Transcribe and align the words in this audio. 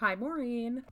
Hi, 0.00 0.14
Maureen. 0.14 0.84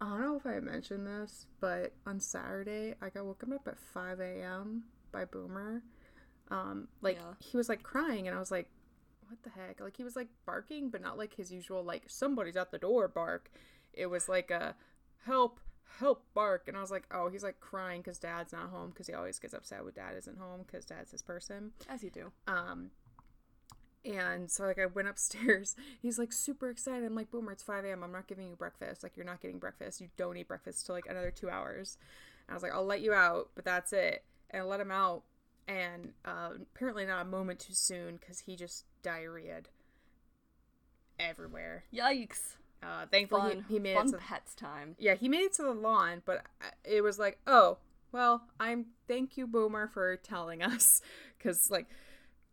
I 0.00 0.08
don't 0.08 0.20
know 0.20 0.36
if 0.36 0.46
I 0.46 0.60
mentioned 0.60 1.06
this, 1.06 1.46
but 1.60 1.92
on 2.06 2.20
Saturday 2.20 2.94
I 3.00 3.08
got 3.08 3.24
woken 3.24 3.52
up 3.52 3.66
at 3.66 3.78
5 3.78 4.20
a.m. 4.20 4.84
by 5.10 5.24
Boomer. 5.24 5.82
Um, 6.50 6.88
like 7.00 7.16
Yeah. 7.16 7.34
he 7.40 7.56
was 7.56 7.68
like 7.68 7.82
crying, 7.82 8.28
and 8.28 8.36
I 8.36 8.38
was 8.38 8.50
like, 8.52 8.68
"What 9.28 9.42
the 9.42 9.50
heck?" 9.50 9.80
Like 9.80 9.96
he 9.96 10.04
was 10.04 10.14
like 10.14 10.28
barking, 10.44 10.90
but 10.90 11.00
not 11.02 11.18
like 11.18 11.34
his 11.34 11.50
usual 11.50 11.82
like 11.82 12.04
somebody's 12.08 12.56
at 12.56 12.70
the 12.70 12.78
door 12.78 13.08
bark. 13.08 13.50
It 13.92 14.06
was 14.06 14.28
like 14.28 14.50
a 14.52 14.76
help, 15.24 15.58
help 15.98 16.24
bark, 16.34 16.68
and 16.68 16.76
I 16.76 16.80
was 16.80 16.90
like, 16.92 17.06
"Oh, 17.10 17.28
he's 17.28 17.42
like 17.42 17.58
crying 17.58 18.00
because 18.00 18.18
dad's 18.18 18.52
not 18.52 18.70
home 18.70 18.90
because 18.90 19.08
he 19.08 19.14
always 19.14 19.40
gets 19.40 19.54
upset 19.54 19.82
when 19.84 19.94
dad 19.94 20.14
isn't 20.16 20.38
home 20.38 20.62
because 20.64 20.84
dad's 20.84 21.10
his 21.10 21.22
person." 21.22 21.72
As 21.88 22.04
you 22.04 22.10
do. 22.10 22.30
Um, 22.46 22.90
and 24.06 24.50
so 24.50 24.64
like 24.64 24.78
I 24.78 24.86
went 24.86 25.08
upstairs. 25.08 25.76
He's 26.02 26.18
like 26.18 26.32
super 26.32 26.70
excited. 26.70 27.04
I'm 27.04 27.14
like, 27.14 27.30
Boomer, 27.30 27.52
it's 27.52 27.62
5 27.62 27.84
a.m. 27.84 28.02
I'm 28.04 28.12
not 28.12 28.26
giving 28.26 28.48
you 28.48 28.56
breakfast. 28.56 29.02
Like 29.02 29.16
you're 29.16 29.26
not 29.26 29.40
getting 29.40 29.58
breakfast. 29.58 30.00
You 30.00 30.08
don't 30.16 30.36
eat 30.36 30.48
breakfast 30.48 30.86
till 30.86 30.94
like 30.94 31.06
another 31.08 31.30
two 31.30 31.50
hours. 31.50 31.98
And 32.46 32.52
I 32.52 32.54
was 32.54 32.62
like, 32.62 32.72
I'll 32.72 32.86
let 32.86 33.00
you 33.00 33.12
out, 33.12 33.50
but 33.54 33.64
that's 33.64 33.92
it. 33.92 34.24
And 34.50 34.62
I 34.62 34.64
let 34.64 34.80
him 34.80 34.92
out, 34.92 35.24
and 35.66 36.12
uh, 36.24 36.50
apparently 36.74 37.04
not 37.04 37.22
a 37.22 37.28
moment 37.28 37.58
too 37.58 37.74
soon 37.74 38.16
because 38.16 38.40
he 38.40 38.54
just 38.54 38.84
diarrheaed 39.02 39.64
everywhere. 41.18 41.84
Yikes. 41.92 42.56
Uh, 42.82 43.06
thankfully 43.10 43.54
Fun. 43.54 43.64
he, 43.68 43.74
he 43.74 43.80
made 43.80 43.96
Fun 43.96 44.08
it 44.08 44.12
to 44.12 44.18
pets 44.18 44.54
time. 44.54 44.94
yeah, 44.98 45.14
he 45.14 45.28
made 45.28 45.40
it 45.40 45.52
to 45.54 45.62
the 45.62 45.72
lawn, 45.72 46.22
but 46.24 46.42
it 46.84 47.02
was 47.02 47.18
like, 47.18 47.38
oh, 47.46 47.78
well, 48.12 48.42
I'm 48.60 48.86
thank 49.08 49.36
you, 49.36 49.46
Boomer, 49.46 49.88
for 49.88 50.16
telling 50.16 50.62
us, 50.62 51.00
because 51.38 51.70
like, 51.70 51.86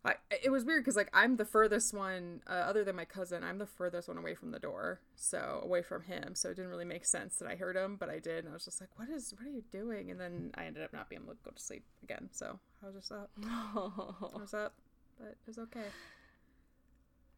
I 0.04 0.16
it 0.30 0.50
was 0.50 0.64
weird 0.64 0.84
because 0.84 0.96
like 0.96 1.08
I'm 1.14 1.36
the 1.36 1.44
furthest 1.44 1.94
one, 1.94 2.42
uh, 2.46 2.52
other 2.52 2.84
than 2.84 2.94
my 2.96 3.04
cousin, 3.06 3.42
I'm 3.42 3.58
the 3.58 3.66
furthest 3.66 4.08
one 4.08 4.18
away 4.18 4.34
from 4.34 4.50
the 4.50 4.58
door, 4.58 5.00
so 5.14 5.60
away 5.62 5.82
from 5.82 6.02
him, 6.02 6.34
so 6.34 6.50
it 6.50 6.56
didn't 6.56 6.70
really 6.70 6.84
make 6.84 7.06
sense 7.06 7.36
that 7.36 7.48
I 7.48 7.54
heard 7.56 7.76
him, 7.76 7.96
but 7.96 8.10
I 8.10 8.18
did, 8.18 8.44
and 8.44 8.48
I 8.50 8.52
was 8.52 8.64
just 8.66 8.80
like, 8.80 8.90
what 8.98 9.08
is, 9.08 9.32
what 9.36 9.46
are 9.46 9.50
you 9.50 9.64
doing? 9.70 10.10
And 10.10 10.20
then 10.20 10.50
I 10.56 10.66
ended 10.66 10.82
up 10.82 10.92
not 10.92 11.08
being 11.08 11.22
able 11.22 11.34
to 11.34 11.38
go 11.44 11.50
to 11.52 11.62
sleep 11.62 11.84
again, 12.02 12.28
so 12.32 12.58
I 12.82 12.86
was 12.86 12.96
just 12.96 13.12
up, 13.12 13.30
Oh. 13.44 14.32
I 14.36 14.40
was 14.40 14.52
up, 14.52 14.74
but 15.18 15.28
it 15.28 15.38
was 15.46 15.58
okay. 15.58 15.86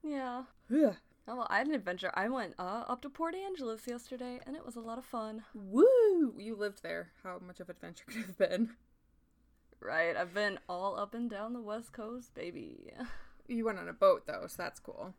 yeah. 0.02 0.42
Ugh. 0.72 0.96
Oh, 1.28 1.34
well, 1.34 1.46
I 1.50 1.58
had 1.58 1.66
an 1.66 1.74
adventure. 1.74 2.12
I 2.14 2.28
went 2.28 2.54
uh, 2.56 2.84
up 2.86 3.02
to 3.02 3.08
Port 3.08 3.34
Angeles 3.34 3.86
yesterday, 3.88 4.38
and 4.46 4.54
it 4.54 4.64
was 4.64 4.76
a 4.76 4.80
lot 4.80 4.96
of 4.96 5.04
fun. 5.04 5.42
Woo! 5.54 6.34
You 6.38 6.54
lived 6.54 6.84
there. 6.84 7.10
How 7.24 7.40
much 7.44 7.58
of 7.58 7.68
an 7.68 7.74
adventure 7.76 8.04
could 8.06 8.26
have 8.26 8.38
been? 8.38 8.70
Right, 9.86 10.16
I've 10.16 10.34
been 10.34 10.58
all 10.68 10.98
up 10.98 11.14
and 11.14 11.30
down 11.30 11.52
the 11.52 11.60
West 11.60 11.92
Coast, 11.92 12.34
baby. 12.34 12.90
You 13.46 13.64
went 13.64 13.78
on 13.78 13.88
a 13.88 13.92
boat 13.92 14.26
though, 14.26 14.46
so 14.48 14.60
that's 14.60 14.80
cool. 14.80 15.14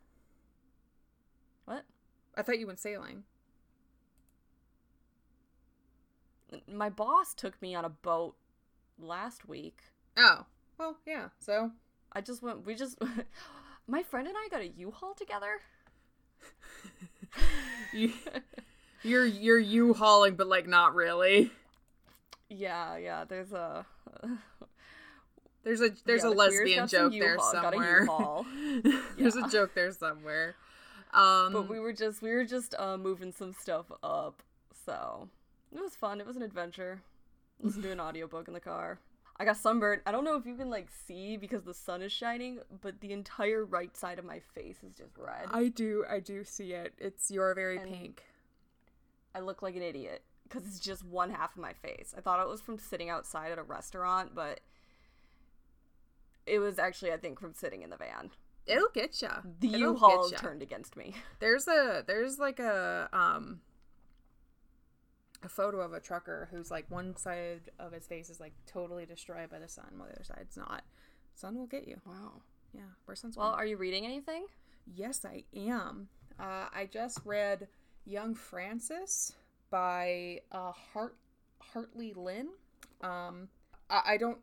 What? 1.64 1.84
I 2.36 2.42
thought 2.42 2.58
you 2.58 2.66
went 2.66 2.78
sailing. 2.78 3.24
My 6.70 6.90
boss 6.90 7.32
took 7.32 7.60
me 7.62 7.74
on 7.74 7.86
a 7.86 7.88
boat 7.88 8.36
last 8.98 9.48
week. 9.48 9.80
Oh, 10.18 10.44
well, 10.78 10.98
yeah. 11.06 11.28
So 11.38 11.70
I 12.12 12.20
just 12.20 12.42
went. 12.42 12.66
We 12.66 12.74
just. 12.74 12.98
my 13.86 14.02
friend 14.02 14.28
and 14.28 14.36
I 14.36 14.48
got 14.50 14.60
a 14.60 14.68
U-Haul 14.68 15.14
together. 15.14 15.60
you, 17.94 18.12
you're 19.02 19.24
you're 19.24 19.58
U-hauling 19.58 20.36
but 20.36 20.46
like 20.46 20.66
not 20.66 20.94
really. 20.94 21.52
Yeah, 22.50 22.98
yeah. 22.98 23.24
There's 23.24 23.52
a. 23.52 23.86
There's 25.68 25.82
a 25.82 25.90
there's 26.06 26.22
Yeah, 26.22 26.28
a 26.28 26.30
the 26.30 26.36
lesbian 26.36 26.88
joke 26.88 27.12
there 27.12 27.34
U-Haul, 27.34 27.52
got 27.52 27.74
a 27.74 27.76
somewhere. 27.76 28.00
U-Haul. 28.04 28.46
there's 29.18 29.36
Yeah. 29.36 29.46
a 29.46 29.48
joke 29.50 29.74
there 29.74 29.92
somewhere. 29.92 30.54
Um, 31.12 31.52
but 31.52 31.68
we 31.68 31.78
were 31.78 31.92
just 31.92 32.22
we 32.22 32.30
were 32.30 32.44
just 32.44 32.74
uh, 32.78 32.96
moving 32.96 33.32
some 33.32 33.52
stuff 33.52 33.84
up, 34.02 34.42
so 34.86 35.28
it 35.74 35.80
was 35.82 35.94
fun. 35.94 36.20
It 36.22 36.26
was 36.26 36.36
an 36.36 36.42
adventure. 36.42 37.02
Listen 37.60 37.82
to 37.82 37.92
an 37.92 38.00
audiobook 38.00 38.48
in 38.48 38.54
the 38.54 38.60
car. 38.60 38.98
I 39.40 39.44
got 39.44 39.56
sunburned. 39.58 40.00
I 40.06 40.10
don't 40.10 40.24
know 40.24 40.36
if 40.36 40.46
you 40.46 40.54
can 40.56 40.70
like 40.70 40.88
see 41.06 41.36
because 41.36 41.62
the 41.64 41.74
sun 41.74 42.00
is 42.00 42.12
shining, 42.12 42.60
but 42.80 43.00
the 43.00 43.12
entire 43.12 43.64
right 43.64 43.94
side 43.96 44.18
of 44.18 44.24
my 44.24 44.40
face 44.54 44.78
is 44.82 44.94
just 44.96 45.18
red. 45.18 45.48
I 45.50 45.68
do 45.68 46.04
I 46.08 46.20
do 46.20 46.44
see 46.44 46.72
it. 46.72 46.94
It's 46.98 47.30
you're 47.30 47.54
very 47.54 47.76
And- 47.76 47.92
pink. 47.92 48.22
I 49.34 49.40
look 49.40 49.60
like 49.62 49.76
an 49.76 49.82
idiot 49.82 50.22
because 50.44 50.66
it's 50.66 50.80
just 50.80 51.04
one 51.04 51.30
half 51.30 51.54
of 51.54 51.60
my 51.62 51.74
face. 51.74 52.14
I 52.16 52.20
thought 52.22 52.40
it 52.40 52.48
was 52.48 52.60
from 52.62 52.78
sitting 52.78 53.10
outside 53.10 53.52
at 53.52 53.58
a 53.58 53.62
restaurant, 53.62 54.34
but 54.34 54.60
it 56.48 56.58
was 56.58 56.78
actually, 56.78 57.12
I 57.12 57.16
think, 57.16 57.40
from 57.40 57.54
sitting 57.54 57.82
in 57.82 57.90
the 57.90 57.96
van. 57.96 58.30
It'll 58.66 58.90
get 58.92 59.20
ya. 59.22 59.40
The 59.60 59.68
It'll 59.68 59.92
U-Haul 59.92 60.30
turned 60.30 60.62
against 60.62 60.96
me. 60.96 61.14
There's 61.40 61.66
a 61.68 62.04
there's 62.06 62.38
like 62.38 62.58
a 62.58 63.08
um 63.12 63.60
a 65.42 65.48
photo 65.48 65.80
of 65.80 65.92
a 65.92 66.00
trucker 66.00 66.48
who's 66.50 66.70
like 66.70 66.84
one 66.90 67.16
side 67.16 67.70
of 67.78 67.92
his 67.92 68.06
face 68.06 68.28
is 68.28 68.40
like 68.40 68.52
totally 68.66 69.06
destroyed 69.06 69.48
by 69.50 69.58
the 69.58 69.68
sun, 69.68 69.86
while 69.96 70.08
the 70.08 70.14
other 70.14 70.24
side's 70.24 70.56
not. 70.56 70.82
Sun 71.34 71.56
will 71.56 71.66
get 71.66 71.86
you. 71.86 72.00
Wow. 72.04 72.42
Yeah, 72.74 72.82
wear 73.06 73.14
sunscreen. 73.14 73.38
Well, 73.38 73.52
are 73.52 73.64
you 73.64 73.76
reading 73.76 74.04
anything? 74.04 74.46
yes, 74.94 75.24
I 75.24 75.44
am. 75.54 76.08
Uh, 76.38 76.66
I 76.74 76.88
just 76.90 77.20
read 77.24 77.68
Young 78.04 78.34
Frances 78.34 79.32
by 79.70 80.40
uh, 80.52 80.72
Hart 80.72 81.16
Hartley 81.60 82.12
Lin. 82.14 82.48
Um, 83.02 83.48
I, 83.90 84.02
I 84.06 84.16
don't. 84.16 84.38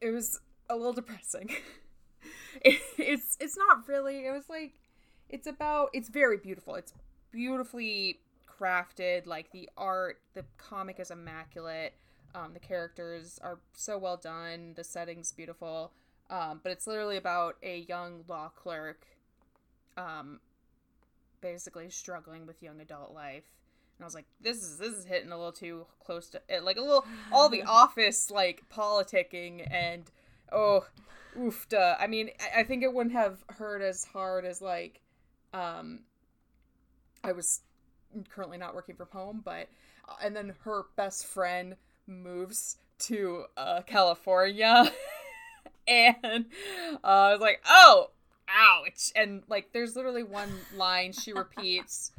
It 0.00 0.10
was 0.10 0.40
a 0.68 0.76
little 0.76 0.92
depressing. 0.92 1.50
it, 2.62 2.80
it's 2.98 3.36
it's 3.40 3.56
not 3.56 3.88
really. 3.88 4.26
It 4.26 4.32
was 4.32 4.48
like 4.48 4.74
it's 5.28 5.46
about. 5.46 5.90
It's 5.92 6.08
very 6.08 6.36
beautiful. 6.36 6.74
It's 6.74 6.92
beautifully 7.30 8.20
crafted. 8.60 9.26
Like 9.26 9.50
the 9.50 9.68
art, 9.76 10.20
the 10.34 10.44
comic 10.56 11.00
is 11.00 11.10
immaculate. 11.10 11.94
Um, 12.34 12.52
the 12.52 12.60
characters 12.60 13.38
are 13.42 13.58
so 13.72 13.98
well 13.98 14.16
done. 14.16 14.74
The 14.76 14.84
setting's 14.84 15.32
beautiful. 15.32 15.92
Um, 16.28 16.60
but 16.62 16.72
it's 16.72 16.86
literally 16.86 17.16
about 17.16 17.56
a 17.62 17.86
young 17.88 18.24
law 18.28 18.48
clerk, 18.48 19.06
um, 19.96 20.40
basically 21.40 21.88
struggling 21.88 22.46
with 22.46 22.62
young 22.62 22.80
adult 22.80 23.14
life. 23.14 23.44
And 23.96 24.04
I 24.04 24.06
was 24.06 24.14
like, 24.14 24.26
this 24.40 24.62
is 24.62 24.78
this 24.78 24.92
is 24.92 25.04
hitting 25.06 25.30
a 25.30 25.36
little 25.36 25.52
too 25.52 25.86
close 26.04 26.28
to 26.30 26.42
it, 26.48 26.64
like 26.64 26.76
a 26.76 26.80
little 26.80 27.06
all 27.32 27.48
the 27.48 27.62
office 27.66 28.30
like 28.30 28.64
politicking 28.68 29.66
and 29.72 30.10
oh, 30.52 30.86
oof. 31.38 31.66
Duh. 31.68 31.96
I 31.98 32.06
mean, 32.06 32.30
I, 32.40 32.60
I 32.60 32.64
think 32.64 32.82
it 32.82 32.92
wouldn't 32.92 33.14
have 33.14 33.44
hurt 33.48 33.82
as 33.82 34.04
hard 34.04 34.44
as 34.44 34.60
like, 34.60 35.00
um, 35.52 36.00
I 37.24 37.32
was 37.32 37.62
currently 38.30 38.58
not 38.58 38.74
working 38.74 38.96
from 38.96 39.08
home, 39.12 39.42
but 39.44 39.68
uh, 40.08 40.14
and 40.22 40.34
then 40.34 40.54
her 40.64 40.84
best 40.96 41.26
friend 41.26 41.76
moves 42.06 42.78
to 42.98 43.44
uh, 43.56 43.82
California, 43.86 44.90
and 45.88 46.46
uh, 47.04 47.06
I 47.06 47.32
was 47.32 47.40
like, 47.40 47.60
oh, 47.66 48.10
ouch! 48.48 49.12
And 49.14 49.42
like, 49.48 49.72
there's 49.72 49.96
literally 49.96 50.22
one 50.22 50.52
line 50.74 51.12
she 51.12 51.32
repeats 51.32 52.12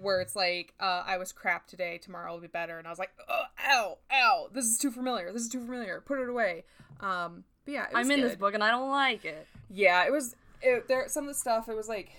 where 0.00 0.20
it's 0.20 0.36
like, 0.36 0.74
uh, 0.80 1.04
I 1.06 1.18
was 1.18 1.32
crap 1.32 1.66
today, 1.66 1.98
tomorrow 1.98 2.32
will 2.32 2.40
be 2.40 2.48
better, 2.48 2.78
and 2.78 2.86
I 2.86 2.90
was 2.90 2.98
like, 2.98 3.12
oh, 3.28 3.44
ow, 3.66 3.98
ow, 4.12 4.48
this 4.52 4.66
is 4.66 4.78
too 4.78 4.90
familiar, 4.90 5.32
this 5.32 5.42
is 5.42 5.48
too 5.48 5.60
familiar, 5.60 6.02
put 6.04 6.20
it 6.20 6.28
away. 6.28 6.64
Um, 7.00 7.44
but 7.64 7.74
yeah, 7.74 7.84
it 7.84 7.94
was 7.94 8.06
I'm 8.06 8.10
in 8.10 8.20
this 8.20 8.36
book 8.36 8.54
and 8.54 8.62
I 8.62 8.70
don't 8.70 8.90
like 8.90 9.24
it. 9.24 9.46
Yeah, 9.70 10.04
it 10.04 10.12
was. 10.12 10.36
It, 10.62 10.88
there 10.88 11.08
some 11.08 11.24
of 11.24 11.28
the 11.28 11.34
stuff. 11.34 11.68
It 11.68 11.76
was 11.76 11.88
like, 11.88 12.10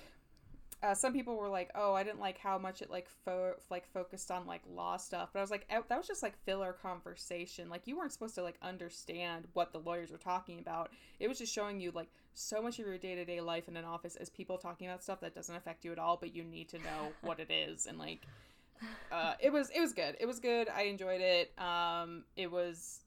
uh, 0.83 0.94
some 0.94 1.13
people 1.13 1.35
were 1.35 1.50
like, 1.50 1.72
"Oh, 1.73 1.94
I 1.94 2.03
didn't 2.03 2.19
like 2.19 2.38
how 2.38 2.57
much 2.57 2.81
it 2.81 2.91
like 2.91 3.07
fo- 3.23 3.56
like 3.69 3.88
focused 3.91 4.29
on 4.29 4.45
like 4.45 4.61
law 4.69 4.97
stuff." 4.97 5.29
But 5.33 5.39
I 5.39 5.41
was 5.41 5.51
like, 5.51 5.67
that 5.69 5.97
was 5.97 6.07
just 6.07 6.22
like 6.22 6.35
filler 6.45 6.73
conversation. 6.73 7.69
Like 7.69 7.83
you 7.85 7.97
weren't 7.97 8.11
supposed 8.11 8.35
to 8.35 8.44
like 8.44 8.57
understand 8.61 9.47
what 9.53 9.72
the 9.72 9.79
lawyers 9.79 10.11
were 10.11 10.17
talking 10.17 10.59
about. 10.59 10.91
It 11.19 11.28
was 11.28 11.39
just 11.39 11.53
showing 11.53 11.79
you 11.79 11.91
like 11.91 12.09
so 12.33 12.62
much 12.62 12.77
of 12.79 12.85
your 12.85 12.97
day 12.97 13.16
to 13.16 13.25
day 13.25 13.41
life 13.41 13.67
in 13.67 13.77
an 13.77 13.85
office 13.85 14.16
as 14.16 14.29
people 14.29 14.57
talking 14.57 14.88
about 14.88 15.03
stuff 15.03 15.22
that 15.22 15.33
doesn't 15.33 15.56
affect 15.56 15.85
you 15.85 15.91
at 15.91 16.00
all, 16.00 16.17
but 16.17 16.35
you 16.35 16.44
need 16.44 16.69
to 16.69 16.77
know 16.79 17.13
what 17.22 17.39
it 17.39 17.51
is 17.51 17.85
and 17.85 17.97
like. 17.97 18.21
Uh, 19.12 19.33
it 19.39 19.51
was 19.51 19.69
it 19.69 19.80
was 19.80 19.94
good. 19.94 20.18
It 20.19 20.25
was 20.25 20.39
good. 20.39 20.68
I 20.69 20.83
enjoyed 20.83 21.21
it. 21.21 21.51
Um, 21.57 22.25
it 22.36 22.51
was. 22.51 23.00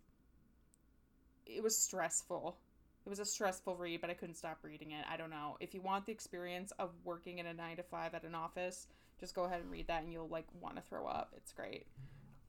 It 1.48 1.62
was 1.62 1.76
stressful. 1.76 2.56
It 3.04 3.08
was 3.08 3.18
a 3.20 3.24
stressful 3.24 3.76
read, 3.76 4.00
but 4.02 4.10
I 4.10 4.14
couldn't 4.14 4.34
stop 4.34 4.58
reading 4.62 4.90
it. 4.90 5.04
I 5.10 5.16
don't 5.16 5.30
know. 5.30 5.56
If 5.60 5.72
you 5.72 5.80
want 5.80 6.04
the 6.04 6.12
experience 6.12 6.72
of 6.78 6.90
working 7.04 7.38
in 7.38 7.46
a 7.46 7.54
nine 7.54 7.76
to 7.78 7.82
five 7.82 8.14
at 8.14 8.22
an 8.24 8.34
office, 8.34 8.86
just 9.18 9.34
go 9.34 9.44
ahead 9.44 9.60
and 9.60 9.70
read 9.70 9.86
that, 9.88 10.02
and 10.02 10.12
you'll 10.12 10.28
like 10.28 10.44
want 10.60 10.76
to 10.76 10.82
throw 10.82 11.06
up. 11.06 11.32
It's 11.36 11.52
great. 11.52 11.86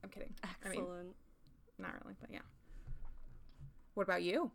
I'm 0.03 0.09
kidding. 0.09 0.33
I 0.43 0.69
mean, 0.69 0.79
Excellent. 0.81 1.15
not 1.77 1.93
really, 2.03 2.15
but 2.19 2.29
yeah. 2.31 2.39
What 3.93 4.03
about 4.03 4.21
you? 4.23 4.51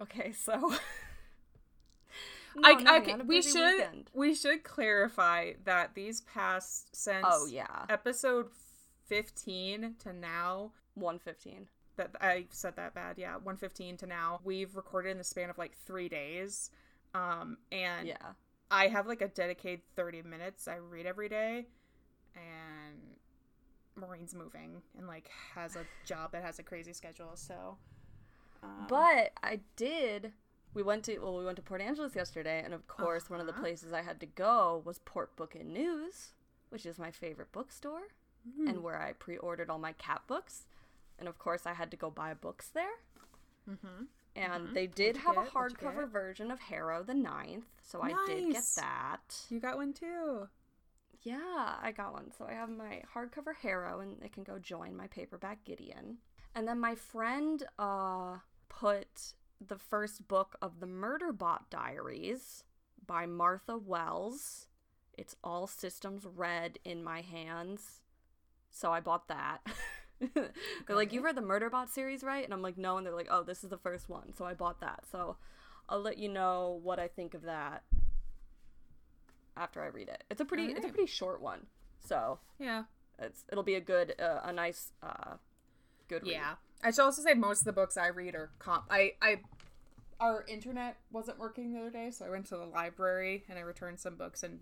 Okay, 0.00 0.32
so. 0.32 0.74
No, 2.54 2.68
I, 2.68 2.72
nothing. 2.72 2.86
I, 2.86 2.92
I 2.92 2.98
okay, 2.98 3.16
we 3.24 3.40
should 3.40 3.76
weekend. 3.76 4.10
we 4.12 4.34
should 4.34 4.62
clarify 4.62 5.52
that 5.64 5.94
these 5.94 6.20
past 6.20 6.94
since 6.94 7.24
Oh 7.26 7.46
yeah, 7.46 7.86
episode 7.88 8.48
fifteen 9.06 9.94
to 10.00 10.12
now 10.12 10.72
one 10.92 11.18
fifteen. 11.18 11.68
That 11.96 12.10
I 12.20 12.46
said 12.50 12.76
that 12.76 12.94
bad. 12.94 13.18
Yeah, 13.18 13.36
one 13.36 13.56
fifteen 13.56 13.96
to 13.98 14.06
now. 14.06 14.40
We've 14.44 14.74
recorded 14.76 15.10
in 15.10 15.18
the 15.18 15.24
span 15.24 15.50
of 15.50 15.58
like 15.58 15.76
three 15.86 16.08
days, 16.08 16.70
um, 17.14 17.58
and 17.70 18.08
Yeah. 18.08 18.32
I 18.70 18.88
have 18.88 19.06
like 19.06 19.20
a 19.20 19.28
dedicated 19.28 19.82
30 19.96 20.22
minutes 20.22 20.66
I 20.66 20.76
read 20.76 21.04
every 21.04 21.28
day 21.28 21.66
and 22.34 22.98
Maureen's 23.96 24.34
moving 24.34 24.80
and 24.96 25.06
like 25.06 25.28
has 25.54 25.76
a 25.76 25.84
job 26.06 26.32
that 26.32 26.42
has 26.42 26.58
a 26.58 26.62
crazy 26.62 26.92
schedule, 26.94 27.32
so 27.34 27.76
um, 28.62 28.86
But 28.88 29.32
I 29.42 29.60
did. 29.76 30.32
We 30.72 30.82
went 30.82 31.04
to 31.04 31.18
well, 31.18 31.36
we 31.36 31.44
went 31.44 31.56
to 31.56 31.62
Port 31.62 31.82
Angeles 31.82 32.14
yesterday, 32.16 32.62
and 32.64 32.72
of 32.72 32.86
course, 32.88 33.28
one 33.28 33.40
of 33.40 33.46
the 33.46 33.52
Uh-huh. 33.52 33.60
places 33.60 33.92
I 33.92 34.00
had 34.02 34.20
to 34.20 34.26
go 34.26 34.80
was 34.86 34.98
Port 35.00 35.36
Book 35.36 35.54
and 35.54 35.74
News, 35.74 36.32
which 36.70 36.86
is 36.86 36.98
my 36.98 37.10
favorite 37.10 37.52
bookstore, 37.52 38.08
Hmm. 38.56 38.68
and 38.68 38.82
where 38.82 38.98
I 39.00 39.12
pre-ordered 39.12 39.68
all 39.68 39.78
my 39.78 39.92
cat 39.92 40.22
books. 40.26 40.66
And 41.18 41.28
of 41.28 41.38
course, 41.38 41.66
I 41.66 41.72
had 41.74 41.90
to 41.92 41.96
go 41.96 42.10
buy 42.10 42.34
books 42.34 42.68
there. 42.70 42.98
mhm. 43.68 44.08
And 44.34 44.68
Mhm. 44.68 44.74
they 44.74 44.86
did 44.86 45.18
have 45.18 45.36
a 45.36 45.42
get? 45.42 45.54
What'd 45.54 45.76
hardcover 45.78 46.08
version 46.10 46.50
of 46.50 46.58
Harrow 46.58 47.02
the 47.04 47.14
Ninth, 47.14 47.66
so 47.82 48.00
I 48.02 48.12
did 48.26 48.52
get 48.52 48.64
that. 48.76 49.46
you 49.50 49.60
got 49.60 49.76
one 49.76 49.92
too. 49.92 50.48
Yeah, 51.20 51.78
I 51.80 51.92
got 51.92 52.12
one. 52.12 52.32
So 52.32 52.46
I 52.46 52.54
have 52.54 52.68
my 52.70 53.02
hardcover 53.14 53.54
Harrow, 53.54 54.00
and 54.00 54.20
it 54.22 54.32
can 54.32 54.42
go 54.42 54.58
join 54.58 54.96
my 54.96 55.06
paperback 55.06 55.64
Gideon. 55.64 56.18
And 56.54 56.66
then 56.66 56.80
my 56.80 56.94
friend 56.96 57.62
uh, 57.78 58.38
put 58.68 59.34
the 59.60 59.78
first 59.78 60.26
book 60.26 60.56
of 60.60 60.80
the 60.80 60.86
Murderbot 60.86 61.70
Diaries 61.70 62.64
by 63.06 63.26
Martha 63.26 63.76
Wells. 63.78 64.66
It's 65.16 65.36
all 65.44 65.66
systems 65.68 66.24
red 66.26 66.78
in 66.84 67.04
my 67.04 67.20
hands. 67.20 68.00
So 68.70 68.90
I 68.92 68.98
bought 69.00 69.28
that. 69.28 69.60
they're 70.34 70.96
like. 70.96 71.12
You 71.12 71.22
read 71.22 71.36
the 71.36 71.42
Murderbot 71.42 71.88
series, 71.88 72.22
right? 72.22 72.44
And 72.44 72.52
I'm 72.52 72.62
like, 72.62 72.78
No. 72.78 72.96
And 72.96 73.06
they're 73.06 73.14
like, 73.14 73.28
Oh, 73.30 73.42
this 73.42 73.64
is 73.64 73.70
the 73.70 73.78
first 73.78 74.08
one. 74.08 74.32
So 74.36 74.44
I 74.44 74.54
bought 74.54 74.80
that. 74.80 75.04
So 75.10 75.36
I'll 75.88 76.00
let 76.00 76.18
you 76.18 76.28
know 76.28 76.80
what 76.82 76.98
I 76.98 77.08
think 77.08 77.34
of 77.34 77.42
that 77.42 77.82
after 79.56 79.82
I 79.82 79.86
read 79.86 80.08
it. 80.08 80.24
It's 80.30 80.40
a 80.40 80.44
pretty 80.44 80.66
it's 80.72 80.84
a 80.84 80.88
pretty 80.88 81.06
short 81.10 81.42
one. 81.42 81.66
So 82.06 82.38
Yeah. 82.58 82.84
it's 83.18 83.44
it'll 83.50 83.64
be 83.64 83.74
a 83.74 83.80
good 83.80 84.14
uh, 84.20 84.40
a 84.44 84.52
nice 84.52 84.92
uh 85.02 85.34
good 86.08 86.22
read. 86.22 86.32
Yeah. 86.32 86.54
I 86.82 86.90
should 86.90 87.02
also 87.04 87.22
say 87.22 87.34
most 87.34 87.60
of 87.60 87.64
the 87.66 87.72
books 87.72 87.96
I 87.96 88.08
read 88.08 88.34
are 88.34 88.50
comp. 88.58 88.84
I, 88.90 89.12
I, 89.22 89.40
our 90.18 90.44
internet 90.48 90.96
wasn't 91.12 91.38
working 91.38 91.72
the 91.72 91.78
other 91.80 91.90
day, 91.90 92.10
so 92.10 92.24
I 92.26 92.30
went 92.30 92.46
to 92.46 92.56
the 92.56 92.64
library 92.66 93.44
and 93.48 93.56
I 93.56 93.62
returned 93.62 94.00
some 94.00 94.16
books. 94.16 94.42
And 94.42 94.60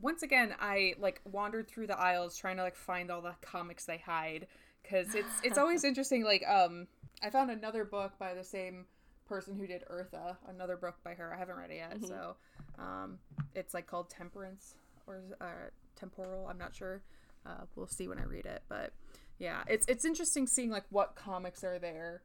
once 0.00 0.22
again, 0.22 0.54
I 0.60 0.94
like 0.98 1.22
wandered 1.24 1.68
through 1.68 1.86
the 1.86 1.98
aisles 1.98 2.36
trying 2.36 2.56
to 2.58 2.62
like 2.62 2.76
find 2.76 3.10
all 3.10 3.22
the 3.22 3.34
comics 3.40 3.86
they 3.86 3.98
hide 3.98 4.48
because 4.82 5.14
it's 5.14 5.40
it's 5.42 5.58
always 5.62 5.84
interesting. 5.84 6.24
Like, 6.24 6.44
um, 6.48 6.86
I 7.22 7.30
found 7.30 7.50
another 7.50 7.84
book 7.84 8.12
by 8.18 8.34
the 8.34 8.44
same 8.44 8.86
person 9.26 9.56
who 9.56 9.66
did 9.66 9.84
Eartha, 9.90 10.36
another 10.48 10.76
book 10.76 10.96
by 11.04 11.14
her. 11.14 11.32
I 11.32 11.38
haven't 11.38 11.56
read 11.56 11.70
it 11.70 11.76
yet, 11.76 11.98
Mhm. 12.00 12.08
so 12.08 12.36
um, 12.78 13.18
it's 13.54 13.74
like 13.74 13.86
called 13.86 14.10
Temperance 14.10 14.74
or 15.06 15.22
uh, 15.40 15.70
Temporal. 15.96 16.46
I'm 16.48 16.58
not 16.58 16.74
sure. 16.74 17.02
Uh, 17.46 17.64
we'll 17.74 17.86
see 17.88 18.08
when 18.08 18.18
I 18.18 18.24
read 18.24 18.46
it, 18.46 18.62
but 18.68 18.92
yeah, 19.38 19.62
it's 19.66 19.86
it's 19.86 20.04
interesting 20.04 20.46
seeing 20.46 20.70
like 20.70 20.84
what 20.90 21.14
comics 21.16 21.64
are 21.64 21.78
there 21.78 22.22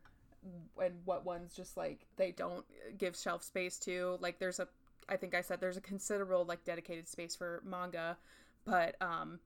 and 0.82 0.94
what 1.06 1.26
ones 1.26 1.54
just 1.56 1.76
like 1.76 2.06
they 2.16 2.32
don't 2.32 2.66
give 2.98 3.16
shelf 3.16 3.44
space 3.44 3.78
to. 3.80 4.18
Like 4.22 4.40
there's 4.40 4.60
a 4.60 4.68
I 5.10 5.16
think 5.18 5.34
I 5.34 5.42
said 5.42 5.60
there's 5.60 5.78
a 5.78 5.82
considerable 5.82 6.46
like 6.46 6.64
dedicated 6.66 7.08
space 7.08 7.36
for 7.36 7.62
manga, 7.66 8.18
but 8.66 8.96
um 9.02 9.40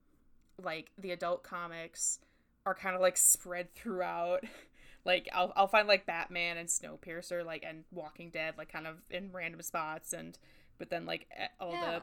like 0.62 0.92
the 0.98 1.12
adult 1.12 1.44
comics 1.44 2.19
are 2.66 2.75
kind 2.75 2.96
of 2.96 3.02
like 3.02 3.18
spread 3.18 3.74
throughout. 3.75 4.44
like 5.06 5.28
I'll 5.34 5.52
I'll 5.56 5.68
find 5.68 5.88
like 5.88 6.06
Batman 6.06 6.58
and 6.58 6.69
Snowpiercer 6.69 7.46
like 7.46 7.63
and 7.68 7.84
Walking 7.92 8.30
Dead 8.30 8.56
like 8.58 8.72
kind 8.72 8.88
of 8.88 8.98
in 9.10 9.31
random 9.31 9.62
spots 9.62 10.13
and 10.13 10.38
but 10.78 10.90
then 10.90 11.06
like 11.06 11.28
all 11.60 11.72
Yeah. 11.72 12.00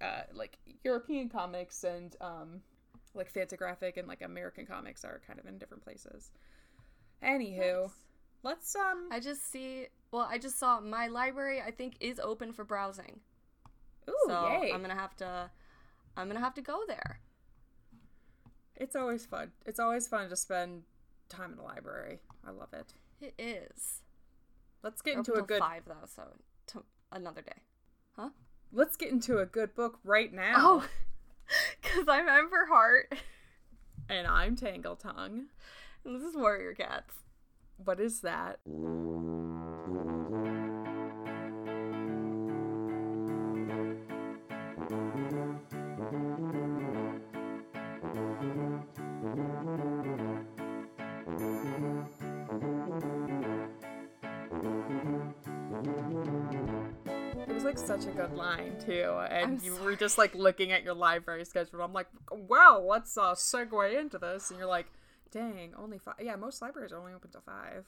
the 0.00 0.04
uh, 0.06 0.22
like 0.34 0.58
European 0.84 1.28
comics 1.28 1.84
and 1.84 2.16
um, 2.20 2.60
like 3.14 3.32
Fantagraphic 3.32 3.96
and 3.96 4.08
like 4.08 4.22
American 4.22 4.66
comics 4.66 5.04
are 5.04 5.20
kind 5.26 5.38
of 5.38 5.46
in 5.46 5.58
different 5.58 5.82
places. 5.84 6.30
Anywho, 7.22 7.82
Nice. 7.84 7.90
let's 8.42 8.76
um. 8.76 9.08
I 9.10 9.20
just 9.20 9.50
see 9.50 9.86
well, 10.12 10.26
I 10.30 10.38
just 10.38 10.58
saw 10.58 10.80
my 10.80 11.06
library 11.08 11.60
I 11.60 11.70
think 11.70 11.96
is 12.00 12.20
open 12.20 12.52
for 12.52 12.64
browsing. 12.64 13.20
Ooh, 14.08 14.14
so 14.26 14.48
yay! 14.48 14.72
I'm 14.72 14.80
gonna 14.82 14.94
have 14.94 15.16
to 15.16 15.50
I'm 16.16 16.28
gonna 16.28 16.40
have 16.40 16.54
to 16.54 16.62
go 16.62 16.82
there. 16.86 17.20
It's 18.76 18.96
always 18.96 19.24
fun. 19.26 19.52
It's 19.66 19.78
always 19.78 20.08
fun 20.08 20.28
to 20.30 20.36
spend 20.36 20.82
time 21.28 21.52
in 21.52 21.56
the 21.58 21.62
library. 21.62 22.18
I 22.46 22.50
love 22.50 22.72
it. 22.72 22.94
It 23.20 23.34
is. 23.38 24.00
Let's 24.82 25.00
get 25.00 25.16
into 25.16 25.34
a 25.34 25.42
good. 25.42 25.60
five 25.60 25.82
though, 25.86 26.06
so 26.06 26.22
to 26.68 26.82
another 27.12 27.42
day. 27.42 27.62
Huh? 28.16 28.30
Let's 28.72 28.96
get 28.96 29.10
into 29.10 29.38
a 29.38 29.46
good 29.46 29.74
book 29.74 29.98
right 30.04 30.32
now. 30.32 30.54
Oh, 30.56 30.88
because 31.82 32.04
I'm 32.08 32.28
Ember 32.28 32.66
Heart, 32.66 33.14
And 34.08 34.26
I'm 34.26 34.56
Tangle 34.56 34.96
Tongue. 34.96 35.46
and 36.04 36.16
this 36.16 36.22
is 36.28 36.36
Warrior 36.36 36.74
Cats. 36.74 37.14
What 37.76 38.00
is 38.00 38.20
that? 38.20 38.58
Like 57.74 57.86
such 57.86 58.06
a 58.06 58.10
good 58.10 58.32
line 58.34 58.76
too, 58.84 59.16
and 59.30 59.58
I'm 59.58 59.64
you 59.64 59.74
were 59.76 59.96
just 59.96 60.16
like 60.18 60.34
looking 60.34 60.72
at 60.72 60.84
your 60.84 60.94
library 60.94 61.44
schedule. 61.44 61.80
I'm 61.82 61.92
like, 61.92 62.06
well, 62.30 62.86
let's 62.86 63.16
uh, 63.18 63.34
segue 63.34 63.98
into 63.98 64.18
this, 64.18 64.50
and 64.50 64.58
you're 64.58 64.68
like, 64.68 64.86
dang, 65.32 65.72
only 65.76 65.98
five. 65.98 66.14
Yeah, 66.20 66.36
most 66.36 66.62
libraries 66.62 66.92
are 66.92 66.98
only 66.98 67.12
open 67.12 67.30
till 67.30 67.40
five. 67.40 67.84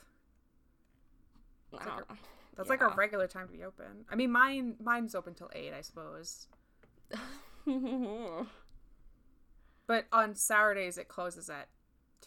I 1.79 1.85
like. 1.85 2.05
That's 2.57 2.69
like 2.71 2.81
a 2.81 2.89
regular 2.97 3.29
time 3.29 3.47
to 3.49 3.53
be 3.53 3.63
open. 3.65 4.07
I 4.11 4.17
mean, 4.17 4.33
mine 4.33 4.77
mine's 4.83 5.15
open 5.15 5.35
till 5.35 5.51
eight, 5.55 5.73
I 5.73 5.83
suppose. 5.83 6.47
But 9.89 10.07
on 10.11 10.35
Saturdays 10.35 10.99
it 10.99 11.07
closes 11.07 11.49
at 11.49 11.69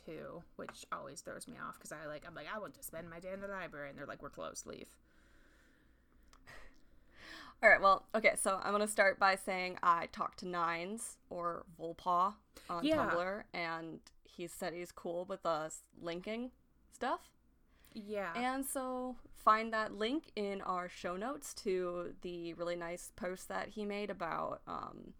two, 0.05 0.43
which 0.55 0.85
always 0.93 1.19
throws 1.19 1.45
me 1.45 1.55
off 1.61 1.77
because 1.77 1.91
I 1.91 2.07
like 2.07 2.23
I'm 2.25 2.33
like 2.33 2.47
I 2.53 2.57
want 2.57 2.73
to 2.75 2.83
spend 2.83 3.09
my 3.09 3.19
day 3.19 3.33
in 3.33 3.41
the 3.41 3.49
library, 3.49 3.89
and 3.89 3.99
they're 3.99 4.05
like 4.05 4.21
we're 4.21 4.29
closed, 4.29 4.65
leave. 4.65 4.95
All 7.61 7.69
right, 7.69 7.81
well, 7.81 8.05
okay, 8.15 8.35
so 8.41 8.59
I'm 8.63 8.71
going 8.71 8.85
to 8.85 8.91
start 8.91 9.19
by 9.19 9.35
saying 9.35 9.77
I 9.83 10.07
talked 10.13 10.39
to 10.39 10.47
Nines 10.47 11.17
or 11.29 11.65
Volpaw 11.77 12.33
on 12.69 12.85
Yeah. 12.85 13.09
Tumblr, 13.09 13.43
and 13.53 13.99
he 14.23 14.47
said 14.47 14.73
he's 14.73 14.93
cool 14.93 15.25
with 15.25 15.45
us 15.45 15.81
linking 16.01 16.51
stuff. 16.93 17.19
Yeah. 17.93 18.31
And 18.35 18.65
so 18.65 19.17
find 19.33 19.73
that 19.73 19.93
link 19.93 20.31
in 20.37 20.61
our 20.61 20.87
show 20.87 21.17
notes 21.17 21.53
to 21.55 22.13
the 22.21 22.53
really 22.53 22.77
nice 22.77 23.11
post 23.17 23.49
that 23.49 23.69
he 23.69 23.83
made 23.83 24.09
about, 24.09 24.61
um, 24.65 25.13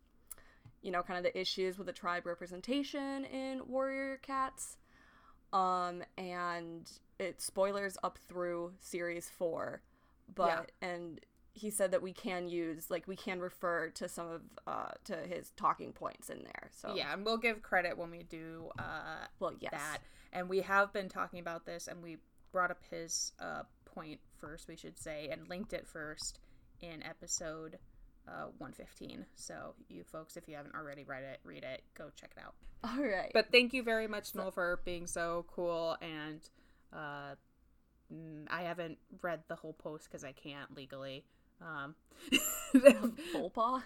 you 0.82 0.92
know, 0.92 1.04
kind 1.04 1.18
of 1.18 1.24
the 1.24 1.38
issues 1.38 1.78
with 1.78 1.88
the 1.88 1.94
tribe 1.94 2.26
representation 2.26 3.26
in 3.26 3.68
Warrior 3.68 4.20
Cats. 4.22 4.78
Um, 5.52 6.04
and 6.18 6.90
it 7.20 7.42
spoilers 7.42 7.98
up 8.04 8.18
through 8.30 8.74
series 8.80 9.30
four, 9.30 9.82
but 10.34 10.72
and 10.82 11.20
he 11.54 11.70
said 11.70 11.92
that 11.92 12.02
we 12.02 12.14
can 12.14 12.48
use 12.48 12.90
like 12.90 13.08
we 13.08 13.16
can 13.16 13.40
refer 13.40 13.90
to 13.90 14.08
some 14.08 14.30
of 14.30 14.42
uh 14.68 14.92
to 15.06 15.16
his 15.18 15.52
talking 15.58 15.92
points 15.92 16.30
in 16.30 16.40
there. 16.44 16.70
So 16.72 16.94
yeah, 16.96 17.14
and 17.14 17.26
we'll 17.26 17.38
give 17.38 17.62
credit 17.62 17.98
when 17.98 18.12
we 18.12 18.24
do 18.24 18.70
uh 18.78 19.26
well, 19.40 19.54
yes, 19.60 19.72
that. 19.72 20.00
And 20.32 20.48
we 20.50 20.62
have 20.62 20.94
been 20.94 21.10
talking 21.10 21.40
about 21.40 21.66
this, 21.66 21.88
and 21.88 22.04
we 22.04 22.18
brought 22.52 22.72
up 22.72 22.82
his 22.90 23.32
uh, 23.40 23.64
point 23.86 24.20
first, 24.38 24.68
we 24.68 24.76
should 24.76 24.98
say, 24.98 25.30
and 25.32 25.48
linked 25.50 25.74
it 25.74 25.88
first 25.88 26.40
in 26.82 27.04
episode 27.04 27.78
uh, 28.28 28.46
115. 28.58 29.26
So, 29.36 29.74
you 29.88 30.04
folks, 30.04 30.38
if 30.38 30.48
you 30.48 30.56
haven't 30.56 30.76
already 30.76 31.04
read 31.04 31.24
it, 31.24 31.40
read 31.44 31.64
it, 31.64 31.84
go 31.96 32.10
check 32.16 32.32
it 32.38 32.44
out. 32.44 32.54
all 32.84 33.04
right. 33.04 33.32
But 33.34 33.52
thank 33.52 33.74
you 33.74 33.84
very 33.84 34.08
much, 34.08 34.36
Noel, 34.36 34.52
for 34.52 34.80
being 34.86 35.08
so 35.08 35.46
cool. 35.54 35.98
And 36.02 36.42
uh, 36.94 37.36
mm, 38.14 38.46
I 38.50 38.62
haven't 38.62 38.98
read 39.22 39.42
the 39.48 39.56
whole 39.56 39.74
post 39.74 40.06
because 40.06 40.24
I 40.24 40.32
can't 40.32 40.76
legally. 40.76 41.26
Um, 41.62 41.96
Volpaw. 43.34 43.82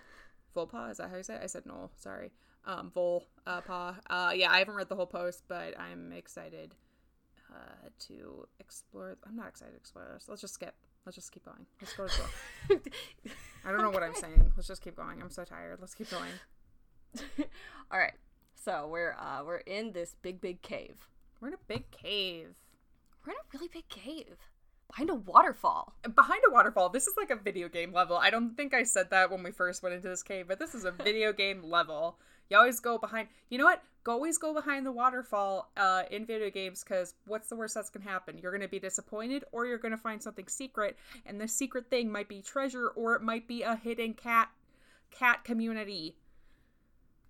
Volpa, 0.55 0.91
is 0.91 0.97
that 0.97 1.09
how 1.09 1.17
you 1.17 1.23
say 1.23 1.35
it? 1.35 1.41
I 1.43 1.47
said 1.47 1.65
no, 1.65 1.89
sorry. 1.97 2.31
Um, 2.65 2.91
Vol, 2.93 3.25
uh, 3.45 3.61
Pa. 3.61 3.97
Uh, 4.09 4.31
yeah, 4.35 4.51
I 4.51 4.59
haven't 4.59 4.75
read 4.75 4.89
the 4.89 4.95
whole 4.95 5.05
post, 5.05 5.43
but 5.47 5.77
I'm 5.79 6.11
excited 6.13 6.75
uh, 7.51 7.89
to 8.07 8.47
explore. 8.59 9.17
I'm 9.27 9.35
not 9.35 9.47
excited 9.47 9.71
to 9.71 9.77
explore 9.77 10.07
this. 10.13 10.25
Let's 10.27 10.41
just 10.41 10.53
skip. 10.53 10.75
Let's 11.05 11.15
just 11.15 11.31
keep 11.31 11.43
going. 11.43 11.65
Let's 11.81 11.93
go 11.93 12.07
to 12.07 12.21
the 12.69 12.75
book. 12.75 12.93
I 13.65 13.71
don't 13.71 13.81
know 13.81 13.89
what 13.89 14.03
I'm 14.03 14.15
saying. 14.15 14.53
Let's 14.55 14.67
just 14.67 14.81
keep 14.81 14.95
going. 14.95 15.21
I'm 15.21 15.29
so 15.29 15.43
tired. 15.43 15.79
Let's 15.81 15.95
keep 15.95 16.09
going. 16.09 16.31
All 17.91 17.99
right. 17.99 18.13
So 18.55 18.87
we're 18.89 19.15
uh 19.19 19.43
we're 19.45 19.57
in 19.57 19.91
this 19.91 20.15
big 20.21 20.39
big 20.39 20.61
cave. 20.61 21.09
We're 21.41 21.49
in 21.49 21.53
a 21.55 21.65
big 21.67 21.91
cave. 21.91 22.55
We're 23.25 23.33
in 23.33 23.37
a 23.37 23.57
really 23.57 23.67
big 23.67 23.89
cave. 23.89 24.37
Behind 24.93 25.09
a 25.09 25.15
waterfall. 25.15 25.93
Behind 26.15 26.41
a 26.47 26.51
waterfall. 26.51 26.89
This 26.89 27.07
is 27.07 27.15
like 27.17 27.31
a 27.31 27.35
video 27.35 27.67
game 27.67 27.91
level. 27.91 28.15
I 28.17 28.29
don't 28.29 28.55
think 28.55 28.73
I 28.73 28.83
said 28.83 29.09
that 29.09 29.31
when 29.31 29.41
we 29.41 29.51
first 29.51 29.81
went 29.81 29.95
into 29.95 30.07
this 30.07 30.21
cave, 30.21 30.47
but 30.47 30.59
this 30.59 30.75
is 30.75 30.85
a 30.85 30.91
video 30.91 31.33
game 31.43 31.63
level. 31.63 32.17
You 32.49 32.57
always 32.57 32.79
go 32.79 32.97
behind. 32.99 33.29
You 33.49 33.57
know 33.57 33.65
what? 33.65 33.81
Go 34.03 34.11
always 34.11 34.37
go 34.37 34.53
behind 34.53 34.85
the 34.85 34.91
waterfall 34.91 35.71
uh, 35.77 36.03
in 36.11 36.25
video 36.25 36.49
games 36.51 36.83
because 36.83 37.15
what's 37.25 37.47
the 37.49 37.55
worst 37.55 37.73
that's 37.73 37.89
gonna 37.89 38.07
happen? 38.07 38.37
You're 38.37 38.51
gonna 38.51 38.67
be 38.67 38.79
disappointed, 38.79 39.45
or 39.51 39.65
you're 39.65 39.77
gonna 39.77 39.97
find 39.97 40.21
something 40.21 40.47
secret, 40.47 40.97
and 41.25 41.39
the 41.39 41.47
secret 41.47 41.89
thing 41.89 42.11
might 42.11 42.27
be 42.27 42.41
treasure, 42.41 42.89
or 42.89 43.15
it 43.15 43.21
might 43.21 43.47
be 43.47 43.63
a 43.63 43.75
hidden 43.75 44.13
cat 44.13 44.49
cat 45.09 45.43
community. 45.43 46.17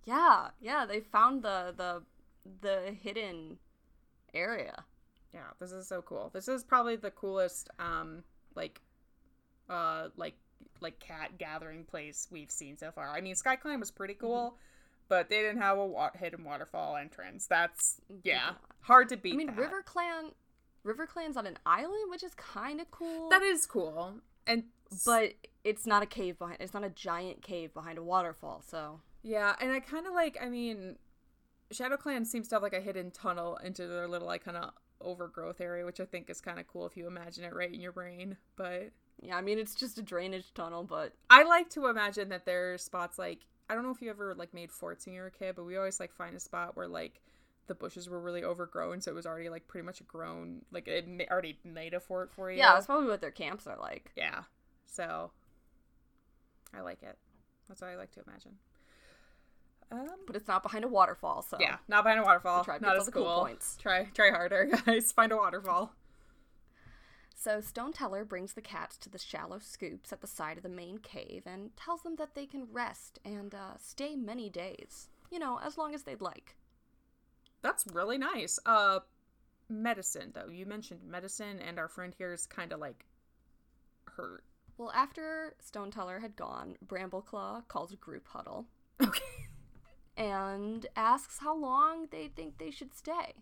Yeah, 0.04 0.48
yeah, 0.60 0.84
they 0.84 1.00
found 1.00 1.42
the 1.42 1.72
the 1.74 2.02
the 2.60 2.94
hidden 3.00 3.58
area. 4.34 4.84
Yeah, 5.34 5.40
this 5.60 5.72
is 5.72 5.88
so 5.88 6.00
cool. 6.00 6.30
This 6.32 6.46
is 6.46 6.62
probably 6.62 6.96
the 6.96 7.10
coolest 7.10 7.68
um 7.78 8.22
like 8.54 8.80
uh 9.68 10.08
like 10.16 10.36
like 10.80 11.00
cat 11.00 11.38
gathering 11.38 11.84
place 11.84 12.28
we've 12.30 12.50
seen 12.50 12.76
so 12.76 12.92
far. 12.92 13.10
I 13.10 13.20
mean, 13.20 13.34
Skyclimb 13.34 13.80
was 13.80 13.90
pretty 13.90 14.14
cool, 14.14 14.50
mm-hmm. 14.50 14.56
but 15.08 15.28
they 15.28 15.42
didn't 15.42 15.60
have 15.60 15.78
a 15.78 15.86
wa- 15.86 16.10
hidden 16.14 16.44
waterfall 16.44 16.96
entrance. 16.96 17.46
That's 17.46 18.00
yeah, 18.22 18.52
hard 18.82 19.08
to 19.08 19.16
beat. 19.16 19.34
I 19.34 19.36
mean, 19.36 19.48
that. 19.48 19.56
River 19.56 19.82
Clan 19.82 20.30
River 20.84 21.06
Clan's 21.06 21.36
on 21.36 21.46
an 21.46 21.58
island, 21.66 22.10
which 22.10 22.22
is 22.22 22.34
kind 22.34 22.80
of 22.80 22.90
cool. 22.90 23.28
That 23.30 23.42
is 23.42 23.66
cool. 23.66 24.20
And 24.46 24.64
but 25.04 25.32
it's 25.64 25.86
not 25.86 26.02
a 26.02 26.06
cave 26.06 26.38
behind 26.38 26.58
it's 26.60 26.74
not 26.74 26.84
a 26.84 26.90
giant 26.90 27.42
cave 27.42 27.74
behind 27.74 27.98
a 27.98 28.02
waterfall, 28.04 28.62
so 28.64 29.00
Yeah, 29.24 29.56
and 29.60 29.72
I 29.72 29.80
kind 29.80 30.06
of 30.06 30.12
like 30.12 30.38
I 30.40 30.48
mean 30.48 30.96
Shadow 31.72 31.96
Clan 31.96 32.24
seems 32.24 32.48
to 32.48 32.56
have 32.56 32.62
like 32.62 32.74
a 32.74 32.80
hidden 32.80 33.10
tunnel 33.10 33.56
into 33.56 33.86
their 33.86 34.06
little 34.06 34.28
like 34.28 34.44
kind 34.44 34.58
of 34.58 34.70
overgrowth 35.04 35.60
area, 35.60 35.84
which 35.84 36.00
I 36.00 36.04
think 36.04 36.30
is 36.30 36.40
kind 36.40 36.58
of 36.58 36.66
cool 36.66 36.86
if 36.86 36.96
you 36.96 37.06
imagine 37.06 37.44
it 37.44 37.54
right 37.54 37.72
in 37.72 37.80
your 37.80 37.92
brain. 37.92 38.36
But 38.56 38.90
yeah, 39.20 39.36
I 39.36 39.40
mean 39.40 39.58
it's 39.58 39.74
just 39.74 39.98
a 39.98 40.02
drainage 40.02 40.52
tunnel, 40.54 40.84
but 40.84 41.12
I 41.30 41.44
like 41.44 41.70
to 41.70 41.86
imagine 41.86 42.28
that 42.30 42.46
there's 42.46 42.82
spots 42.82 43.18
like 43.18 43.40
I 43.68 43.74
don't 43.74 43.84
know 43.84 43.90
if 43.90 44.02
you 44.02 44.10
ever 44.10 44.34
like 44.34 44.52
made 44.52 44.70
forts 44.70 45.06
when 45.06 45.14
you 45.14 45.20
were 45.20 45.28
a 45.28 45.30
kid, 45.30 45.56
but 45.56 45.64
we 45.64 45.76
always 45.76 46.00
like 46.00 46.12
find 46.12 46.34
a 46.34 46.40
spot 46.40 46.76
where 46.76 46.88
like 46.88 47.20
the 47.66 47.74
bushes 47.74 48.08
were 48.08 48.20
really 48.20 48.44
overgrown, 48.44 49.00
so 49.00 49.10
it 49.10 49.14
was 49.14 49.26
already 49.26 49.48
like 49.48 49.66
pretty 49.68 49.86
much 49.86 50.06
grown 50.06 50.62
like 50.70 50.88
it 50.88 51.06
already 51.30 51.58
made 51.64 51.94
a 51.94 52.00
fort 52.00 52.30
for 52.32 52.50
you. 52.50 52.58
Yeah, 52.58 52.74
that's 52.74 52.86
probably 52.86 53.08
what 53.08 53.20
their 53.20 53.30
camps 53.30 53.66
are 53.66 53.78
like. 53.78 54.12
Yeah, 54.16 54.42
so 54.86 55.30
I 56.76 56.80
like 56.80 57.02
it. 57.02 57.16
That's 57.68 57.80
what 57.80 57.90
I 57.90 57.96
like 57.96 58.12
to 58.12 58.22
imagine. 58.26 58.56
Um, 59.90 60.08
but 60.26 60.36
it's 60.36 60.48
not 60.48 60.62
behind 60.62 60.84
a 60.84 60.88
waterfall, 60.88 61.42
so 61.42 61.56
yeah, 61.60 61.76
not 61.88 62.04
behind 62.04 62.20
a 62.20 62.24
waterfall. 62.24 62.64
Not 62.80 62.96
as 62.96 63.08
cool. 63.08 63.24
cool. 63.24 63.40
Points. 63.40 63.76
Try 63.80 64.04
try 64.14 64.30
harder, 64.30 64.64
guys. 64.86 65.12
Find 65.12 65.32
a 65.32 65.36
waterfall. 65.36 65.94
So 67.36 67.60
Stone 67.60 67.92
Teller 67.92 68.24
brings 68.24 68.54
the 68.54 68.62
cats 68.62 68.96
to 68.98 69.10
the 69.10 69.18
shallow 69.18 69.58
scoops 69.58 70.12
at 70.12 70.20
the 70.22 70.26
side 70.26 70.56
of 70.56 70.62
the 70.62 70.68
main 70.68 70.98
cave 70.98 71.42
and 71.46 71.76
tells 71.76 72.02
them 72.02 72.16
that 72.16 72.34
they 72.34 72.46
can 72.46 72.66
rest 72.72 73.18
and 73.24 73.54
uh, 73.54 73.76
stay 73.78 74.16
many 74.16 74.48
days. 74.48 75.08
You 75.30 75.38
know, 75.38 75.60
as 75.62 75.76
long 75.76 75.94
as 75.94 76.04
they'd 76.04 76.22
like. 76.22 76.56
That's 77.60 77.84
really 77.92 78.18
nice. 78.18 78.58
Uh, 78.64 79.00
medicine 79.68 80.32
though. 80.34 80.50
You 80.50 80.64
mentioned 80.66 81.00
medicine, 81.04 81.60
and 81.60 81.78
our 81.78 81.88
friend 81.88 82.14
here 82.16 82.32
is 82.32 82.46
kind 82.46 82.72
of 82.72 82.80
like 82.80 83.04
hurt. 84.06 84.44
Well, 84.78 84.90
after 84.92 85.54
Stone 85.60 85.90
Teller 85.90 86.18
had 86.18 86.36
gone, 86.36 86.76
Brambleclaw 86.84 87.68
calls 87.68 87.92
a 87.92 87.96
group 87.96 88.26
huddle. 88.28 88.66
Okay 89.02 89.33
and 90.16 90.86
asks 90.96 91.38
how 91.38 91.56
long 91.56 92.08
they 92.10 92.28
think 92.28 92.58
they 92.58 92.70
should 92.70 92.94
stay. 92.94 93.34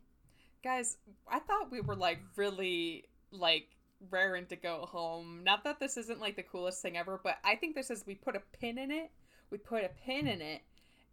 Guys, 0.62 0.98
I 1.30 1.38
thought 1.40 1.70
we 1.70 1.80
were 1.80 1.96
like 1.96 2.20
really 2.36 3.04
like 3.30 3.68
raring 4.10 4.46
to 4.46 4.56
go 4.56 4.88
home. 4.90 5.42
Not 5.44 5.64
that 5.64 5.80
this 5.80 5.96
isn't 5.96 6.20
like 6.20 6.36
the 6.36 6.42
coolest 6.42 6.82
thing 6.82 6.96
ever, 6.96 7.20
but 7.22 7.38
I 7.44 7.56
think 7.56 7.74
this 7.74 7.90
is 7.90 8.04
we 8.06 8.14
put 8.14 8.36
a 8.36 8.42
pin 8.58 8.78
in 8.78 8.90
it. 8.90 9.10
We 9.50 9.58
put 9.58 9.84
a 9.84 9.90
pin 10.06 10.26
in 10.26 10.40
it 10.40 10.62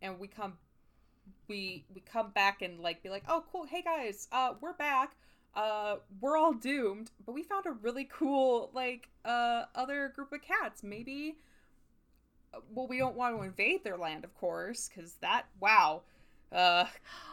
and 0.01 0.19
we 0.19 0.27
come 0.27 0.53
we 1.47 1.85
we 1.93 2.01
come 2.01 2.31
back 2.31 2.61
and 2.61 2.79
like 2.79 3.03
be 3.03 3.09
like, 3.09 3.23
"Oh, 3.27 3.43
cool. 3.51 3.65
Hey 3.65 3.81
guys, 3.81 4.27
uh 4.31 4.53
we're 4.61 4.73
back. 4.73 5.15
Uh 5.55 5.97
we're 6.21 6.37
all 6.37 6.53
doomed, 6.53 7.11
but 7.25 7.33
we 7.33 7.43
found 7.43 7.65
a 7.65 7.71
really 7.71 8.07
cool 8.11 8.69
like 8.73 9.09
uh 9.25 9.65
other 9.75 10.09
group 10.15 10.31
of 10.31 10.41
cats. 10.41 10.83
Maybe 10.83 11.37
well, 12.73 12.87
we 12.87 12.97
don't 12.97 13.15
want 13.15 13.35
to 13.35 13.43
invade 13.43 13.83
their 13.83 13.97
land, 13.97 14.23
of 14.23 14.33
course, 14.35 14.89
because 14.89 15.13
that 15.21 15.45
wow, 15.59 16.01
uh, 16.51 16.85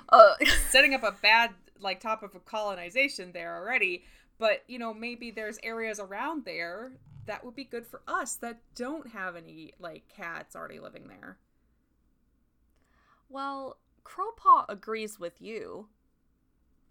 uh, 0.09 0.35
setting 0.71 0.95
up 0.95 1.03
a 1.03 1.13
bad 1.23 1.51
like 1.81 2.01
top 2.01 2.23
of 2.23 2.35
a 2.35 2.41
colonization 2.41 3.33
there 3.33 3.57
already. 3.57 4.05
But 4.39 4.65
you 4.67 4.79
know, 4.79 4.93
maybe 4.93 5.31
there's 5.31 5.59
areas 5.63 5.99
around 5.99 6.45
there 6.45 6.93
that 7.27 7.45
would 7.45 7.57
be 7.57 7.65
good 7.65 7.87
for 7.87 8.03
us 8.07 8.35
that 8.37 8.61
don't 8.75 9.09
have 9.09 9.37
any 9.37 9.73
like 9.79 10.09
cats 10.09 10.55
already 10.55 10.79
living 10.79 11.09
there. 11.09 11.39
Well, 13.29 13.79
Crowpaw 14.05 14.67
agrees 14.69 15.19
with 15.19 15.41
you 15.41 15.89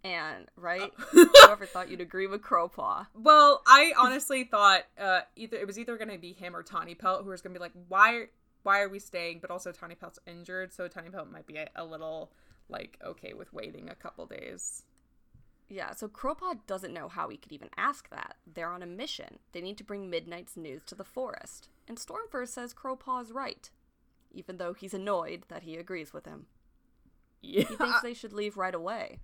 and 0.05 0.45
right? 0.55 0.91
Whoever 1.09 1.65
thought 1.65 1.89
you'd 1.89 2.01
agree 2.01 2.27
with 2.27 2.41
Crowpaw. 2.41 3.07
Well, 3.15 3.61
I 3.65 3.93
honestly 3.97 4.43
thought 4.43 4.83
uh, 4.99 5.21
either 5.35 5.57
it 5.57 5.65
was 5.65 5.79
either 5.79 5.97
going 5.97 6.11
to 6.11 6.17
be 6.17 6.33
him 6.33 6.55
or 6.55 6.63
Tawny 6.63 6.95
Pelt 6.95 7.23
who 7.23 7.31
was 7.31 7.41
going 7.41 7.53
to 7.53 7.59
be 7.59 7.63
like, 7.63 7.73
why, 7.87 8.25
why 8.63 8.81
are 8.81 8.89
we 8.89 8.99
staying? 8.99 9.39
But 9.39 9.49
also 9.49 9.71
Tawny 9.71 9.95
Pelt's 9.95 10.19
injured, 10.27 10.73
so 10.73 10.87
Tawny 10.87 11.09
Pelt 11.09 11.31
might 11.31 11.47
be 11.47 11.57
a, 11.57 11.67
a 11.75 11.83
little 11.83 12.31
like 12.69 12.97
okay 13.03 13.33
with 13.33 13.51
waiting 13.53 13.89
a 13.89 13.95
couple 13.95 14.25
days. 14.25 14.83
Yeah, 15.67 15.93
so 15.93 16.07
Crowpaw 16.07 16.59
doesn't 16.67 16.93
know 16.93 17.07
how 17.07 17.29
he 17.29 17.37
could 17.37 17.51
even 17.51 17.69
ask 17.75 18.09
that. 18.11 18.35
They're 18.45 18.69
on 18.69 18.83
a 18.83 18.87
mission. 18.87 19.39
They 19.51 19.61
need 19.61 19.77
to 19.79 19.83
bring 19.83 20.09
Midnight's 20.09 20.55
news 20.55 20.83
to 20.85 20.95
the 20.95 21.03
forest. 21.03 21.69
And 21.87 21.97
Stormfur 21.97 22.47
says 22.47 22.73
Crowpaw 22.73 23.23
is 23.23 23.31
right, 23.31 23.69
even 24.31 24.57
though 24.57 24.73
he's 24.73 24.93
annoyed 24.93 25.45
that 25.47 25.63
he 25.63 25.75
agrees 25.77 26.13
with 26.13 26.25
him. 26.25 26.45
Yeah. 27.41 27.63
He 27.63 27.75
thinks 27.75 28.01
they 28.01 28.13
should 28.13 28.33
leave 28.33 28.57
right 28.57 28.75
away. 28.75 29.19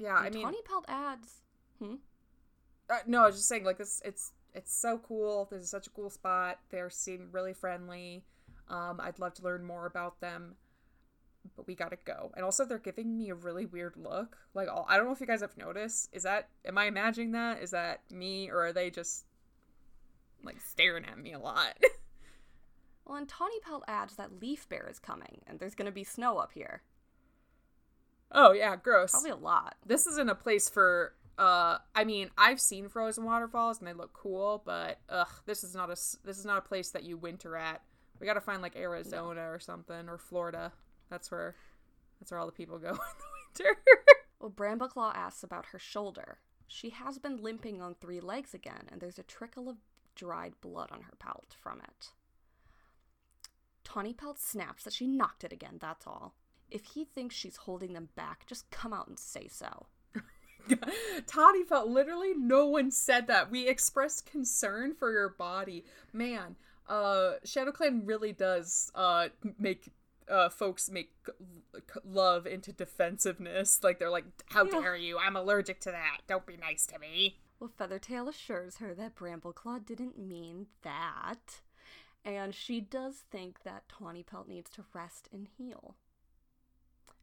Yeah, 0.00 0.16
and 0.18 0.26
I 0.26 0.30
mean, 0.30 0.42
Tawny 0.42 0.62
Pelt 0.64 0.86
adds. 0.88 1.42
Hmm. 1.78 1.96
Uh, 2.88 2.98
no, 3.06 3.22
I 3.22 3.26
was 3.26 3.36
just 3.36 3.48
saying, 3.48 3.64
like 3.64 3.78
this, 3.78 4.00
it's 4.04 4.32
it's 4.54 4.74
so 4.74 4.98
cool. 4.98 5.46
This 5.50 5.62
is 5.62 5.70
such 5.70 5.86
a 5.86 5.90
cool 5.90 6.10
spot. 6.10 6.58
They 6.70 6.80
seem 6.88 7.28
really 7.32 7.52
friendly. 7.52 8.24
Um, 8.68 8.98
I'd 9.00 9.18
love 9.18 9.34
to 9.34 9.42
learn 9.42 9.64
more 9.64 9.86
about 9.86 10.20
them, 10.20 10.56
but 11.54 11.66
we 11.66 11.74
gotta 11.74 11.98
go. 12.04 12.32
And 12.34 12.44
also, 12.44 12.64
they're 12.64 12.78
giving 12.78 13.16
me 13.16 13.28
a 13.28 13.34
really 13.34 13.66
weird 13.66 13.94
look. 13.96 14.38
Like, 14.54 14.68
all, 14.68 14.86
I 14.88 14.96
don't 14.96 15.06
know 15.06 15.12
if 15.12 15.20
you 15.20 15.26
guys 15.26 15.42
have 15.42 15.56
noticed. 15.58 16.08
Is 16.12 16.22
that 16.22 16.48
am 16.64 16.78
I 16.78 16.86
imagining 16.86 17.32
that? 17.32 17.62
Is 17.62 17.70
that 17.72 18.00
me, 18.10 18.50
or 18.50 18.66
are 18.66 18.72
they 18.72 18.90
just 18.90 19.26
like 20.42 20.60
staring 20.60 21.04
at 21.04 21.18
me 21.18 21.34
a 21.34 21.38
lot? 21.38 21.76
well, 23.04 23.18
and 23.18 23.28
Tawny 23.28 23.60
Pelt 23.60 23.84
adds 23.86 24.16
that 24.16 24.40
Leaf-bare 24.40 24.88
is 24.90 24.98
coming, 24.98 25.42
and 25.46 25.60
there's 25.60 25.74
gonna 25.74 25.92
be 25.92 26.04
snow 26.04 26.38
up 26.38 26.52
here. 26.54 26.82
Oh 28.32 28.52
yeah, 28.52 28.76
gross. 28.76 29.12
Probably 29.12 29.30
a 29.30 29.36
lot. 29.36 29.76
This 29.84 30.06
isn't 30.06 30.30
a 30.30 30.34
place 30.34 30.68
for 30.68 31.14
uh 31.38 31.78
I 31.94 32.04
mean, 32.04 32.30
I've 32.36 32.60
seen 32.60 32.88
frozen 32.88 33.24
waterfalls 33.24 33.78
and 33.78 33.88
they 33.88 33.92
look 33.92 34.12
cool, 34.12 34.62
but 34.64 34.98
ugh, 35.08 35.28
this 35.46 35.64
is 35.64 35.74
not 35.74 35.88
a 35.88 35.96
this 36.24 36.38
is 36.38 36.44
not 36.44 36.58
a 36.58 36.62
place 36.62 36.90
that 36.90 37.04
you 37.04 37.16
winter 37.16 37.56
at. 37.56 37.82
We 38.20 38.26
got 38.26 38.34
to 38.34 38.40
find 38.40 38.60
like 38.60 38.76
Arizona 38.76 39.50
or 39.50 39.58
something 39.58 40.08
or 40.08 40.18
Florida. 40.18 40.72
That's 41.08 41.30
where 41.30 41.56
that's 42.18 42.30
where 42.30 42.38
all 42.38 42.46
the 42.46 42.52
people 42.52 42.78
go 42.78 42.88
in 42.90 42.94
the 42.94 43.64
winter. 43.64 43.80
well, 44.38 44.50
Brambleclaw 44.50 45.14
asks 45.14 45.42
about 45.42 45.66
her 45.66 45.78
shoulder. 45.78 46.38
She 46.66 46.90
has 46.90 47.18
been 47.18 47.42
limping 47.42 47.82
on 47.82 47.94
three 47.94 48.20
legs 48.20 48.54
again, 48.54 48.86
and 48.92 49.00
there's 49.00 49.18
a 49.18 49.24
trickle 49.24 49.68
of 49.68 49.78
dried 50.14 50.52
blood 50.60 50.90
on 50.92 51.02
her 51.02 51.14
pelt 51.18 51.56
from 51.60 51.80
it. 51.80 52.10
Tawny 53.82 54.12
Pelt 54.12 54.38
snaps 54.38 54.84
that 54.84 54.92
she 54.92 55.08
knocked 55.08 55.42
it 55.42 55.52
again, 55.52 55.78
that's 55.80 56.06
all. 56.06 56.34
If 56.70 56.84
he 56.84 57.04
thinks 57.04 57.34
she's 57.34 57.56
holding 57.56 57.92
them 57.92 58.08
back, 58.14 58.46
just 58.46 58.70
come 58.70 58.92
out 58.92 59.08
and 59.08 59.18
say 59.18 59.48
so. 59.48 59.86
Tawny 61.26 61.64
Pelt 61.64 61.88
literally 61.88 62.34
no 62.36 62.66
one 62.66 62.90
said 62.90 63.26
that. 63.26 63.50
We 63.50 63.66
expressed 63.66 64.26
concern 64.26 64.94
for 64.94 65.10
your 65.10 65.28
body. 65.28 65.84
Man, 66.12 66.56
uh 66.88 67.34
ShadowClan 67.44 68.02
really 68.04 68.32
does 68.32 68.90
uh 68.94 69.28
make 69.58 69.90
uh 70.28 70.48
folks 70.48 70.90
make 70.90 71.12
love 72.04 72.46
into 72.46 72.72
defensiveness. 72.72 73.82
Like 73.82 73.98
they're 73.98 74.10
like, 74.10 74.26
How 74.46 74.64
yeah. 74.64 74.80
dare 74.80 74.96
you? 74.96 75.18
I'm 75.18 75.36
allergic 75.36 75.80
to 75.80 75.90
that. 75.90 76.18
Don't 76.28 76.46
be 76.46 76.56
nice 76.56 76.86
to 76.86 76.98
me. 76.98 77.38
Well, 77.58 77.70
Feathertail 77.76 78.28
assures 78.28 78.78
her 78.78 78.94
that 78.94 79.14
Brambleclaw 79.14 79.84
didn't 79.84 80.18
mean 80.18 80.66
that. 80.82 81.60
And 82.24 82.54
she 82.54 82.80
does 82.80 83.24
think 83.30 83.62
that 83.64 83.88
Tawny 83.88 84.22
Pelt 84.22 84.48
needs 84.48 84.70
to 84.72 84.84
rest 84.94 85.28
and 85.32 85.46
heal. 85.58 85.96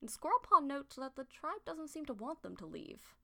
And 0.01 0.09
Squirrelpaw 0.09 0.63
notes 0.63 0.95
that 0.97 1.15
the 1.15 1.23
tribe 1.25 1.65
doesn't 1.65 1.87
seem 1.89 2.05
to 2.05 2.13
want 2.13 2.41
them 2.43 2.55
to 2.57 2.65
leave. 2.65 3.15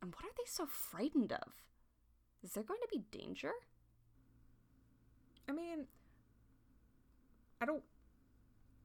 And 0.00 0.14
what 0.14 0.24
are 0.24 0.34
they 0.36 0.44
so 0.46 0.66
frightened 0.66 1.32
of? 1.32 1.52
Is 2.42 2.52
there 2.52 2.62
going 2.64 2.80
to 2.80 2.88
be 2.90 3.04
danger? 3.16 3.52
I 5.48 5.52
mean, 5.52 5.86
I 7.60 7.66
don't. 7.66 7.82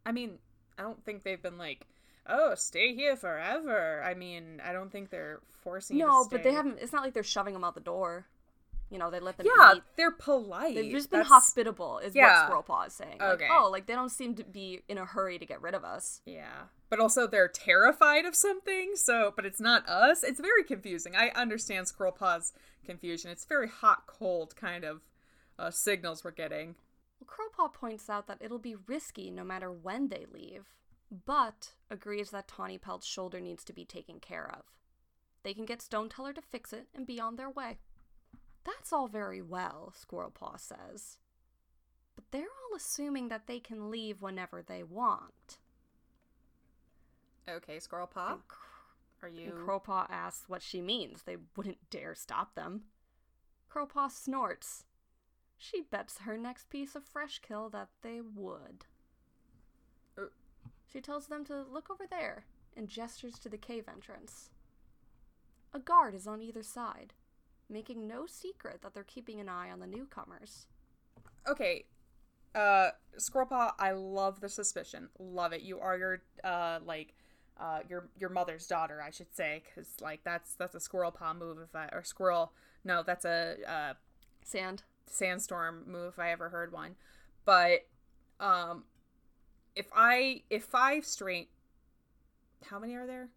I 0.05 0.11
mean, 0.11 0.39
I 0.77 0.83
don't 0.83 1.03
think 1.05 1.23
they've 1.23 1.41
been 1.41 1.57
like, 1.57 1.87
oh, 2.27 2.55
stay 2.55 2.93
here 2.93 3.15
forever. 3.15 4.01
I 4.03 4.13
mean, 4.13 4.61
I 4.65 4.73
don't 4.73 4.91
think 4.91 5.09
they're 5.09 5.39
forcing. 5.63 5.97
No, 5.97 6.25
but 6.29 6.43
they 6.43 6.53
haven't. 6.53 6.79
It's 6.81 6.93
not 6.93 7.03
like 7.03 7.13
they're 7.13 7.23
shoving 7.23 7.53
them 7.53 7.63
out 7.63 7.75
the 7.75 7.81
door. 7.81 8.27
You 8.89 8.97
know, 8.97 9.09
they 9.09 9.19
let 9.21 9.37
them 9.37 9.47
Yeah, 9.57 9.75
eat. 9.75 9.83
they're 9.95 10.11
polite. 10.11 10.75
They've 10.75 10.91
just 10.91 11.09
been 11.09 11.19
That's- 11.19 11.31
hospitable, 11.31 11.99
is 11.99 12.13
Yeah. 12.13 12.49
what 12.49 12.65
Squirrelpaw 12.67 12.87
is 12.87 12.93
saying. 12.93 13.19
Like, 13.19 13.35
Okay. 13.35 13.47
oh, 13.49 13.69
like 13.71 13.85
they 13.85 13.93
don't 13.93 14.09
seem 14.09 14.35
to 14.35 14.43
be 14.43 14.81
in 14.89 14.97
a 14.97 15.05
hurry 15.05 15.39
to 15.39 15.45
get 15.45 15.61
rid 15.61 15.73
of 15.73 15.85
us. 15.85 16.21
Yeah. 16.25 16.63
But 16.91 16.99
also 16.99 17.25
they're 17.25 17.47
terrified 17.47 18.25
of 18.25 18.35
something, 18.35 18.91
so 18.95 19.33
but 19.35 19.45
it's 19.45 19.61
not 19.61 19.87
us. 19.87 20.23
It's 20.23 20.41
very 20.41 20.63
confusing. 20.63 21.15
I 21.15 21.29
understand 21.29 21.87
Squirrelpaw's 21.87 22.51
confusion. 22.85 23.31
It's 23.31 23.45
very 23.45 23.69
hot 23.69 24.05
cold 24.07 24.55
kind 24.57 24.83
of 24.83 25.01
uh, 25.57 25.71
signals 25.71 26.23
we're 26.23 26.31
getting. 26.31 26.75
Well, 27.19 27.29
Crowpaw 27.29 27.73
points 27.73 28.09
out 28.09 28.27
that 28.27 28.39
it'll 28.41 28.59
be 28.59 28.75
risky 28.75 29.31
no 29.31 29.45
matter 29.45 29.71
when 29.71 30.09
they 30.09 30.25
leave, 30.31 30.75
but 31.25 31.71
agrees 31.89 32.31
that 32.31 32.49
Tawny 32.49 32.77
Pelt's 32.77 33.07
shoulder 33.07 33.39
needs 33.39 33.63
to 33.63 33.73
be 33.73 33.85
taken 33.85 34.19
care 34.19 34.51
of. 34.53 34.65
They 35.43 35.53
can 35.53 35.65
get 35.65 35.81
Stone 35.81 36.09
Teller 36.09 36.33
to 36.33 36.41
fix 36.41 36.73
it 36.73 36.87
and 36.93 37.07
be 37.07 37.21
on 37.21 37.37
their 37.37 37.49
way. 37.49 37.77
That's 38.65 38.91
all 38.91 39.07
very 39.07 39.41
well, 39.41 39.93
Squirrelpaw 39.97 40.59
says. 40.59 41.17
But 42.15 42.25
they're 42.31 42.41
all 42.41 42.75
assuming 42.75 43.29
that 43.29 43.47
they 43.47 43.59
can 43.59 43.89
leave 43.89 44.21
whenever 44.21 44.61
they 44.61 44.83
want. 44.83 45.57
Okay, 47.51 47.77
Squirrelpaw, 47.77 48.33
And 48.33 48.47
Cr- 48.47 49.25
are 49.25 49.27
And 49.27 49.37
you 49.37 49.51
Crowpaw 49.65 50.07
asks 50.09 50.49
what 50.49 50.61
she 50.61 50.81
means. 50.81 51.23
They 51.23 51.37
wouldn't 51.55 51.89
dare 51.89 52.15
stop 52.15 52.55
them. 52.55 52.83
Crowpaw 53.69 54.11
snorts. 54.11 54.85
She 55.57 55.81
bets 55.81 56.19
her 56.19 56.37
next 56.37 56.69
piece 56.69 56.95
of 56.95 57.05
fresh 57.05 57.39
kill 57.39 57.69
that 57.69 57.89
they 58.01 58.19
would. 58.21 58.85
Uh. 60.17 60.25
She 60.91 60.99
tells 61.01 61.27
them 61.27 61.45
to 61.45 61.61
look 61.61 61.89
over 61.89 62.05
there 62.09 62.45
and 62.75 62.87
gestures 62.89 63.37
to 63.39 63.49
the 63.49 63.57
cave 63.57 63.85
entrance. 63.87 64.49
A 65.73 65.79
guard 65.79 66.15
is 66.15 66.27
on 66.27 66.41
either 66.41 66.63
side, 66.63 67.13
making 67.69 68.07
no 68.07 68.25
secret 68.25 68.81
that 68.81 68.93
they're 68.93 69.03
keeping 69.03 69.39
an 69.39 69.47
eye 69.47 69.71
on 69.71 69.79
the 69.79 69.87
newcomers. 69.87 70.65
Okay. 71.47 71.85
Uh 72.53 72.89
Squirrelpaw, 73.17 73.71
I 73.79 73.91
love 73.91 74.41
the 74.41 74.49
suspicion. 74.49 75.09
Love 75.19 75.53
it. 75.53 75.61
You 75.61 75.79
are 75.79 75.97
your 75.97 76.23
uh 76.43 76.79
like 76.85 77.13
uh 77.59 77.79
your 77.89 78.09
your 78.17 78.29
mother's 78.29 78.67
daughter, 78.67 79.01
I 79.01 79.11
should 79.11 79.33
say, 79.35 79.63
cuz 79.73 79.95
like 80.01 80.23
that's 80.23 80.53
that's 80.55 80.75
a 80.75 80.79
squirrel 80.79 81.11
paw 81.11 81.33
move 81.33 81.59
if 81.59 81.75
I 81.75 81.89
or 81.91 82.03
squirrel. 82.03 82.53
No, 82.83 83.03
that's 83.03 83.25
a 83.25 83.57
uh 83.67 83.93
Sand. 84.43 84.83
sandstorm 85.05 85.83
move 85.87 86.13
if 86.13 86.19
I 86.19 86.31
ever 86.31 86.49
heard 86.49 86.71
one. 86.71 86.95
But 87.45 87.87
um 88.39 88.85
if 89.75 89.87
I 89.93 90.43
if 90.49 90.63
five 90.63 91.05
straight 91.05 91.49
how 92.65 92.79
many 92.79 92.95
are 92.95 93.07
there? 93.07 93.29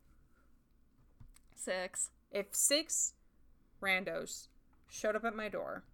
Six. 1.54 2.10
If 2.30 2.54
six 2.54 3.14
randos 3.80 4.48
showed 4.88 5.16
up 5.16 5.24
at 5.24 5.34
my 5.36 5.48
door 5.48 5.84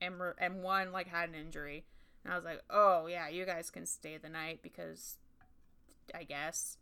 and 0.00 0.14
and 0.38 0.62
one 0.62 0.92
like 0.92 1.08
had 1.08 1.28
an 1.28 1.34
injury 1.34 1.84
and 2.24 2.32
I 2.32 2.36
was 2.36 2.44
like, 2.44 2.62
"Oh, 2.70 3.06
yeah, 3.06 3.28
you 3.28 3.44
guys 3.44 3.70
can 3.70 3.86
stay 3.86 4.16
the 4.16 4.28
night 4.28 4.60
because 4.62 5.16
I 6.14 6.24
guess 6.24 6.78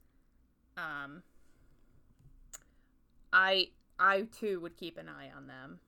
um 0.76 1.22
I 3.32 3.68
I 3.98 4.22
too 4.22 4.60
would 4.60 4.76
keep 4.76 4.98
an 4.98 5.08
eye 5.08 5.30
on 5.34 5.46
them. 5.46 5.80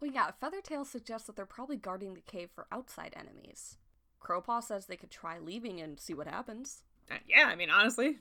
Well, 0.00 0.10
yeah, 0.12 0.30
Feathertail 0.42 0.84
suggests 0.86 1.26
that 1.26 1.36
they're 1.36 1.46
probably 1.46 1.76
guarding 1.76 2.14
the 2.14 2.20
cave 2.20 2.50
for 2.54 2.66
outside 2.70 3.14
enemies. 3.18 3.78
Crowpaw 4.22 4.62
says 4.62 4.86
they 4.86 4.96
could 4.96 5.10
try 5.10 5.38
leaving 5.38 5.80
and 5.80 5.98
see 5.98 6.12
what 6.14 6.26
happens. 6.26 6.82
Uh, 7.10 7.14
yeah, 7.28 7.46
I 7.46 7.56
mean, 7.56 7.70
honestly, 7.70 8.18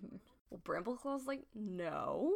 Well, 0.50 0.62
Brambleclaw's 0.64 1.28
like, 1.28 1.42
no. 1.54 2.36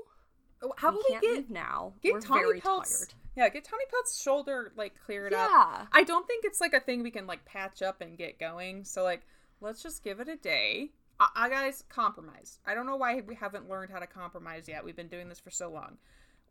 Oh, 0.62 0.74
how 0.76 0.92
we 0.92 1.02
about 1.10 1.22
we 1.22 1.36
get 1.36 1.50
now. 1.50 1.94
get 2.02 2.14
We're 2.14 2.20
Tawny 2.22 2.42
very 2.42 2.60
Pelt's 2.60 3.00
tired. 3.08 3.14
yeah, 3.38 3.48
get 3.50 3.64
Tawny 3.64 3.86
Pelt's 3.90 4.22
shoulder 4.22 4.74
like 4.76 4.94
cleared 5.06 5.34
up. 5.34 5.50
Yeah. 5.50 5.86
I 5.94 6.04
don't 6.04 6.28
think 6.28 6.44
it's 6.44 6.60
like 6.60 6.74
a 6.74 6.82
thing 6.82 7.02
we 7.02 7.12
can 7.12 7.28
like 7.28 7.46
patch 7.46 7.82
up 7.82 8.02
and 8.02 8.18
get 8.18 8.40
going. 8.40 8.84
So 8.84 9.04
like, 9.04 9.22
let's 9.62 9.82
just 9.82 10.04
give 10.04 10.20
it 10.20 10.28
a 10.28 10.36
day. 10.36 10.92
I, 11.20 11.30
I 11.36 11.50
guys 11.50 11.84
compromise. 11.90 12.60
I 12.66 12.74
don't 12.76 12.86
know 12.86 12.96
why 12.96 13.22
we 13.22 13.36
haven't 13.36 13.70
learned 13.70 13.92
how 13.92 14.00
to 14.00 14.08
compromise 14.08 14.68
yet. 14.68 14.84
We've 14.84 14.96
been 14.96 15.08
doing 15.08 15.30
this 15.30 15.40
for 15.40 15.52
so 15.52 15.70
long. 15.70 15.98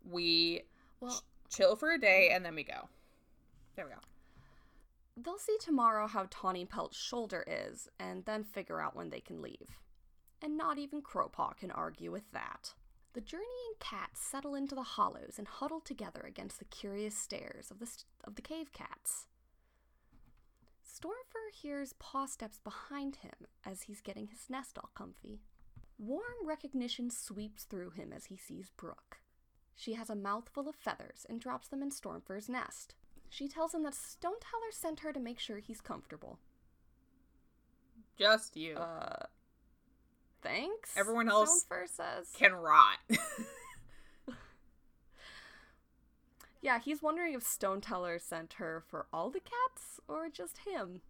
We 0.09 0.63
Well, 0.99 1.11
ch- 1.49 1.55
chill 1.55 1.75
for 1.75 1.91
a 1.91 1.99
day 1.99 2.29
and 2.31 2.43
then 2.45 2.55
we 2.55 2.63
go. 2.63 2.87
There 3.75 3.85
we 3.85 3.91
go. 3.91 3.99
they'll 5.21 5.37
see 5.37 5.57
tomorrow 5.59 6.07
how 6.07 6.27
Tawny 6.29 6.65
Pelt's 6.65 6.97
shoulder 6.97 7.43
is, 7.47 7.89
and 7.99 8.23
then 8.25 8.43
figure 8.43 8.79
out 8.81 8.95
when 8.95 9.09
they 9.09 9.19
can 9.19 9.41
leave. 9.41 9.79
And 10.41 10.57
not 10.57 10.77
even 10.77 11.01
Crowpaw 11.01 11.57
can 11.57 11.71
argue 11.71 12.11
with 12.11 12.31
that. 12.31 12.73
The 13.13 13.21
journeying 13.21 13.73
cats 13.79 14.21
settle 14.21 14.55
into 14.55 14.75
the 14.75 14.83
hollows 14.83 15.35
and 15.37 15.47
huddle 15.47 15.81
together 15.81 16.21
against 16.25 16.59
the 16.59 16.65
curious 16.65 17.15
stares 17.17 17.69
of 17.71 17.79
the, 17.79 17.85
st- 17.87 18.05
of 18.23 18.35
the 18.35 18.41
cave 18.41 18.71
cats. 18.71 19.27
Stormfur 20.99 21.51
hears 21.53 21.93
paw 21.93 22.25
steps 22.25 22.59
behind 22.63 23.17
him 23.17 23.47
as 23.65 23.83
he's 23.83 24.01
getting 24.01 24.27
his 24.27 24.49
nest 24.49 24.77
all 24.77 24.89
comfy. 24.95 25.39
Warm 25.97 26.45
recognition 26.45 27.09
sweeps 27.09 27.63
through 27.63 27.91
him 27.91 28.11
as 28.15 28.25
he 28.25 28.37
sees 28.37 28.69
Brook. 28.75 29.17
She 29.75 29.93
has 29.93 30.09
a 30.09 30.15
mouthful 30.15 30.67
of 30.67 30.75
feathers 30.75 31.25
and 31.29 31.39
drops 31.39 31.67
them 31.69 31.81
in 31.81 31.89
Stormfur's 31.91 32.49
nest. 32.49 32.95
She 33.29 33.47
tells 33.47 33.73
him 33.73 33.83
that 33.83 33.95
Stone 33.95 34.39
Teller 34.41 34.71
sent 34.71 35.01
her 35.01 35.13
to 35.13 35.19
make 35.19 35.39
sure 35.39 35.59
he's 35.59 35.81
comfortable. 35.81 36.39
Just 38.17 38.57
you 38.57 38.75
Uh, 38.75 39.25
thanks. 40.41 40.97
Everyone 40.97 41.29
else 41.29 41.65
says. 41.85 42.31
can 42.37 42.53
rot. 42.53 42.97
Yeah, 46.61 46.79
he's 46.79 47.01
wondering 47.01 47.33
if 47.33 47.43
Stone 47.43 47.81
Teller 47.81 48.19
sent 48.19 48.53
her 48.53 48.83
for 48.89 49.05
all 49.13 49.29
the 49.29 49.39
cats 49.39 49.99
or 50.07 50.27
just 50.29 50.59
him. 50.59 51.01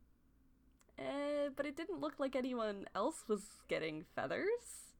Eh, 0.98 1.50
but 1.56 1.66
it 1.66 1.76
didn't 1.76 2.02
look 2.02 2.20
like 2.20 2.36
anyone 2.36 2.86
else 2.94 3.24
was 3.28 3.42
getting 3.68 4.06
feathers. 4.16 4.94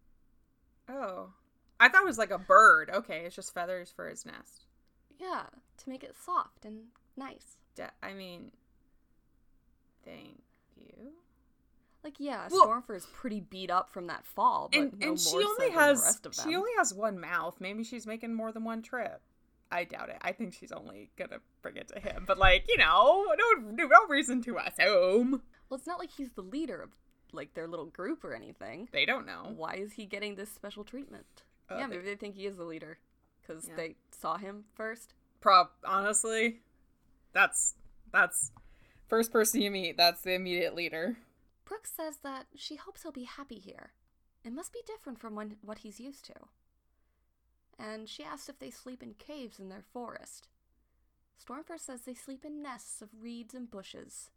oh, 0.88 1.34
I 1.80 1.88
thought 1.88 2.02
it 2.02 2.08
was 2.08 2.18
like 2.18 2.32
a 2.32 2.38
bird. 2.38 2.90
Okay, 2.90 3.20
it's 3.26 3.36
just 3.36 3.54
feathers 3.54 3.92
for 3.96 4.10
his 4.10 4.26
nest. 4.26 4.66
Yeah, 5.20 5.44
to 5.78 5.90
make 5.90 6.04
it 6.04 6.16
soft 6.18 6.66
and 6.66 6.86
nice. 7.16 7.58
I 8.04 8.14
mean, 8.14 8.52
thank 10.04 10.42
you. 10.76 11.14
Like, 12.04 12.16
yeah, 12.20 12.48
Well- 12.52 12.68
Stormfur 12.68 12.96
is 12.96 13.06
pretty 13.14 13.40
beat 13.42 13.70
up 13.72 13.90
from 13.90 14.08
that 14.08 14.26
fall, 14.26 14.70
but 14.72 14.80
and 14.80 15.00
no 15.00 15.08
and 15.10 15.20
she 15.20 15.36
only 15.38 15.68
than 15.70 15.78
has 15.78 16.02
the 16.02 16.06
rest 16.06 16.26
of 16.26 16.36
them. 16.36 16.50
she 16.50 16.56
only 16.56 16.72
has 16.78 16.94
one 16.94 17.20
mouth. 17.20 17.58
Maybe 17.60 17.84
she's 17.84 18.08
making 18.08 18.34
more 18.34 18.52
than 18.52 18.64
one 18.64 18.82
trip. 18.82 19.22
I 19.72 19.84
doubt 19.84 20.10
it. 20.10 20.18
I 20.22 20.32
think 20.32 20.54
she's 20.54 20.72
only 20.72 21.12
gonna 21.18 21.40
bring 21.62 21.78
it 21.78 21.88
to 21.90 22.00
him. 22.00 22.24
But 22.28 22.38
like 22.38 22.66
you 22.68 22.78
know, 22.78 23.26
no 23.38 23.72
no 23.86 24.06
reason 24.08 24.42
to 24.44 24.58
assume 24.58 25.42
Well, 25.70 25.78
it's 25.78 25.88
not 25.88 26.00
like 26.00 26.12
he's 26.12 26.32
the 26.34 26.42
leader 26.42 26.82
of 26.82 26.90
like 27.32 27.54
their 27.54 27.68
little 27.68 27.86
group 27.86 28.24
or 28.24 28.34
anything. 28.34 28.90
they 28.92 29.06
don't 29.06 29.26
know. 29.28 29.54
Why 29.56 29.76
is 29.76 29.94
he 29.94 30.06
getting 30.06 30.36
this 30.36 30.50
special 30.52 30.84
treatment? 30.84 31.44
Uh, 31.70 31.76
yeah, 31.78 31.88
they- 31.88 31.98
maybe 31.98 32.06
they 32.06 32.16
think 32.16 32.36
he 32.36 32.48
is 32.48 32.58
the 32.58 32.64
leader 32.64 32.98
because 33.42 33.68
Yeah. 33.68 33.76
they 33.76 33.96
saw 34.12 34.38
him 34.38 34.66
first. 34.74 35.14
Prob 35.40 35.70
honestly, 35.86 36.62
that's 37.34 37.76
that's 38.12 38.52
first 39.08 39.32
person 39.32 39.62
you 39.62 39.70
meet. 39.70 39.98
That's 39.98 40.22
the 40.22 40.34
immediate 40.34 40.74
leader. 40.76 41.18
Brook 41.66 41.86
says 41.86 42.18
that 42.24 42.48
she 42.56 42.76
hopes 42.78 43.04
he'll 43.04 43.12
be 43.12 43.26
happy 43.26 43.60
here. 43.60 43.92
It 44.44 44.52
must 44.54 44.74
be 44.74 44.80
different 44.88 45.20
from 45.20 45.36
when, 45.36 45.58
what 45.62 45.80
he's 45.80 46.00
used 46.00 46.26
to. 46.26 46.34
And 47.80 48.10
she 48.10 48.24
asks 48.24 48.50
if 48.50 48.60
they 48.60 48.70
sleep 48.70 49.02
in 49.02 49.14
caves 49.14 49.58
in 49.58 49.70
their 49.70 49.86
forest. 49.94 50.50
Stormfur 51.42 51.80
says 51.80 52.02
they 52.02 52.14
sleep 52.14 52.44
in 52.44 52.62
nests 52.62 53.02
of 53.02 53.10
reeds 53.18 53.54
and 53.54 53.72
bushes, 53.72 54.30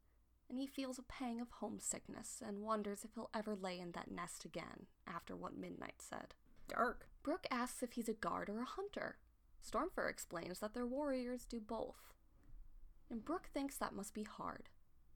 and 0.48 0.59
he 0.61 0.66
feels 0.66 0.98
a 0.98 1.02
pang 1.02 1.40
of 1.40 1.50
homesickness 1.50 2.40
and 2.46 2.62
wonders 2.62 3.05
if 3.05 3.14
he'll 3.14 3.31
ever 3.35 3.57
lay 3.57 3.81
in 3.81 3.92
that 3.92 4.11
nest 4.11 4.44
again 4.44 4.87
after 5.07 5.35
what 5.35 5.57
Midnight 5.57 5.96
said. 5.98 6.35
Dark. 6.68 7.09
Brook 7.22 7.46
asks 7.50 7.83
if 7.83 7.92
he's 7.92 8.09
a 8.09 8.14
guard 8.14 8.48
or 8.48 8.61
a 8.61 8.64
hunter. 8.64 9.16
Stormfur 9.64 10.09
explains 10.09 10.61
that 10.61 10.74
their 10.74 10.87
warriors 10.87 11.44
do 11.44 11.61
both. 11.61 12.12
And 13.11 13.24
Brook 13.24 13.48
thinks 13.52 13.76
that 13.76 13.94
must 13.94 14.14
be 14.14 14.24
hard. 14.24 14.68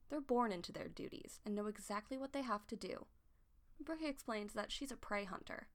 They're 0.08 0.20
born 0.20 0.52
into 0.52 0.72
their 0.72 0.88
duties 0.88 1.40
and 1.44 1.54
know 1.54 1.66
exactly 1.66 2.16
what 2.16 2.32
they 2.32 2.42
have 2.42 2.66
to 2.68 2.76
do. 2.76 3.06
Brook 3.82 3.98
explains 4.04 4.52
that 4.52 4.70
she's 4.72 4.92
a 4.92 4.96
prey 4.96 5.24
hunter. 5.24 5.68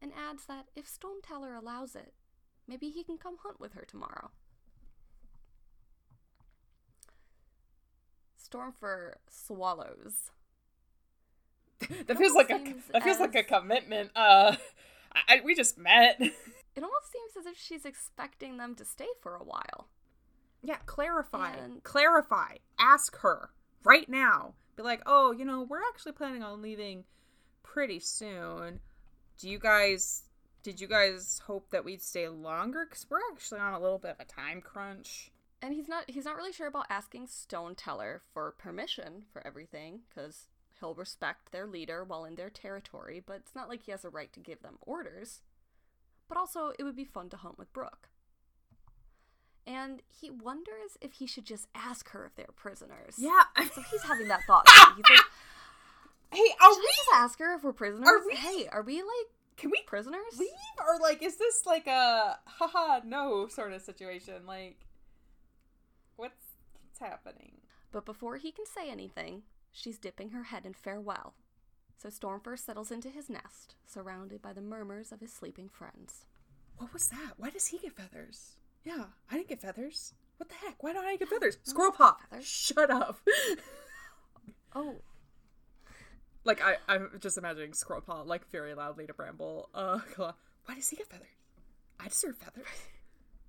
And 0.00 0.12
adds 0.16 0.46
that 0.46 0.66
if 0.76 0.86
Stone 0.88 1.22
Teller 1.22 1.54
allows 1.54 1.94
it, 1.96 2.12
maybe 2.68 2.90
he 2.90 3.02
can 3.02 3.16
come 3.18 3.36
hunt 3.42 3.58
with 3.60 3.72
her 3.72 3.84
tomorrow. 3.86 4.30
Stormfur 8.38 9.14
swallows. 9.28 10.30
that 12.06 12.16
feels 12.16 12.34
like 12.34 12.50
a 12.50 12.74
that 12.92 13.02
feels 13.02 13.18
like 13.20 13.34
a 13.34 13.42
commitment. 13.42 14.10
Uh, 14.14 14.56
I, 15.12 15.20
I 15.36 15.40
we 15.44 15.54
just 15.54 15.78
met. 15.78 16.20
It 16.76 16.82
almost 16.82 17.10
seems 17.10 17.34
as 17.38 17.46
if 17.50 17.58
she's 17.58 17.86
expecting 17.86 18.58
them 18.58 18.74
to 18.74 18.84
stay 18.84 19.08
for 19.22 19.34
a 19.34 19.42
while. 19.42 19.88
Yeah, 20.62 20.76
clarify. 20.84 21.52
And- 21.52 21.82
Clarify. 21.82 22.56
Ask 22.78 23.16
her 23.20 23.48
right 23.82 24.06
now. 24.10 24.52
Be 24.76 24.82
like, 24.82 25.00
oh, 25.06 25.32
you 25.32 25.46
know, 25.46 25.62
we're 25.62 25.80
actually 25.80 26.12
planning 26.12 26.42
on 26.42 26.60
leaving 26.60 27.04
pretty 27.62 27.98
soon. 27.98 28.80
Do 29.38 29.48
you 29.48 29.58
guys 29.58 30.22
did 30.62 30.80
you 30.80 30.88
guys 30.88 31.40
hope 31.46 31.70
that 31.70 31.84
we'd 31.84 32.02
stay 32.02 32.28
longer? 32.28 32.86
Because 32.88 33.06
we're 33.08 33.20
actually 33.32 33.60
on 33.60 33.72
a 33.72 33.80
little 33.80 33.98
bit 33.98 34.12
of 34.12 34.20
a 34.20 34.24
time 34.24 34.60
crunch. 34.60 35.30
And 35.62 35.72
he's 35.74 35.88
not 35.88 36.04
he's 36.08 36.24
not 36.24 36.36
really 36.36 36.52
sure 36.52 36.66
about 36.66 36.86
asking 36.90 37.28
Stone 37.28 37.76
Teller 37.76 38.22
for 38.32 38.50
permission 38.58 39.24
for 39.32 39.46
everything 39.46 40.00
because 40.08 40.48
he'll 40.80 40.94
respect 40.94 41.52
their 41.52 41.66
leader 41.66 42.04
while 42.04 42.24
in 42.24 42.34
their 42.34 42.50
territory, 42.50 43.22
but 43.24 43.36
it's 43.36 43.54
not 43.54 43.68
like 43.68 43.82
he 43.82 43.90
has 43.90 44.04
a 44.04 44.10
right 44.10 44.32
to 44.32 44.40
give 44.40 44.62
them 44.62 44.78
orders. 44.82 45.42
But 46.28 46.38
also, 46.38 46.72
it 46.78 46.82
would 46.82 46.96
be 46.96 47.04
fun 47.04 47.30
to 47.30 47.36
hunt 47.36 47.58
with 47.58 47.72
Brook. 47.72 48.08
And 49.66 50.02
he 50.06 50.30
wonders 50.30 50.96
if 51.00 51.14
he 51.14 51.26
should 51.26 51.44
just 51.44 51.66
ask 51.74 52.10
her 52.10 52.24
if 52.26 52.34
they're 52.36 52.46
prisoners. 52.54 53.16
Yeah. 53.18 53.42
So 53.74 53.82
he's 53.90 54.02
having 54.02 54.28
that 54.28 54.42
thought. 54.46 54.68
He's 54.96 55.04
like, 55.10 55.20
hey, 56.32 56.38
are 56.60 56.72
should 56.72 56.78
we 56.80 56.86
just 56.86 57.10
ask 57.14 57.38
her 57.38 57.54
if 57.54 57.64
we're 57.64 57.72
prisoners? 57.72 58.08
Are 58.08 58.26
we- 58.26 58.34
Hey, 58.36 58.66
are 58.68 58.82
we 58.82 58.96
like 59.02 59.30
can 59.56 59.70
we 59.70 59.80
prisoners? 59.86 60.38
leave 60.38 60.50
or 60.86 60.98
like 61.00 61.22
is 61.22 61.36
this 61.36 61.64
like 61.66 61.86
a 61.86 62.38
haha 62.46 63.00
no 63.04 63.46
sort 63.48 63.72
of 63.72 63.80
situation? 63.82 64.46
Like 64.46 64.78
what's 66.16 66.34
what's 66.82 66.98
happening? 66.98 67.52
But 67.92 68.04
before 68.04 68.36
he 68.36 68.52
can 68.52 68.66
say 68.66 68.90
anything, 68.90 69.42
she's 69.72 69.98
dipping 69.98 70.30
her 70.30 70.44
head 70.44 70.66
in 70.66 70.74
farewell. 70.74 71.34
So 71.96 72.10
Stormfur 72.10 72.58
settles 72.58 72.90
into 72.90 73.08
his 73.08 73.30
nest, 73.30 73.74
surrounded 73.86 74.42
by 74.42 74.52
the 74.52 74.60
murmurs 74.60 75.12
of 75.12 75.20
his 75.20 75.32
sleeping 75.32 75.70
friends. 75.70 76.26
What 76.76 76.92
was 76.92 77.08
that? 77.08 77.34
Why 77.38 77.48
does 77.48 77.68
he 77.68 77.78
get 77.78 77.96
feathers? 77.96 78.56
Yeah, 78.84 79.04
I 79.30 79.36
didn't 79.36 79.48
get 79.48 79.62
feathers. 79.62 80.12
What 80.36 80.50
the 80.50 80.54
heck? 80.56 80.82
Why 80.82 80.92
don't 80.92 81.06
I 81.06 81.16
get 81.16 81.28
feathers? 81.28 81.56
Squirrel 81.62 81.92
paw. 81.92 82.16
feathers. 82.28 82.46
Shut 82.46 82.90
up. 82.90 83.18
Oh, 84.74 84.96
like 86.46 86.62
I, 86.62 86.76
I'm 86.88 87.10
just 87.20 87.36
imagining 87.36 87.74
Squirrel 87.74 88.00
paw 88.00 88.22
like 88.22 88.50
very 88.50 88.74
loudly 88.74 89.06
to 89.06 89.12
Bramble. 89.14 89.68
Uh, 89.74 89.98
why 90.16 90.74
does 90.74 90.88
he 90.88 90.96
get 90.96 91.08
feathers? 91.08 91.28
I 92.00 92.08
deserve 92.08 92.36
feathers. 92.38 92.66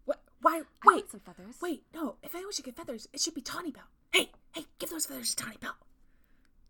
What? 0.06 0.22
Why? 0.42 0.60
I 0.60 0.62
Wait, 0.86 0.94
want 0.96 1.12
some 1.12 1.20
feathers. 1.20 1.56
wait. 1.62 1.84
No, 1.94 2.16
if 2.24 2.34
anyone 2.34 2.54
should 2.54 2.64
get 2.64 2.78
feathers, 2.78 3.10
it 3.12 3.20
should 3.20 3.34
be 3.34 3.42
Tawny 3.42 3.72
Bell. 3.72 3.84
Hey, 4.14 4.30
hey, 4.54 4.64
give 4.80 4.90
those 4.90 5.06
feathers 5.06 5.36
to 5.36 5.44
Tawny 5.44 5.58
Bell. 5.60 5.76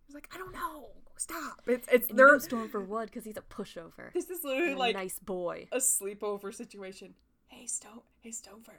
He's 0.07 0.15
like, 0.15 0.27
I 0.33 0.37
don't 0.39 0.53
know. 0.53 0.87
Stop. 1.17 1.61
It's 1.67 1.87
it's 1.91 2.09
And 2.09 2.17
they're. 2.17 2.35
Stormfur 2.39 2.87
would 2.87 3.05
because 3.11 3.25
he's 3.25 3.37
a 3.37 3.41
pushover. 3.41 4.11
This 4.13 4.31
is 4.31 4.43
literally 4.43 4.71
a 4.73 4.77
like 4.77 4.95
nice 4.95 5.19
boy. 5.19 5.67
a 5.71 5.77
sleepover 5.77 6.51
situation. 6.53 7.13
Hey 7.47 7.67
Stone, 7.67 8.01
hey 8.21 8.29
Stonefur, 8.31 8.73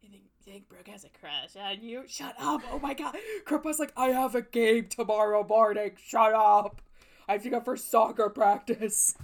you 0.00 0.10
think 0.10 0.22
think 0.48 0.68
Brook 0.68 0.88
has 0.88 1.04
a 1.04 1.08
crush 1.08 1.56
on 1.56 1.82
you? 1.82 2.04
Shut 2.06 2.34
up! 2.38 2.62
Oh 2.72 2.78
my 2.78 2.94
god, 2.94 3.16
Crowpaw's 3.44 3.78
like, 3.78 3.92
I 3.96 4.08
have 4.08 4.34
a 4.34 4.42
game 4.42 4.86
tomorrow 4.88 5.46
morning. 5.46 5.92
Shut 6.02 6.32
up! 6.32 6.80
I 7.28 7.34
have 7.34 7.42
to 7.42 7.50
go 7.50 7.60
for 7.60 7.76
soccer 7.76 8.30
practice. 8.30 9.14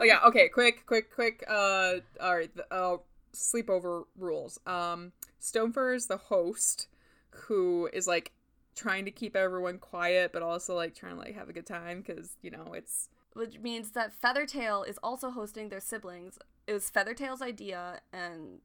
oh 0.00 0.04
yeah, 0.04 0.20
okay, 0.26 0.48
quick, 0.48 0.86
quick, 0.86 1.14
quick. 1.14 1.44
Uh, 1.46 1.96
all 2.20 2.36
right, 2.36 2.54
the, 2.56 2.72
uh, 2.72 2.96
sleepover 3.34 4.04
rules. 4.18 4.58
Um, 4.66 5.12
Stonefur 5.40 5.94
is 5.94 6.06
the 6.06 6.16
host, 6.16 6.88
who 7.30 7.90
is 7.92 8.06
like 8.06 8.32
trying 8.74 9.04
to 9.04 9.10
keep 9.10 9.36
everyone 9.36 9.78
quiet, 9.78 10.32
but 10.32 10.42
also 10.42 10.74
like 10.74 10.94
trying 10.94 11.14
to 11.14 11.20
like 11.20 11.34
have 11.34 11.50
a 11.50 11.52
good 11.52 11.66
time 11.66 12.02
because 12.06 12.36
you 12.42 12.50
know 12.50 12.72
it's 12.72 13.10
Which 13.34 13.58
means 13.58 13.90
that 13.90 14.12
Feathertail 14.18 14.88
is 14.88 14.98
also 15.02 15.30
hosting 15.30 15.68
their 15.68 15.80
siblings. 15.80 16.38
It 16.66 16.72
was 16.72 16.90
Feathertail's 16.90 17.42
idea, 17.42 18.00
and 18.12 18.60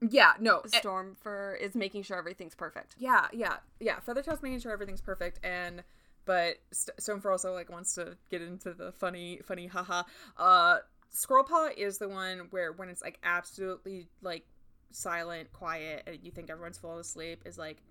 yeah 0.00 0.32
no 0.40 0.60
eh, 0.60 0.80
Stormfur 0.80 1.58
is 1.60 1.74
making 1.74 2.02
sure 2.02 2.16
everything's 2.16 2.54
perfect. 2.54 2.94
Yeah, 2.98 3.26
yeah, 3.32 3.56
yeah. 3.80 4.00
Feathertail's 4.00 4.42
making 4.42 4.60
sure 4.60 4.72
everything's 4.72 5.00
perfect, 5.00 5.40
and 5.44 5.82
but 6.26 6.56
St- 6.72 6.96
Stonefur 6.98 7.30
also 7.30 7.52
like 7.54 7.70
wants 7.70 7.94
to 7.94 8.16
get 8.30 8.42
into 8.42 8.74
the 8.74 8.92
funny, 8.92 9.40
funny, 9.44 9.66
haha. 9.66 10.02
Uh, 10.36 10.78
Squirrelpaw 11.14 11.76
is 11.76 11.98
the 11.98 12.08
one 12.08 12.48
where 12.50 12.72
when 12.72 12.88
it's 12.88 13.00
like 13.00 13.18
absolutely 13.22 14.08
like 14.20 14.44
silent, 14.90 15.52
quiet, 15.52 16.02
and 16.06 16.18
you 16.22 16.30
think 16.30 16.50
everyone's 16.50 16.78
falling 16.78 17.00
asleep, 17.00 17.42
is 17.46 17.56
like, 17.56 17.82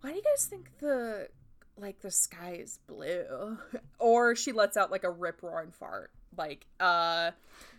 why 0.00 0.10
do 0.10 0.16
you 0.16 0.22
guys 0.22 0.46
think 0.46 0.70
the 0.78 1.28
like 1.76 2.00
the 2.00 2.10
sky 2.10 2.58
is 2.60 2.78
blue? 2.86 3.58
or 3.98 4.34
she 4.34 4.52
lets 4.52 4.76
out 4.76 4.90
like 4.90 5.04
a 5.04 5.10
rip 5.10 5.42
roaring 5.42 5.70
fart. 5.70 6.10
Like, 6.36 6.66
uh, 6.80 7.30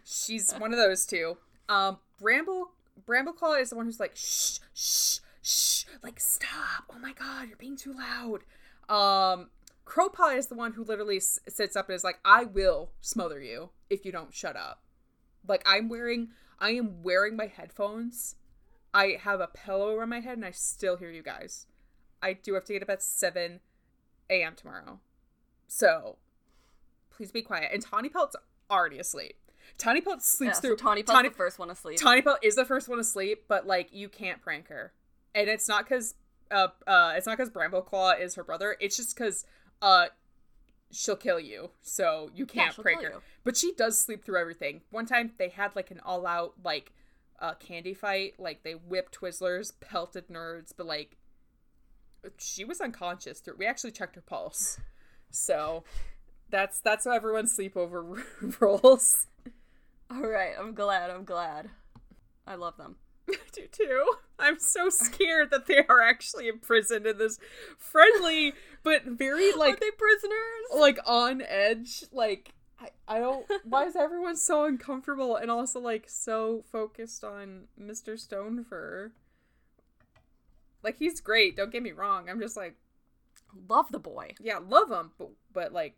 she's 0.06 0.52
one 0.54 0.72
of 0.72 0.80
those 0.80 1.06
two. 1.06 1.38
Um, 1.68 1.98
Bramble 2.20 2.72
Brambleclaw 3.04 3.62
is 3.62 3.70
the 3.70 3.76
one 3.76 3.86
who's 3.86 4.00
like, 4.00 4.16
shh, 4.16 4.60
shh, 4.74 5.20
shh, 5.42 5.86
like 6.04 6.20
stop. 6.20 6.86
Oh 6.94 7.00
my 7.00 7.14
god, 7.14 7.48
you're 7.48 7.58
being 7.58 7.78
too 7.78 7.94
loud. 7.94 8.42
Um, 8.90 9.50
Crowpaw 9.86 10.38
is 10.38 10.48
the 10.48 10.56
one 10.56 10.74
who 10.74 10.84
literally 10.84 11.18
s- 11.18 11.40
sits 11.48 11.76
up 11.76 11.90
and 11.90 11.96
is 11.96 12.04
like, 12.04 12.20
I 12.26 12.46
will 12.46 12.92
smother 13.02 13.42
you 13.42 13.70
if 13.90 14.06
you 14.06 14.12
don't 14.12 14.34
shut 14.34 14.56
up. 14.56 14.82
Like 15.48 15.64
I'm 15.66 15.90
wearing, 15.90 16.30
I 16.60 16.72
am 16.72 17.04
wearing 17.04 17.36
my 17.36 17.48
headphones. 17.48 18.36
I 18.94 19.18
have 19.22 19.42
a 19.42 19.48
pillow 19.48 19.90
around 19.90 20.10
my 20.10 20.22
head 20.22 20.38
and 20.38 20.46
I 20.46 20.52
still 20.52 20.98
hear 20.98 21.12
you 21.12 21.22
guys. 21.22 21.68
I 22.22 22.34
do 22.34 22.54
have 22.54 22.66
to 22.66 22.74
get 22.74 22.82
up 22.82 22.90
at 22.90 23.04
7 23.04 23.60
a.m. 24.30 24.56
tomorrow. 24.56 25.00
So 25.68 26.18
please 27.12 27.32
be 27.32 27.42
quiet. 27.42 27.72
And 27.74 27.82
Tawny 27.84 28.10
Pelt's 28.10 28.36
already 28.72 29.00
asleep. 29.00 29.36
Tawny 29.78 30.02
Pelt 30.02 30.18
Yeah, 30.18 30.24
sleeps 30.24 30.56
so 30.58 30.62
through. 30.62 30.78
Tawny 30.78 31.04
Pelt's 31.04 31.18
Tawny, 31.18 31.30
the 31.30 31.36
first 31.36 31.60
one 31.60 31.70
asleep. 31.70 32.00
Tawny 32.00 32.22
Pelt 32.22 32.40
is 32.44 32.56
the 32.56 32.66
first 32.66 32.88
one 32.88 33.00
asleep, 33.00 33.44
but 33.48 33.66
like 33.68 33.90
you 33.92 34.10
can't 34.10 34.42
prank 34.42 34.68
her, 34.70 34.94
and 35.34 35.50
it's 35.50 35.68
not 35.68 35.86
because 35.88 36.16
uh 36.52 36.68
uh 36.88 37.14
it's 37.16 37.26
not 37.26 37.38
because 37.38 37.52
Brambleclaw 37.52 38.20
is 38.20 38.36
her 38.36 38.44
brother. 38.44 38.76
It's 38.80 38.98
just 38.98 39.16
because 39.16 39.46
uh 39.82 40.08
she'll 40.92 41.16
kill 41.16 41.40
you, 41.40 41.72
so 41.82 42.30
you 42.34 42.46
can't 42.46 42.74
she'll 42.74 42.84
prank 42.84 43.02
her. 43.02 43.10
you. 43.10 43.22
But 43.44 43.58
she 43.58 43.74
does 43.74 44.00
sleep 44.00 44.24
through 44.24 44.40
everything. 44.40 44.82
One 44.92 45.06
time 45.06 45.32
they 45.38 45.50
had 45.50 45.76
like 45.76 45.92
an 45.92 46.00
all 46.06 46.26
out 46.26 46.54
like 46.64 46.94
uh 47.40 47.54
candy 47.56 47.94
fight, 47.94 48.36
like 48.40 48.64
they 48.64 48.74
whipped 48.74 49.20
Twizzlers, 49.20 49.72
pelted 49.80 50.28
nerds, 50.30 50.72
but 50.76 50.86
like 50.86 51.18
she 52.38 52.64
was 52.64 52.82
unconscious. 52.82 53.40
Through 53.40 53.56
we 53.58 53.66
actually 53.66 53.92
checked 53.92 54.16
her 54.16 54.22
pulse, 54.22 54.80
so 55.30 55.84
that's 56.50 56.80
that's 56.80 57.06
how 57.06 57.12
everyone's 57.12 57.56
sleepover 57.58 58.24
rolls. 58.60 59.28
All 60.12 60.28
right, 60.28 60.54
I'm 60.60 60.74
glad. 60.74 61.10
I'm 61.10 61.24
glad. 61.26 61.70
I 62.48 62.56
love 62.56 62.78
them. 62.78 62.98
I 63.30 63.36
do 63.54 63.64
too. 63.72 64.06
I'm 64.38 64.60
so 64.60 64.90
scared 64.90 65.50
that 65.52 65.66
they 65.66 65.80
are 65.90 66.02
actually 66.02 66.48
imprisoned 66.48 67.08
in 67.08 67.18
this 67.18 67.40
friendly 67.78 68.54
but 68.84 69.04
very 69.06 69.52
like 69.54 69.78
Are 69.78 69.80
they 69.80 69.92
prisoners? 69.92 70.80
like 70.80 71.00
on 71.08 71.42
edge. 71.42 72.04
Like 72.12 72.54
I, 72.80 72.90
I 73.08 73.20
don't 73.20 73.46
why 73.64 73.86
is 73.86 73.96
everyone 73.96 74.36
so 74.36 74.66
uncomfortable 74.66 75.38
and 75.38 75.50
also 75.50 75.80
like 75.80 76.06
so 76.08 76.64
focused 76.72 77.24
on 77.24 77.64
Mr. 77.82 78.14
Stonefur? 78.14 79.12
Like 80.84 80.98
he's 81.00 81.20
great, 81.20 81.56
don't 81.56 81.72
get 81.72 81.82
me 81.82 81.92
wrong. 81.94 82.30
I'm 82.30 82.40
just 82.40 82.56
like, 82.58 82.76
Love 83.70 83.92
the 83.92 84.00
boy. 84.00 84.34
yeah, 84.40 84.60
love 84.60 84.92
him, 84.92 85.12
but 85.18 85.30
but 85.54 85.74
like 85.74 85.96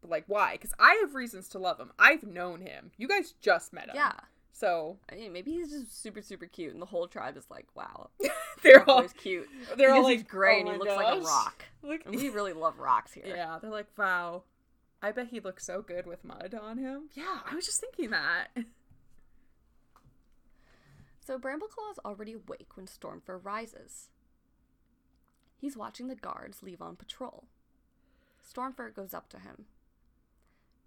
but 0.00 0.10
like 0.10 0.24
why? 0.26 0.52
Because 0.52 0.72
I 0.78 0.98
have 1.00 1.14
reasons 1.14 1.48
to 1.50 1.58
love 1.58 1.78
him. 1.78 1.92
I've 1.98 2.22
known 2.22 2.60
him. 2.60 2.90
You 2.96 3.08
guys 3.08 3.34
just 3.40 3.72
met 3.72 3.88
him. 3.88 3.96
Yeah. 3.96 4.12
So 4.52 4.98
I 5.10 5.14
mean, 5.14 5.32
maybe 5.32 5.52
he's 5.52 5.70
just 5.70 6.02
super, 6.02 6.20
super 6.20 6.46
cute, 6.46 6.72
and 6.72 6.82
the 6.82 6.86
whole 6.86 7.06
tribe 7.06 7.36
is 7.36 7.46
like, 7.48 7.66
"Wow, 7.74 8.10
they're 8.62 8.88
all 8.88 9.04
cute." 9.04 9.48
they're 9.76 9.92
all 9.94 10.02
like 10.02 10.26
gray 10.28 10.56
"Oh 10.56 10.60
and 10.60 10.68
he 10.68 10.78
looks 10.78 10.96
like 10.96 11.18
a 11.18 11.20
rock, 11.20 11.64
Look, 11.82 12.04
and 12.04 12.14
we 12.14 12.28
really 12.28 12.52
love 12.52 12.78
rocks 12.78 13.12
here. 13.12 13.24
Yeah, 13.26 13.58
they're 13.60 13.70
like, 13.70 13.86
wow. 13.96 14.42
I 15.00 15.12
bet 15.12 15.28
he 15.28 15.38
looks 15.38 15.64
so 15.64 15.80
good 15.80 16.06
with 16.06 16.24
mud 16.24 16.58
on 16.60 16.76
him. 16.76 17.08
Yeah, 17.14 17.38
I 17.48 17.54
was 17.54 17.66
just 17.66 17.80
thinking 17.80 18.10
that. 18.10 18.48
So 21.24 21.38
Brambleclaw 21.38 21.92
is 21.92 22.00
already 22.04 22.32
awake 22.32 22.74
when 22.74 22.86
Stormfur 22.86 23.38
rises. 23.44 24.08
He's 25.56 25.76
watching 25.76 26.08
the 26.08 26.16
guards 26.16 26.62
leave 26.62 26.80
on 26.80 26.96
patrol. 26.96 27.44
Stormfur 28.42 28.94
goes 28.94 29.12
up 29.12 29.28
to 29.28 29.38
him. 29.38 29.66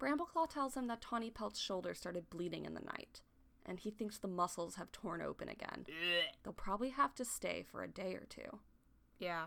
Brambleclaw 0.02 0.48
tells 0.50 0.76
him 0.76 0.88
that 0.88 1.00
Tawny 1.00 1.30
Pelt's 1.30 1.60
shoulder 1.60 1.94
started 1.94 2.28
bleeding 2.28 2.64
in 2.64 2.74
the 2.74 2.80
night, 2.80 3.20
and 3.64 3.78
he 3.78 3.90
thinks 3.90 4.18
the 4.18 4.26
muscles 4.26 4.74
have 4.74 4.90
torn 4.90 5.22
open 5.22 5.48
again. 5.48 5.86
They'll 6.42 6.52
probably 6.52 6.90
have 6.90 7.14
to 7.14 7.24
stay 7.24 7.62
for 7.62 7.84
a 7.84 7.88
day 7.88 8.14
or 8.14 8.26
two. 8.28 8.58
Yeah. 9.20 9.46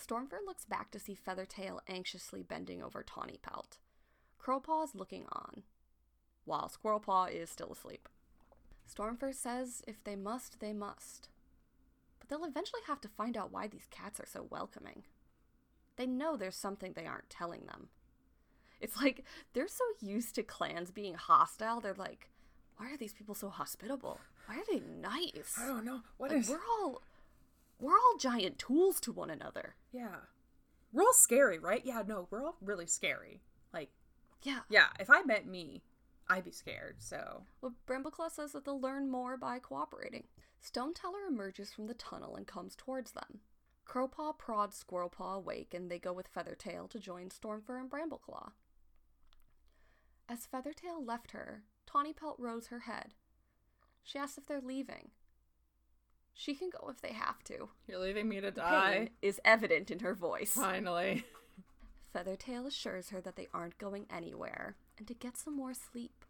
Stormfur 0.00 0.44
looks 0.46 0.64
back 0.64 0.90
to 0.92 0.98
see 0.98 1.14
Feathertail 1.14 1.80
anxiously 1.86 2.42
bending 2.42 2.82
over 2.82 3.02
Tawny 3.02 3.38
Pelt. 3.42 3.76
Crowpaw 4.42 4.84
is 4.84 4.94
looking 4.94 5.26
on, 5.30 5.62
while 6.46 6.70
Squirrelpaw 6.70 7.30
is 7.32 7.50
still 7.50 7.72
asleep. 7.72 8.08
Stormfur 8.90 9.34
says 9.34 9.82
if 9.86 10.02
they 10.04 10.16
must, 10.16 10.60
they 10.60 10.72
must. 10.72 11.28
But 12.18 12.28
they'll 12.28 12.48
eventually 12.48 12.82
have 12.86 13.00
to 13.02 13.08
find 13.08 13.36
out 13.36 13.52
why 13.52 13.66
these 13.66 13.88
cats 13.90 14.18
are 14.18 14.26
so 14.26 14.46
welcoming. 14.48 15.02
They 15.96 16.06
know 16.06 16.36
there's 16.36 16.56
something 16.56 16.92
they 16.94 17.06
aren't 17.06 17.28
telling 17.28 17.66
them. 17.66 17.88
It's 18.80 18.96
like 19.00 19.24
they're 19.54 19.68
so 19.68 19.84
used 20.00 20.34
to 20.34 20.42
clans 20.42 20.90
being 20.90 21.14
hostile, 21.14 21.80
they're 21.80 21.94
like, 21.94 22.28
why 22.76 22.90
are 22.92 22.96
these 22.96 23.14
people 23.14 23.34
so 23.34 23.48
hospitable? 23.48 24.20
Why 24.46 24.56
are 24.56 24.64
they 24.70 24.80
nice? 25.00 25.54
I 25.58 25.66
don't 25.66 25.84
know. 25.84 26.00
What 26.18 26.30
Like, 26.30 26.40
is? 26.40 26.48
we're 26.50 26.60
all 26.80 27.02
we're 27.80 27.96
all 27.98 28.16
giant 28.18 28.58
tools 28.58 29.00
to 29.00 29.12
one 29.12 29.30
another. 29.30 29.74
Yeah. 29.92 30.16
We're 30.92 31.02
all 31.02 31.12
scary, 31.12 31.58
right? 31.58 31.82
Yeah, 31.84 32.02
no, 32.06 32.26
we're 32.30 32.42
all 32.44 32.56
really 32.60 32.86
scary. 32.86 33.42
Like, 33.72 33.90
Yeah. 34.42 34.60
yeah, 34.70 34.88
if 34.98 35.10
I 35.10 35.22
met 35.22 35.46
me, 35.46 35.82
I'd 36.28 36.44
be 36.44 36.52
scared. 36.52 36.96
So 37.02 37.44
Well, 37.60 37.74
Brambleclaw 37.86 38.30
says 38.30 38.52
that 38.52 38.64
they'll 38.64 38.80
learn 38.80 39.10
more 39.10 39.36
by 39.36 39.58
cooperating. 39.58 40.24
Stoneteller 40.60 41.26
emerges 41.28 41.72
from 41.72 41.86
the 41.86 41.94
tunnel 41.94 42.34
and 42.36 42.46
comes 42.46 42.74
towards 42.76 43.12
them. 43.12 43.40
Crowpaw 43.86 44.36
prods 44.38 44.82
Squirrelpaw 44.82 45.36
awake, 45.36 45.72
and 45.74 45.90
they 45.90 45.98
go 45.98 46.12
with 46.12 46.32
Feathertail 46.32 46.88
to 46.90 46.98
join 46.98 47.28
Stormfur 47.28 47.78
and 47.78 47.90
Brambleclaw. 47.90 48.50
As 50.28 50.46
Feathertail 50.46 51.04
left 51.04 51.32
her, 51.32 51.62
Tawnypelt 51.86 52.36
rose 52.38 52.68
her 52.68 52.80
head. 52.80 53.14
She 54.02 54.18
asks 54.18 54.38
if 54.38 54.46
they're 54.46 54.60
leaving. 54.60 55.10
She 56.34 56.54
can 56.54 56.68
go 56.70 56.88
if 56.88 57.00
they 57.00 57.12
have 57.12 57.42
to. 57.44 57.70
you're 57.88 57.98
leaving 57.98 58.28
me 58.28 58.40
to 58.40 58.50
die. 58.50 58.92
pain 58.92 59.10
is 59.22 59.40
evident 59.44 59.90
in 59.90 60.00
her 60.00 60.14
voice. 60.14 60.52
Finally. 60.52 61.24
Feathertail 62.12 62.66
assures 62.66 63.10
her 63.10 63.20
that 63.20 63.36
they 63.36 63.48
aren't 63.54 63.78
going 63.78 64.06
anywhere 64.10 64.76
and 64.98 65.06
to 65.06 65.14
get 65.14 65.36
some 65.36 65.56
more 65.56 65.74
sleep. 65.74 66.24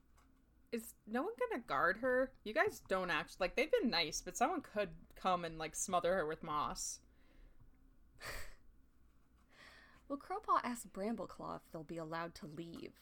Is 0.73 0.95
no 1.07 1.23
one 1.23 1.33
gonna 1.39 1.63
guard 1.67 1.99
her? 1.99 2.33
You 2.45 2.53
guys 2.53 2.83
don't 2.89 3.11
actually 3.11 3.37
like 3.41 3.57
they've 3.57 3.71
been 3.71 3.91
nice, 3.91 4.21
but 4.21 4.37
someone 4.37 4.61
could 4.61 4.91
come 5.15 5.45
and 5.45 5.59
like 5.59 5.75
smother 5.75 6.15
her 6.15 6.27
with 6.27 6.43
moss. 6.43 7.01
Well, 10.09 10.19
Crowpaw 10.21 10.61
asks 10.63 10.87
Brambleclaw 10.87 11.57
if 11.57 11.63
they'll 11.73 11.83
be 11.83 11.97
allowed 11.97 12.35
to 12.37 12.47
leave. 12.47 12.93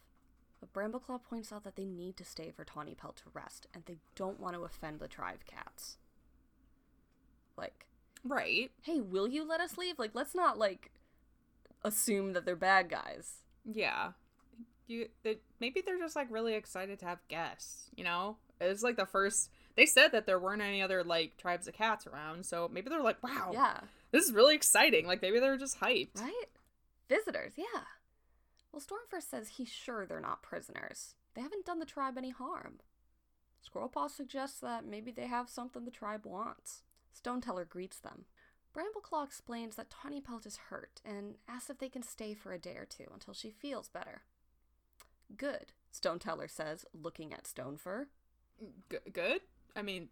But 0.72 0.72
Brambleclaw 0.72 1.22
points 1.22 1.52
out 1.52 1.64
that 1.64 1.76
they 1.76 1.84
need 1.84 2.16
to 2.16 2.24
stay 2.24 2.50
for 2.50 2.64
Tawny 2.64 2.94
Pelt 2.94 3.16
to 3.16 3.24
rest, 3.32 3.66
and 3.74 3.84
they 3.86 3.98
don't 4.14 4.40
want 4.40 4.54
to 4.56 4.62
offend 4.64 5.00
the 5.00 5.08
tribe 5.08 5.44
cats. 5.46 5.98
Like, 7.56 7.86
Right. 8.24 8.70
hey, 8.82 9.00
will 9.00 9.28
you 9.28 9.46
let 9.46 9.60
us 9.60 9.76
leave? 9.76 9.98
Like, 9.98 10.12
let's 10.14 10.34
not, 10.34 10.58
like, 10.58 10.90
assume 11.82 12.32
that 12.32 12.44
they're 12.46 12.56
bad 12.56 12.88
guys. 12.88 13.42
Yeah. 13.64 14.12
You 14.86 15.08
maybe 15.60 15.80
they're 15.80 15.98
just 15.98 16.14
like 16.16 16.30
really 16.30 16.54
excited 16.54 16.98
to 16.98 17.06
have 17.06 17.26
guests, 17.28 17.88
you 17.96 18.04
know? 18.04 18.36
It's 18.60 18.82
like 18.82 18.96
the 18.96 19.06
first 19.06 19.50
they 19.76 19.86
said 19.86 20.08
that 20.12 20.26
there 20.26 20.38
weren't 20.38 20.60
any 20.62 20.82
other 20.82 21.02
like 21.02 21.36
tribes 21.38 21.66
of 21.66 21.72
cats 21.74 22.06
around, 22.06 22.44
so 22.44 22.68
maybe 22.70 22.90
they're 22.90 23.00
like, 23.02 23.22
"Wow, 23.22 23.50
Yeah, 23.52 23.80
this 24.10 24.24
is 24.26 24.32
really 24.34 24.54
exciting." 24.54 25.06
Like 25.06 25.22
maybe 25.22 25.40
they're 25.40 25.56
just 25.56 25.80
hyped. 25.80 26.20
right? 26.20 26.44
Visitors, 27.08 27.54
yeah. 27.56 27.82
Well, 28.74 28.82
Stormfur 28.82 29.22
says 29.22 29.50
he's 29.50 29.68
sure 29.68 30.04
they're 30.04 30.18
not 30.18 30.42
prisoners. 30.42 31.14
They 31.34 31.42
haven't 31.42 31.64
done 31.64 31.78
the 31.78 31.86
tribe 31.86 32.18
any 32.18 32.30
harm. 32.30 32.80
Squirrelpaw 33.64 34.10
suggests 34.10 34.58
that 34.60 34.84
maybe 34.84 35.12
they 35.12 35.28
have 35.28 35.48
something 35.48 35.84
the 35.84 35.92
tribe 35.92 36.26
wants. 36.26 36.82
Stoneteller 37.12 37.64
greets 37.64 38.00
them. 38.00 38.24
Brambleclaw 38.76 39.24
explains 39.24 39.76
that 39.76 39.90
Tawnypelt 39.90 40.44
is 40.44 40.56
hurt 40.70 41.00
and 41.04 41.36
asks 41.48 41.70
if 41.70 41.78
they 41.78 41.88
can 41.88 42.02
stay 42.02 42.34
for 42.34 42.52
a 42.52 42.58
day 42.58 42.74
or 42.76 42.84
two 42.84 43.06
until 43.12 43.32
she 43.32 43.50
feels 43.52 43.88
better. 43.88 44.22
Good, 45.36 45.72
Stoneteller 45.92 46.48
says, 46.48 46.84
looking 46.92 47.32
at 47.32 47.44
Stonefur. 47.44 48.06
G- 48.90 48.98
good? 49.12 49.42
I 49.76 49.82
mean, 49.82 50.08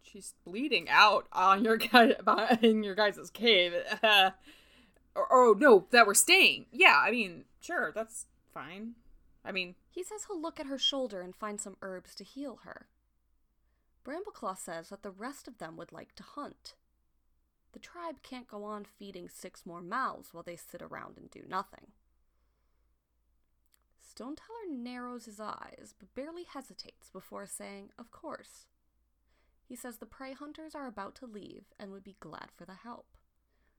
she's 0.00 0.32
bleeding 0.46 0.88
out 0.88 1.26
on 1.30 1.62
your 1.62 1.76
guy 1.76 2.14
in 2.62 2.82
your 2.82 2.94
guys' 2.94 3.28
cave. 3.30 3.74
Uh, 5.18 5.22
or, 5.22 5.26
oh 5.32 5.52
no, 5.58 5.86
that 5.90 6.06
we're 6.06 6.14
staying. 6.14 6.66
Yeah, 6.72 7.00
I 7.02 7.10
mean, 7.10 7.44
sure, 7.60 7.92
that's 7.94 8.26
fine. 8.52 8.94
I 9.44 9.52
mean, 9.52 9.74
He 9.90 10.02
says 10.02 10.26
he'll 10.26 10.40
look 10.40 10.60
at 10.60 10.66
her 10.66 10.78
shoulder 10.78 11.20
and 11.20 11.34
find 11.34 11.60
some 11.60 11.76
herbs 11.82 12.14
to 12.16 12.24
heal 12.24 12.60
her. 12.64 12.86
Brambleclaw 14.04 14.56
says 14.56 14.88
that 14.88 15.02
the 15.02 15.10
rest 15.10 15.48
of 15.48 15.58
them 15.58 15.76
would 15.76 15.92
like 15.92 16.14
to 16.16 16.22
hunt. 16.22 16.74
The 17.72 17.78
tribe 17.78 18.22
can't 18.22 18.48
go 18.48 18.64
on 18.64 18.84
feeding 18.84 19.28
six 19.28 19.66
more 19.66 19.82
mouths 19.82 20.28
while 20.32 20.42
they 20.42 20.56
sit 20.56 20.80
around 20.82 21.18
and 21.18 21.30
do 21.30 21.42
nothing. 21.48 21.88
Stoneteller 24.00 24.66
narrows 24.70 25.26
his 25.26 25.38
eyes, 25.38 25.94
but 25.98 26.14
barely 26.14 26.44
hesitates 26.44 27.10
before 27.10 27.46
saying, 27.46 27.90
Of 27.98 28.10
course. 28.10 28.66
He 29.68 29.76
says 29.76 29.98
the 29.98 30.06
prey 30.06 30.32
hunters 30.32 30.74
are 30.74 30.86
about 30.86 31.14
to 31.16 31.26
leave 31.26 31.64
and 31.78 31.92
would 31.92 32.04
be 32.04 32.16
glad 32.18 32.48
for 32.56 32.64
the 32.64 32.74
help. 32.74 33.17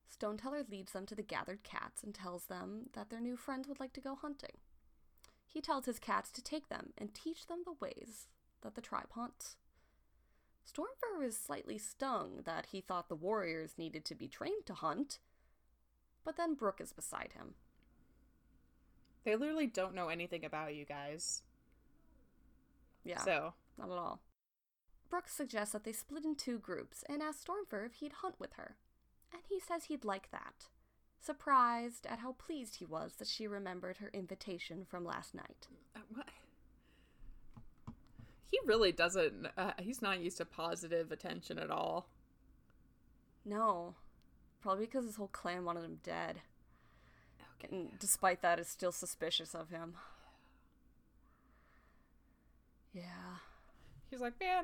Stoneteller 0.10 0.64
leads 0.70 0.92
them 0.92 1.06
to 1.06 1.16
the 1.16 1.22
gathered 1.24 1.64
cats 1.64 2.04
and 2.04 2.14
tells 2.14 2.46
them 2.46 2.90
that 2.94 3.10
their 3.10 3.22
new 3.22 3.38
friends 3.38 3.68
would 3.68 3.80
like 3.80 3.94
to 3.94 4.02
go 4.02 4.16
hunting. 4.16 4.58
He 5.48 5.62
tells 5.62 5.86
his 5.86 6.00
cats 6.00 6.32
to 6.32 6.44
take 6.44 6.68
them 6.70 6.94
and 6.98 7.14
teach 7.14 7.48
them 7.48 7.60
the 7.66 7.76
ways 7.80 8.28
that 8.62 8.76
the 8.76 8.82
tribe 8.82 9.12
hunts. 9.14 9.56
Stormfur 10.68 11.24
is 11.26 11.38
slightly 11.38 11.78
stung 11.78 12.42
that 12.46 12.68
he 12.72 12.82
thought 12.82 13.10
the 13.10 13.16
warriors 13.16 13.74
needed 13.78 14.06
to 14.06 14.16
be 14.16 14.28
trained 14.28 14.66
to 14.66 14.74
hunt, 14.74 15.20
but 16.24 16.38
then 16.38 16.54
Brook 16.54 16.80
is 16.82 16.94
beside 16.94 17.34
him. 17.34 17.56
they 19.24 19.36
literally 19.36 19.68
don't 19.68 19.96
know 19.96 20.10
anything 20.10 20.46
about 20.46 20.76
you 20.76 20.86
guys. 20.86 21.42
Yeah, 23.04 23.24
So, 23.24 23.54
not 23.78 23.90
at 23.90 23.98
all. 23.98 24.22
Brook 25.10 25.28
suggests 25.28 25.74
that 25.74 25.84
they 25.84 25.92
split 25.94 26.26
in 26.26 26.36
two 26.36 26.60
groups 26.60 27.04
and 27.10 27.22
asks 27.24 27.44
Stormfur 27.46 27.86
if 27.86 27.94
he'd 27.96 28.14
hunt 28.22 28.36
with 28.40 28.54
her, 28.54 28.76
and 29.32 29.42
he 29.48 29.60
says 29.60 29.86
he'd 29.86 30.06
like 30.06 30.32
that, 30.32 30.68
surprised 31.20 32.06
at 32.08 32.20
how 32.20 32.34
pleased 32.34 32.78
he 32.78 32.86
was 32.86 33.16
that 33.16 33.28
she 33.28 33.48
remembered 33.48 33.98
her 33.98 34.10
invitation 34.14 34.86
from 34.90 35.06
last 35.06 35.34
night. 35.36 35.68
uh, 35.96 36.00
what? 36.14 36.28
He 38.46 38.58
really 38.66 38.92
doesn't. 38.92 39.48
Uh, 39.56 39.74
he's 39.78 40.02
not 40.02 40.20
used 40.22 40.38
to 40.38 40.46
positive 40.46 41.12
attention 41.12 41.60
at 41.60 41.70
all. 41.70 42.08
No, 43.46 43.96
probably 44.62 44.86
because 44.86 45.06
his 45.06 45.18
whole 45.18 45.28
clan 45.28 45.66
wanted 45.66 45.84
him 45.84 46.00
dead. 46.04 46.42
And 47.70 47.90
despite 48.00 48.42
that, 48.42 48.60
is 48.60 48.68
still 48.68 48.92
suspicious 48.92 49.54
of 49.54 49.70
him. 49.70 49.96
Yeah. 52.94 53.38
He's 54.10 54.22
like, 54.22 54.40
man, 54.40 54.64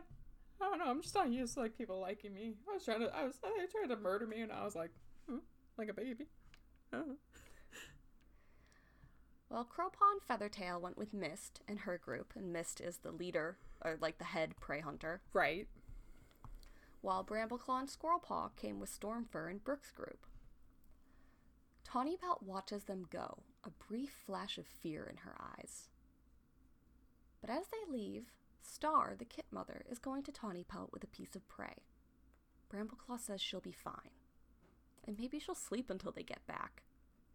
I 0.62 0.66
don't 0.70 0.80
know. 0.80 0.86
I'm 0.86 1.02
just 1.02 1.16
not 1.16 1.30
used 1.32 1.54
to 1.56 1.60
like 1.62 1.78
people 1.78 2.00
liking 2.00 2.34
me. 2.34 2.54
I 2.70 2.74
was 2.74 2.86
trying 2.86 3.02
to. 3.02 3.16
I 3.16 3.26
was. 3.26 3.36
They 3.42 3.66
tried 3.72 3.94
to 3.94 4.02
murder 4.02 4.26
me, 4.26 4.42
and 4.42 4.52
I 4.52 4.64
was 4.64 4.76
like, 4.76 4.92
hmm, 5.30 5.38
like 5.78 5.90
a 5.90 5.94
baby. 5.94 6.28
Don't. 6.92 7.18
Well, 9.50 9.66
Crowpaw 9.66 10.12
and 10.14 10.22
Feathertail 10.22 10.82
went 10.82 10.98
with 10.98 11.14
Mist 11.14 11.62
and 11.68 11.80
her 11.82 11.98
group, 11.98 12.34
and 12.36 12.52
Mist 12.52 12.82
is 12.82 12.98
the 12.98 13.12
leader, 13.12 13.58
or 13.84 13.98
like 14.02 14.18
the 14.18 14.24
head 14.26 14.56
prey 14.60 14.80
hunter, 14.82 15.22
Right. 15.34 15.68
while 17.02 17.24
Brambleclaw 17.24 17.80
and 17.82 17.90
Squirrelpaw 17.90 18.56
came 18.56 18.80
with 18.80 18.90
Stormfur 19.00 19.50
and 19.50 19.64
Brook's 19.64 19.92
group. 19.92 20.26
Tawnypelt 21.88 22.42
watches 22.42 22.86
them 22.86 23.06
go, 23.12 23.44
a 23.64 23.70
brief 23.88 24.10
flash 24.26 24.58
of 24.58 24.66
fear 24.66 25.06
in 25.06 25.18
her 25.18 25.36
eyes. 25.40 25.90
But 27.40 27.52
as 27.52 27.66
they 27.68 27.92
leave, 27.92 28.32
Star, 28.66 29.16
the 29.18 29.26
kit 29.26 29.46
mother, 29.52 29.84
is 29.90 30.00
going 30.00 30.24
to 30.24 30.32
Tawny 30.32 30.64
Pelt 30.64 30.90
with 30.92 31.04
a 31.04 31.08
piece 31.08 31.36
of 31.36 31.48
prey. 31.48 31.84
Brambleclaw 32.74 33.20
says 33.20 33.42
she'll 33.42 33.62
be 33.62 33.72
fine. 33.72 34.12
And 35.08 35.18
maybe 35.18 35.40
she'll 35.40 35.56
sleep 35.56 35.90
until 35.90 36.12
they 36.12 36.24
get 36.24 36.46
back. 36.48 36.84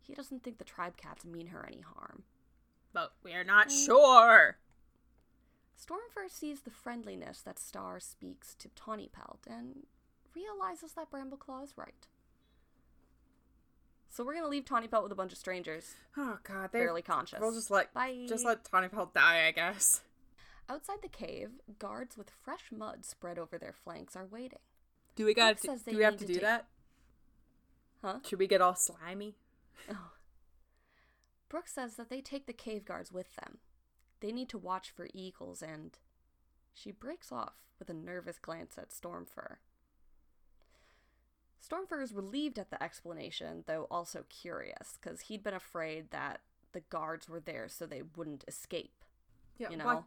He 0.00 0.14
doesn't 0.14 0.42
think 0.42 0.58
the 0.58 0.64
tribe 0.64 0.96
cats 0.96 1.24
mean 1.24 1.48
her 1.48 1.64
any 1.66 1.82
harm. 1.82 2.24
But 2.92 3.12
we're 3.22 3.44
not 3.44 3.68
mm. 3.68 3.86
sure. 3.86 4.58
Stormfur 5.80 6.28
sees 6.28 6.60
the 6.60 6.70
friendliness 6.70 7.40
that 7.42 7.58
Star 7.58 8.00
speaks 8.00 8.54
to 8.56 8.68
Tawny 8.74 9.08
Pelt 9.12 9.46
and 9.48 9.86
realizes 10.34 10.92
that 10.92 11.10
Brambleclaw 11.10 11.64
is 11.64 11.74
right. 11.76 12.06
So 14.10 14.24
we're 14.24 14.34
gonna 14.34 14.48
leave 14.48 14.64
Tawny 14.64 14.88
Pelt 14.88 15.04
with 15.04 15.12
a 15.12 15.16
bunch 15.16 15.32
of 15.32 15.38
strangers, 15.38 15.94
Oh 16.16 16.38
God, 16.42 16.70
they're 16.72 16.82
barely 16.82 17.02
conscious. 17.02 17.38
We'll 17.40 17.54
just 17.54 17.70
let 17.70 17.94
Bye. 17.94 18.26
just 18.28 18.44
let 18.44 18.64
Tawny 18.64 18.88
Pelt 18.88 19.14
die, 19.14 19.46
I 19.46 19.52
guess. 19.52 20.02
Outside 20.70 20.98
the 21.02 21.08
cave, 21.08 21.50
guards 21.80 22.16
with 22.16 22.30
fresh 22.30 22.70
mud 22.70 23.04
spread 23.04 23.40
over 23.40 23.58
their 23.58 23.72
flanks 23.72 24.14
are 24.14 24.24
waiting. 24.30 24.60
Do 25.16 25.24
we 25.24 25.34
got? 25.34 25.60
Do 25.60 25.96
we 25.96 26.04
have 26.04 26.16
to 26.18 26.24
do 26.24 26.34
take- 26.34 26.42
that? 26.42 26.66
Huh? 28.02 28.18
Should 28.24 28.38
we 28.38 28.46
get 28.46 28.60
all 28.62 28.76
slimy? 28.76 29.34
Oh. 29.90 30.12
Brook 31.48 31.66
says 31.66 31.96
that 31.96 32.08
they 32.08 32.20
take 32.20 32.46
the 32.46 32.52
cave 32.52 32.84
guards 32.84 33.10
with 33.10 33.34
them. 33.34 33.58
They 34.20 34.30
need 34.30 34.48
to 34.50 34.58
watch 34.58 34.90
for 34.90 35.08
eagles 35.12 35.60
and. 35.60 35.98
She 36.72 36.92
breaks 36.92 37.32
off 37.32 37.54
with 37.80 37.90
a 37.90 37.94
nervous 37.94 38.38
glance 38.38 38.78
at 38.78 38.90
Stormfur. 38.90 39.56
Stormfur 41.60 42.00
is 42.00 42.14
relieved 42.14 42.60
at 42.60 42.70
the 42.70 42.80
explanation, 42.80 43.64
though 43.66 43.88
also 43.90 44.24
curious, 44.28 44.96
because 45.02 45.22
he'd 45.22 45.42
been 45.42 45.52
afraid 45.52 46.12
that 46.12 46.40
the 46.72 46.80
guards 46.80 47.28
were 47.28 47.40
there 47.40 47.68
so 47.68 47.86
they 47.86 48.02
wouldn't 48.16 48.44
escape. 48.46 49.04
Yeah. 49.58 49.70
You 49.70 49.78
why- 49.78 49.94
know? 49.94 50.04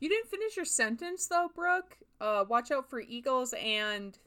You 0.00 0.08
didn't 0.08 0.30
finish 0.30 0.56
your 0.56 0.64
sentence 0.64 1.26
though, 1.26 1.50
Brook. 1.54 1.98
Uh, 2.20 2.44
watch 2.48 2.70
out 2.70 2.88
for 2.88 3.00
eagles 3.00 3.54
and 3.60 4.18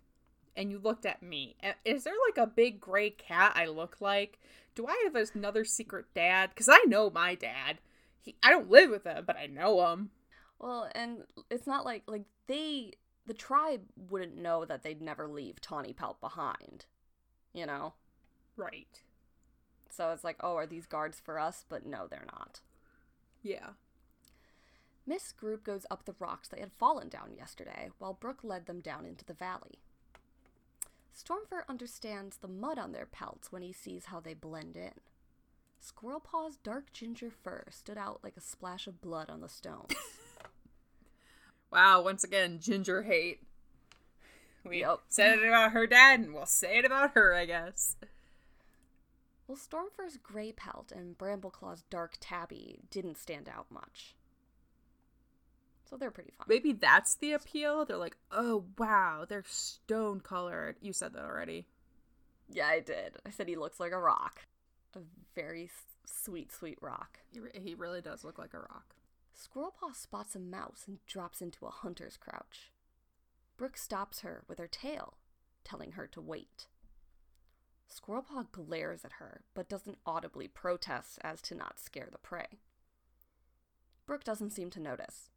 and 0.56 0.72
you 0.72 0.80
looked 0.80 1.06
at 1.06 1.24
me. 1.24 1.56
Is 1.86 2.04
there 2.04 2.14
like 2.28 2.38
a 2.38 2.50
big 2.50 2.80
gray 2.80 3.12
cat 3.12 3.54
I 3.56 3.68
look 3.68 3.98
like? 4.02 4.40
Do 4.76 4.88
I 4.88 5.04
have 5.06 5.32
another 5.36 5.64
secret 5.64 6.06
dad? 6.14 6.50
Because 6.50 6.70
I 6.70 6.84
know 6.88 7.10
my 7.10 7.36
dad. 7.36 7.80
He, 8.22 8.36
I 8.44 8.50
don't 8.50 8.70
live 8.70 8.90
with 8.90 9.06
him, 9.06 9.24
but 9.26 9.38
I 9.38 9.46
know 9.46 9.88
him. 9.88 10.10
Well, 10.60 10.90
and 10.94 11.24
it's 11.50 11.68
not 11.68 11.86
like 11.86 12.04
like 12.08 12.24
they 12.48 12.94
the 13.26 13.34
tribe 13.34 13.82
wouldn't 14.10 14.38
know 14.38 14.66
that 14.66 14.84
they'd 14.84 15.02
never 15.02 15.28
leave 15.28 15.62
Tawny 15.62 15.94
Pelt 15.94 16.20
behind. 16.20 16.86
You 17.54 17.66
know? 17.66 17.94
Right. 18.58 19.02
So 19.90 20.12
it's 20.12 20.24
like, 20.24 20.38
oh, 20.42 20.56
are 20.56 20.66
these 20.68 20.86
guards 20.86 21.20
for 21.24 21.40
us? 21.40 21.64
But 21.70 21.86
no, 21.86 22.08
they're 22.10 22.28
not. 22.32 22.62
Yeah. 23.44 23.70
Mist 25.10 25.38
group 25.38 25.64
goes 25.64 25.88
up 25.90 26.06
the 26.06 26.14
rocks 26.20 26.48
they 26.48 26.60
had 26.60 26.72
fallen 26.72 27.10
down 27.10 27.32
yesterday, 27.36 27.90
while 27.98 28.14
Brook 28.14 28.44
led 28.44 28.68
them 28.68 28.80
down 28.80 29.08
into 29.08 29.26
the 29.26 29.34
valley. 29.34 29.80
Stormfur 31.12 31.64
understands 31.68 32.38
the 32.38 32.48
mud 32.48 32.78
on 32.78 32.92
their 32.92 33.08
pelts 33.08 33.52
when 33.52 33.64
he 33.64 33.74
sees 33.74 34.06
how 34.06 34.20
they 34.20 34.36
blend 34.36 34.78
in. 34.78 34.94
Squirrelpaw's 35.84 36.58
dark 36.58 36.94
ginger 36.94 37.32
fur 37.32 37.64
stood 37.72 37.98
out 37.98 38.20
like 38.24 38.38
a 38.38 38.42
splash 38.42 38.86
of 38.86 39.02
blood 39.02 39.32
on 39.32 39.42
the 39.42 39.50
stones. 39.50 39.94
Wow, 41.72 42.02
once 42.02 42.24
again, 42.24 42.58
ginger 42.60 43.04
hate. 43.04 43.44
We 44.66 44.80
Yep. 44.80 45.02
said 45.08 45.38
it 45.38 45.48
about 45.48 45.72
her 45.74 45.86
dad, 45.86 46.20
and 46.20 46.34
we'll 46.34 46.48
say 46.48 46.80
it 46.80 46.86
about 46.86 47.12
her, 47.12 47.36
I 47.36 47.46
guess. 47.46 47.96
well, 49.48 49.56
Stormfur's 49.56 50.18
gray 50.18 50.52
pelt 50.52 50.92
and 50.92 51.16
Brambleclaw's 51.16 51.84
dark 51.92 52.16
tabby 52.20 52.80
didn't 52.90 53.18
stand 53.20 53.48
out 53.48 53.68
much. 53.70 54.16
So 55.90 55.98
they're 55.98 56.12
pretty 56.12 56.32
fun. 56.38 56.46
Maybe 56.48 56.74
that's 56.74 57.16
the 57.16 57.34
appeal. 57.34 57.84
They're 57.84 57.98
like, 57.98 58.18
oh 58.32 58.66
wow, 58.78 59.26
they're 59.28 59.44
stone 59.48 60.20
colored. 60.20 60.76
You 60.82 60.94
said 60.94 61.14
that 61.14 61.24
already. 61.24 61.66
Yeah, 62.52 62.68
I 62.68 62.80
did. 62.80 63.18
I 63.26 63.32
said 63.32 63.48
he 63.48 63.56
looks 63.56 63.80
like 63.80 63.92
a 63.92 64.00
rock. 64.00 64.46
A 64.96 65.00
very 65.36 65.70
sweet, 66.06 66.52
sweet 66.52 66.78
rock. 66.82 67.20
He, 67.32 67.40
re- 67.40 67.52
he 67.54 67.74
really 67.74 68.02
does 68.02 68.24
look 68.24 68.38
like 68.38 68.54
a 68.54 68.60
rock. 68.60 68.96
Squirrelpaw 69.36 69.96
spots 69.96 70.36
a 70.36 70.40
mouse 70.40 70.84
and 70.88 71.04
drops 71.08 71.42
into 71.42 71.66
a 71.66 71.72
hunter's 71.72 72.18
crouch. 72.18 72.72
Brook 73.58 73.78
stops 73.78 74.22
her 74.22 74.44
with 74.48 74.60
her 74.60 74.68
tail, 74.68 75.16
telling 75.64 75.94
her 75.94 76.08
to 76.08 76.22
wait. 76.22 76.68
Squirrelpaw 77.90 78.52
glares 78.52 79.04
at 79.04 79.14
her, 79.14 79.42
but 79.54 79.70
doesn't 79.70 79.98
audibly 80.06 80.48
protest 80.48 81.18
as 81.24 81.42
to 81.44 81.56
not 81.56 81.80
scare 81.80 82.10
the 82.12 82.18
prey. 82.20 82.60
Brook 84.06 84.24
doesn't 84.24 84.52
seem 84.52 84.70
to 84.72 84.80
notice. 84.80 85.30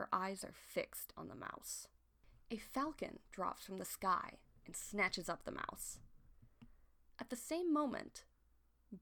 Her 0.00 0.08
eyes 0.14 0.42
are 0.44 0.54
fixed 0.54 1.12
on 1.14 1.28
the 1.28 1.34
mouse. 1.34 1.86
A 2.50 2.56
falcon 2.56 3.18
drops 3.32 3.66
from 3.66 3.76
the 3.76 3.84
sky 3.84 4.38
and 4.64 4.74
snatches 4.74 5.28
up 5.28 5.44
the 5.44 5.52
mouse. 5.52 5.98
At 7.20 7.28
the 7.28 7.36
same 7.36 7.70
moment, 7.70 8.24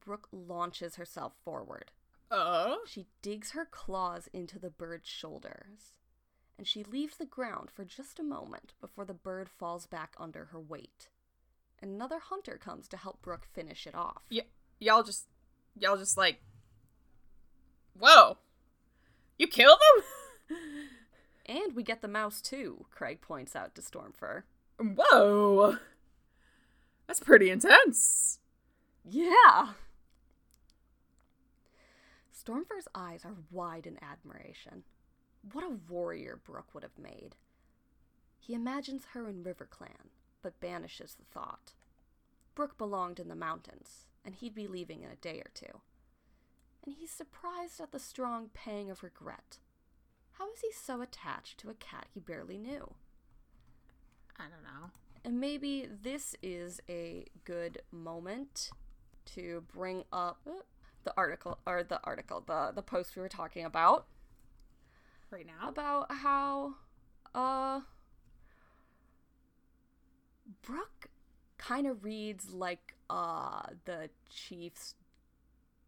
Brook 0.05 0.27
launches 0.33 0.97
herself 0.97 1.35
forward. 1.45 1.93
Oh? 2.33 2.81
She 2.85 3.07
digs 3.23 3.53
her 3.53 3.65
claws 3.65 4.29
into 4.33 4.59
the 4.59 4.71
bird's 4.71 5.09
shoulders, 5.09 5.95
and 6.59 6.67
she 6.67 6.83
leaves 6.83 7.17
the 7.17 7.25
ground 7.25 7.69
for 7.73 7.85
just 7.85 8.19
a 8.19 8.25
moment 8.25 8.73
before 8.81 9.05
the 9.05 9.15
bird 9.15 9.49
falls 9.49 9.87
back 9.87 10.15
under 10.19 10.47
her 10.47 10.59
weight. 10.59 11.11
Another 11.81 12.19
hunter 12.19 12.59
comes 12.61 12.89
to 12.89 12.97
help 12.97 13.23
Brook 13.23 13.47
finish 13.53 13.87
it 13.87 13.95
off. 13.95 14.23
Y- 14.33 14.41
y'all 14.81 15.05
just, 15.05 15.29
y'all 15.77 15.97
just 15.97 16.17
like, 16.17 16.43
whoa, 17.97 18.39
you 19.39 19.47
kill 19.47 19.75
him? 19.75 20.05
And 21.47 21.75
we 21.75 21.83
get 21.83 22.03
the 22.03 22.09
mouse 22.09 22.41
too, 22.43 22.87
Craig 22.91 23.21
points 23.21 23.57
out 23.57 23.75
to 23.75 23.81
Stormfur. 23.81 24.43
Whoa, 24.79 25.79
that's 27.07 27.21
pretty 27.21 27.51
intense. 27.51 28.39
Yeah! 29.03 29.71
Stormfur's 32.33 32.87
eyes 32.95 33.25
are 33.25 33.37
wide 33.51 33.87
in 33.87 33.99
admiration. 34.03 34.85
What 35.53 35.65
a 35.65 35.79
warrior 35.89 36.39
Brook 36.45 36.75
would 36.75 36.83
have 36.83 36.99
made. 36.99 37.37
He 38.39 38.55
imagines 38.55 39.07
her 39.13 39.29
in 39.29 39.43
RiverClan, 39.43 40.11
but 40.43 40.61
banishes 40.61 41.15
the 41.15 41.25
thought. 41.25 41.73
Brook 42.55 42.77
belonged 42.77 43.19
in 43.19 43.29
the 43.29 43.35
mountains, 43.35 44.07
and 44.25 44.35
he'd 44.35 44.55
be 44.55 44.67
leaving 44.67 45.03
in 45.03 45.11
a 45.11 45.17
day 45.17 45.41
or 45.41 45.51
two. 45.55 45.81
And 46.85 46.95
he's 46.99 47.11
surprised 47.11 47.81
at 47.81 47.93
the 47.93 47.99
strong 47.99 48.51
pang 48.53 48.91
of 48.91 49.03
regret. 49.03 49.59
How 50.39 50.51
is 50.53 50.61
he 50.61 50.71
so 50.73 51.03
attached 51.03 51.59
to 51.59 51.71
a 51.71 51.75
cat 51.75 52.07
he 52.15 52.21
barely 52.21 52.59
knew? 52.59 52.95
I 54.37 54.45
don't 54.45 54.63
know. 54.63 54.91
And 55.25 55.41
maybe 55.41 55.89
this 56.03 56.37
is 56.43 56.81
a 56.89 57.27
good 57.45 57.83
moment 57.91 58.71
to 59.35 59.65
bring 59.75 60.05
up 60.13 60.41
the 61.05 61.13
article 61.17 61.59
or 61.67 61.83
the 61.83 62.01
article, 62.05 62.43
the 62.47 62.73
the 62.75 62.83
post 62.83 63.17
we 63.17 63.23
were 63.23 63.29
talking 63.29 63.65
about 63.65 64.07
Right 65.31 65.47
now? 65.47 65.69
about 65.69 66.11
how 66.11 66.75
uh 67.35 67.81
Brook 70.63 71.09
kind 71.59 71.87
of 71.87 72.05
reads 72.05 72.51
like 72.51 72.95
uh 73.11 73.63
the 73.85 74.09
chief's 74.31 74.95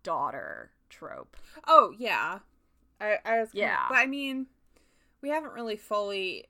daughter 0.03 0.73
trope. 0.89 1.37
Oh 1.67 1.95
yeah, 1.99 2.41
I 3.01 3.19
I 3.25 3.41
was 3.41 3.51
Yeah. 3.53 3.87
but 3.89 3.97
I 3.97 4.07
mean, 4.07 4.47
we 5.23 5.31
haven't 5.31 5.53
really 5.53 5.77
fully. 5.77 6.47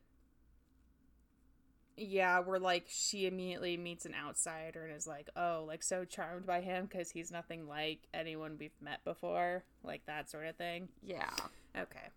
Yeah, 1.97 2.41
we're 2.41 2.59
like 2.59 2.87
she 2.89 3.27
immediately 3.27 3.77
meets 3.77 4.07
an 4.07 4.15
outsider 4.15 4.87
and 4.87 4.97
is 4.97 5.07
like, 5.07 5.29
oh, 5.37 5.65
like 5.67 5.83
so 5.83 6.05
charmed 6.05 6.47
by 6.47 6.63
him 6.63 6.87
because 6.87 7.11
he's 7.11 7.31
nothing 7.31 7.69
like 7.69 8.01
anyone 8.15 8.57
we've 8.59 8.71
met 8.81 9.05
before, 9.05 9.65
like 9.85 10.07
that 10.07 10.31
sort 10.31 10.47
of 10.47 10.57
thing. 10.57 10.89
Yeah. 11.03 11.31
Okay. 11.77 12.09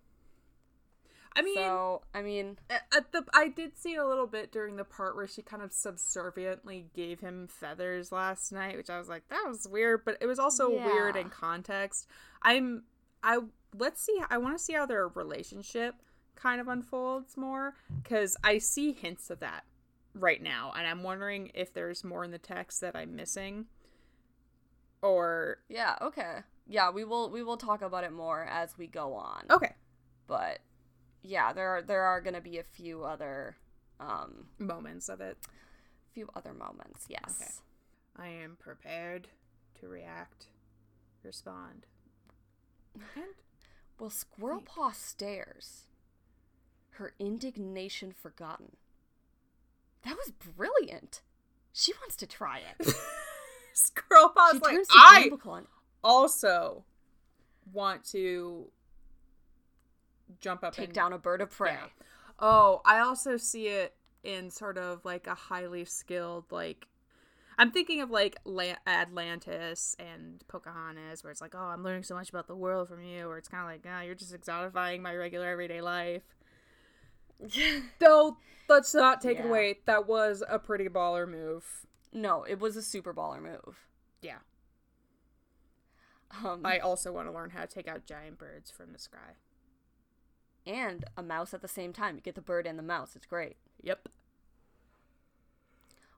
I 1.35 1.41
mean, 1.41 1.55
so, 1.55 2.03
I 2.13 2.21
mean, 2.21 2.59
at 2.69 3.11
the 3.11 3.25
I 3.33 3.47
did 3.47 3.77
see 3.77 3.95
a 3.95 4.05
little 4.05 4.27
bit 4.27 4.51
during 4.51 4.75
the 4.75 4.83
part 4.83 5.15
where 5.15 5.27
she 5.27 5.41
kind 5.41 5.63
of 5.63 5.73
subserviently 5.73 6.85
gave 6.93 7.21
him 7.21 7.47
feathers 7.47 8.11
last 8.11 8.51
night, 8.51 8.77
which 8.77 8.89
I 8.89 8.99
was 8.99 9.09
like, 9.09 9.27
that 9.29 9.43
was 9.47 9.67
weird, 9.67 10.05
but 10.05 10.17
it 10.21 10.27
was 10.27 10.37
also 10.37 10.69
weird 10.69 11.15
in 11.15 11.29
context. 11.29 12.07
I'm 12.43 12.83
I 13.23 13.39
let's 13.77 14.01
see 14.01 14.19
I 14.29 14.37
want 14.37 14.57
to 14.57 14.63
see 14.63 14.73
how 14.73 14.85
their 14.85 15.07
relationship 15.07 15.95
kind 16.35 16.59
of 16.59 16.67
unfolds 16.67 17.37
more 17.37 17.75
cuz 18.03 18.35
I 18.43 18.57
see 18.57 18.93
hints 18.93 19.29
of 19.29 19.39
that 19.39 19.65
right 20.13 20.41
now 20.41 20.73
and 20.77 20.87
I'm 20.87 21.03
wondering 21.03 21.51
if 21.53 21.73
there's 21.73 22.03
more 22.03 22.23
in 22.23 22.31
the 22.31 22.37
text 22.37 22.81
that 22.81 22.95
I'm 22.95 23.15
missing 23.15 23.67
or 25.01 25.57
yeah, 25.69 25.97
okay. 26.01 26.39
Yeah, 26.65 26.89
we 26.91 27.03
will 27.03 27.29
we 27.29 27.43
will 27.43 27.57
talk 27.57 27.81
about 27.81 28.03
it 28.03 28.11
more 28.13 28.43
as 28.45 28.77
we 28.77 28.87
go 28.87 29.13
on. 29.15 29.45
okay, 29.49 29.73
But 30.27 30.59
yeah, 31.21 31.51
there 31.53 31.69
are 31.69 31.81
there 31.81 32.03
are 32.03 32.21
going 32.21 32.35
to 32.35 32.41
be 32.41 32.57
a 32.57 32.63
few 32.63 33.03
other 33.03 33.57
um 33.99 34.45
moments 34.59 35.09
of 35.09 35.19
it. 35.21 35.37
A 35.45 36.13
few 36.13 36.29
other 36.35 36.53
moments. 36.53 37.05
Yes. 37.09 37.37
Okay. 37.41 37.51
I 38.15 38.27
am 38.29 38.55
prepared 38.57 39.27
to 39.79 39.87
react, 39.87 40.47
respond. 41.23 41.85
And 42.95 43.23
Well, 43.99 44.09
Squirrelpaw 44.09 44.95
stares, 44.95 45.87
her 46.91 47.13
indignation 47.19 48.11
forgotten. 48.11 48.77
That 50.03 50.17
was 50.17 50.31
brilliant. 50.31 51.21
She 51.71 51.93
wants 52.01 52.15
to 52.17 52.27
try 52.27 52.59
it. 52.59 52.87
Squirrel 53.73 54.29
she 54.29 54.33
Paw's 54.35 54.61
like, 54.61 54.73
turns 54.73 54.87
to 54.87 54.93
I 54.95 55.29
also 56.03 56.83
want 57.71 58.03
to 58.11 58.67
jump 60.39 60.63
up 60.63 60.75
take 60.75 60.85
and 60.85 60.93
down 60.93 61.13
a 61.13 61.17
bird 61.17 61.41
of 61.41 61.49
prey. 61.49 61.71
Yeah. 61.71 61.87
Oh, 62.39 62.81
I 62.85 62.99
also 62.99 63.37
see 63.37 63.67
it 63.67 63.95
in 64.23 64.49
sort 64.49 64.77
of 64.77 65.03
like 65.05 65.27
a 65.27 65.35
highly 65.35 65.85
skilled 65.85 66.45
like 66.51 66.87
I'm 67.57 67.71
thinking 67.71 68.01
of 68.01 68.09
like 68.09 68.37
La- 68.45 68.75
Atlantis 68.87 69.95
and 69.99 70.43
Pocahontas, 70.47 71.23
where 71.23 71.31
it's 71.31 71.41
like, 71.41 71.53
oh, 71.55 71.59
I'm 71.59 71.83
learning 71.83 72.03
so 72.03 72.15
much 72.15 72.29
about 72.29 72.47
the 72.47 72.55
world 72.55 72.87
from 72.89 73.03
you, 73.03 73.27
or 73.27 73.37
it's 73.37 73.47
kind 73.47 73.63
of 73.63 73.69
like, 73.69 73.85
ah, 73.87 74.01
you're 74.01 74.15
just 74.15 74.33
exotifying 74.33 75.01
my 75.01 75.15
regular 75.15 75.47
everyday 75.47 75.81
life. 75.81 76.23
Though, 77.99 78.37
let's 78.69 78.93
not 78.93 79.21
take 79.21 79.39
it 79.39 79.45
away. 79.45 79.79
That 79.85 80.07
was 80.07 80.43
a 80.47 80.59
pretty 80.59 80.87
baller 80.87 81.27
move. 81.29 81.85
no, 82.13 82.43
it 82.43 82.59
was 82.59 82.75
a 82.75 82.81
super 82.81 83.13
baller 83.13 83.41
move. 83.41 83.87
Yeah. 84.21 84.37
Um, 86.43 86.61
I 86.65 86.79
also 86.79 87.11
want 87.11 87.27
to 87.27 87.33
learn 87.33 87.51
how 87.51 87.61
to 87.61 87.67
take 87.67 87.87
out 87.87 88.05
giant 88.05 88.37
birds 88.39 88.71
from 88.71 88.91
the 88.93 88.99
sky. 88.99 89.35
and 90.65 91.03
a 91.17 91.21
mouse 91.23 91.53
at 91.53 91.61
the 91.61 91.67
same 91.67 91.91
time. 91.93 92.15
You 92.15 92.21
get 92.21 92.35
the 92.35 92.41
bird 92.41 92.65
and 92.65 92.79
the 92.79 92.83
mouse. 92.83 93.15
It's 93.15 93.25
great. 93.25 93.57
Yep. 93.81 94.07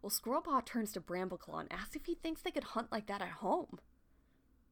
Well, 0.06 0.12
Squirrelpaw 0.12 0.64
turns 0.66 0.92
to 0.92 1.02
Brambleclaw 1.02 1.62
and 1.62 1.74
asks 1.74 1.96
if 1.96 2.06
he 2.06 2.14
thinks 2.14 2.44
they 2.44 2.52
could 2.52 2.64
hunt 2.64 2.92
like 2.92 3.08
that 3.08 3.24
at 3.24 3.40
home. 3.40 3.80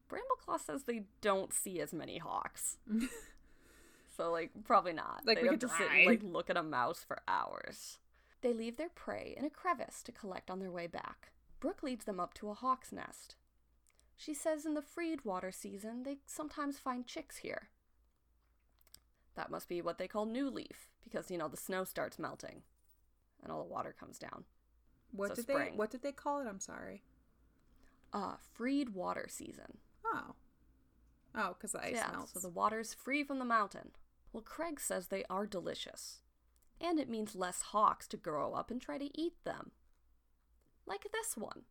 Brambleclaw 0.08 0.60
says 0.60 0.84
they 0.84 1.06
don't 1.22 1.52
see 1.52 1.80
as 1.80 1.92
many 1.92 2.18
hawks. 2.18 2.76
so, 4.16 4.30
like, 4.30 4.52
probably 4.62 4.92
not. 4.92 5.22
Like, 5.24 5.38
They'd 5.38 5.42
we 5.42 5.48
have 5.48 5.58
could 5.58 5.68
to 5.68 5.74
sit 5.76 5.88
and, 5.90 6.06
like, 6.06 6.20
look 6.22 6.50
at 6.50 6.56
a 6.56 6.62
mouse 6.62 7.02
for 7.02 7.20
hours. 7.26 7.98
They 8.42 8.52
leave 8.52 8.76
their 8.76 8.90
prey 8.90 9.34
in 9.36 9.44
a 9.44 9.50
crevice 9.50 10.04
to 10.04 10.12
collect 10.12 10.52
on 10.52 10.60
their 10.60 10.70
way 10.70 10.86
back. 10.86 11.32
Brook 11.58 11.82
leads 11.82 12.04
them 12.04 12.20
up 12.20 12.34
to 12.34 12.50
a 12.50 12.54
hawk's 12.54 12.92
nest. 12.92 13.34
She 14.16 14.34
says 14.34 14.64
in 14.64 14.74
the 14.74 14.82
freed 14.82 15.24
water 15.24 15.50
season, 15.50 16.04
they 16.04 16.18
sometimes 16.26 16.78
find 16.78 17.08
chicks 17.08 17.38
here. 17.38 17.70
That 19.34 19.50
must 19.50 19.68
be 19.68 19.82
what 19.82 19.98
they 19.98 20.06
call 20.06 20.26
new 20.26 20.48
leaf, 20.48 20.90
because, 21.02 21.28
you 21.28 21.38
know, 21.38 21.48
the 21.48 21.56
snow 21.56 21.82
starts 21.82 22.20
melting 22.20 22.62
and 23.42 23.52
all 23.52 23.64
the 23.64 23.68
water 23.68 23.92
comes 23.98 24.16
down. 24.16 24.44
What 25.14 25.28
So 25.30 25.34
did 25.36 25.42
spring. 25.42 25.70
they 25.72 25.76
What 25.76 25.90
did 25.90 26.02
they 26.02 26.12
call 26.12 26.40
it? 26.40 26.46
I'm 26.48 26.60
sorry. 26.60 27.02
Uh, 28.12 28.34
freed 28.52 28.90
water 28.90 29.26
season. 29.28 29.78
Oh. 30.04 30.34
Oh, 31.34 31.54
because 31.54 31.72
the 31.72 31.82
ice 31.84 31.92
yeah, 31.94 32.10
melts. 32.12 32.32
so 32.32 32.38
the 32.40 32.48
water's 32.48 32.94
free 32.94 33.24
from 33.24 33.38
the 33.38 33.44
mountain. 33.44 33.90
Well, 34.32 34.42
Craig 34.42 34.78
says 34.80 35.08
they 35.08 35.24
are 35.28 35.46
delicious, 35.46 36.20
and 36.80 36.98
it 37.00 37.08
means 37.08 37.34
less 37.34 37.60
hawks 37.62 38.06
to 38.08 38.16
grow 38.16 38.52
up 38.54 38.70
and 38.70 38.80
try 38.80 38.98
to 38.98 39.20
eat 39.20 39.34
them. 39.44 39.72
Like 40.86 41.06
this 41.12 41.36
one. 41.36 41.62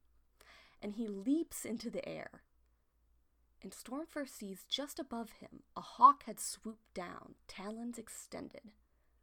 And 0.81 0.93
he 0.95 1.07
leaps 1.07 1.63
into 1.63 1.89
the 1.89 2.07
air. 2.07 2.41
And 3.61 3.71
Stormfur 3.71 4.27
sees 4.27 4.65
just 4.67 4.99
above 4.99 5.31
him 5.39 5.63
a 5.77 5.81
hawk 5.81 6.23
had 6.25 6.39
swooped 6.41 6.93
down, 6.93 7.35
talons 7.47 7.97
extended, 7.97 8.71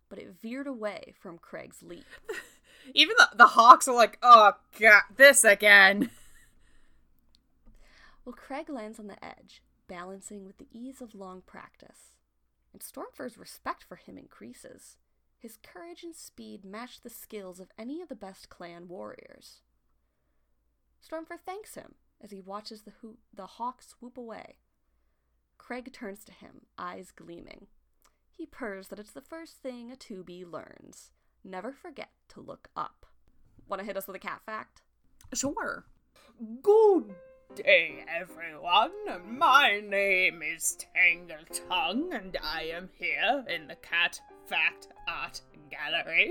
but 0.09 0.19
it 0.19 0.35
veered 0.41 0.67
away 0.67 1.13
from 1.21 1.37
Craig's 1.37 1.83
leap. 1.83 2.07
Even 2.95 3.17
the, 3.19 3.29
the 3.37 3.47
hawks 3.49 3.89
are 3.89 3.95
like, 3.95 4.19
oh, 4.23 4.53
God, 4.79 5.03
this 5.17 5.45
again. 5.45 6.11
Well, 8.25 8.35
Craig 8.35 8.69
lands 8.69 8.99
on 8.99 9.07
the 9.07 9.25
edge, 9.25 9.63
balancing 9.89 10.45
with 10.45 10.59
the 10.59 10.69
ease 10.73 11.01
of 11.01 11.15
long 11.15 11.43
practice. 11.47 12.17
And 12.73 12.83
Stormfur's 12.83 13.39
respect 13.39 13.83
for 13.83 13.97
him 13.97 14.17
increases. 14.17 14.97
His 15.39 15.59
courage 15.63 16.03
and 16.03 16.15
speed 16.15 16.65
match 16.65 17.01
the 17.01 17.11
skills 17.11 17.61
of 17.61 17.71
any 17.79 18.03
of 18.03 18.09
the 18.09 18.15
best 18.15 18.49
clan 18.49 18.89
warriors. 18.89 19.63
Stormfur 21.03 21.39
thanks 21.45 21.75
him 21.75 21.95
as 22.23 22.31
he 22.31 22.41
watches 22.41 22.83
the, 22.83 22.93
ho- 23.01 23.17
the 23.35 23.47
hawk 23.47 23.83
swoop 23.83 24.19
away. 24.19 24.57
Craig 25.57 25.93
turns 25.93 26.25
to 26.25 26.33
him, 26.33 26.67
eyes 26.79 27.11
gleaming. 27.11 27.67
He 28.37 28.47
purrs 28.47 28.89
that 28.89 28.99
it's 28.99 29.13
the 29.13 29.21
first 29.21 29.63
thing 29.63 29.91
a 29.91 29.97
to-be 29.97 30.45
learns. 30.45 31.11
Never 31.45 31.73
forget 31.73 32.11
to 32.31 32.41
look 32.41 32.69
up. 32.77 33.07
Want 33.67 33.81
to 33.81 33.87
hit 33.87 33.97
us 33.97 34.07
with 34.07 34.17
a 34.17 34.21
cat 34.21 34.43
fact? 34.45 34.83
Sure. 35.33 35.85
Good 36.63 37.15
day, 37.55 38.05
everyone. 38.09 38.91
My 39.27 39.81
name 39.81 40.43
is 40.43 40.77
Tangle 40.95 41.45
Tongue, 41.69 42.13
and 42.13 42.37
I 42.43 42.65
am 42.65 42.91
here 42.99 43.45
in 43.49 43.69
the 43.69 43.77
Cat 43.77 44.21
Fact 44.47 44.89
Art 45.09 45.41
Gallery. 45.71 46.31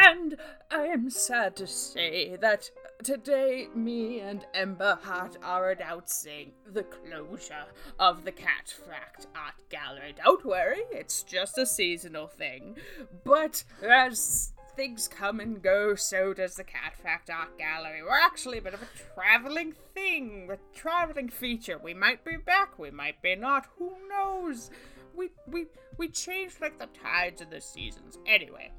And 0.00 0.36
I 0.70 0.84
am 0.84 1.10
sad 1.10 1.56
to 1.56 1.66
say 1.66 2.36
that 2.36 2.70
today 3.02 3.66
me 3.74 4.20
and 4.20 4.46
Ember 4.54 4.96
Hart 5.02 5.36
are 5.42 5.72
announcing 5.72 6.52
the 6.64 6.84
closure 6.84 7.66
of 7.98 8.24
the 8.24 8.30
Cat 8.30 8.72
Fact 8.88 9.26
Art 9.34 9.54
Gallery. 9.70 10.14
Don't 10.24 10.44
worry, 10.44 10.82
it's 10.92 11.24
just 11.24 11.58
a 11.58 11.66
seasonal 11.66 12.28
thing. 12.28 12.76
But 13.24 13.64
as 13.82 14.52
things 14.76 15.08
come 15.08 15.40
and 15.40 15.60
go, 15.60 15.96
so 15.96 16.32
does 16.32 16.54
the 16.54 16.62
Cat 16.62 16.94
Fact 17.02 17.28
Art 17.28 17.58
Gallery. 17.58 18.00
We're 18.00 18.24
actually 18.24 18.58
a 18.58 18.62
bit 18.62 18.74
of 18.74 18.82
a 18.82 19.14
traveling 19.14 19.74
thing, 19.94 20.48
a 20.48 20.78
traveling 20.78 21.28
feature. 21.28 21.76
We 21.76 21.92
might 21.92 22.24
be 22.24 22.36
back, 22.36 22.78
we 22.78 22.92
might 22.92 23.20
be 23.20 23.34
not, 23.34 23.66
who 23.78 23.94
knows? 24.08 24.70
We 25.16 25.30
we 25.48 25.66
we 25.96 26.06
change 26.08 26.52
like 26.60 26.78
the 26.78 26.86
tides 26.86 27.40
of 27.40 27.50
the 27.50 27.60
seasons. 27.60 28.18
Anyway, 28.24 28.70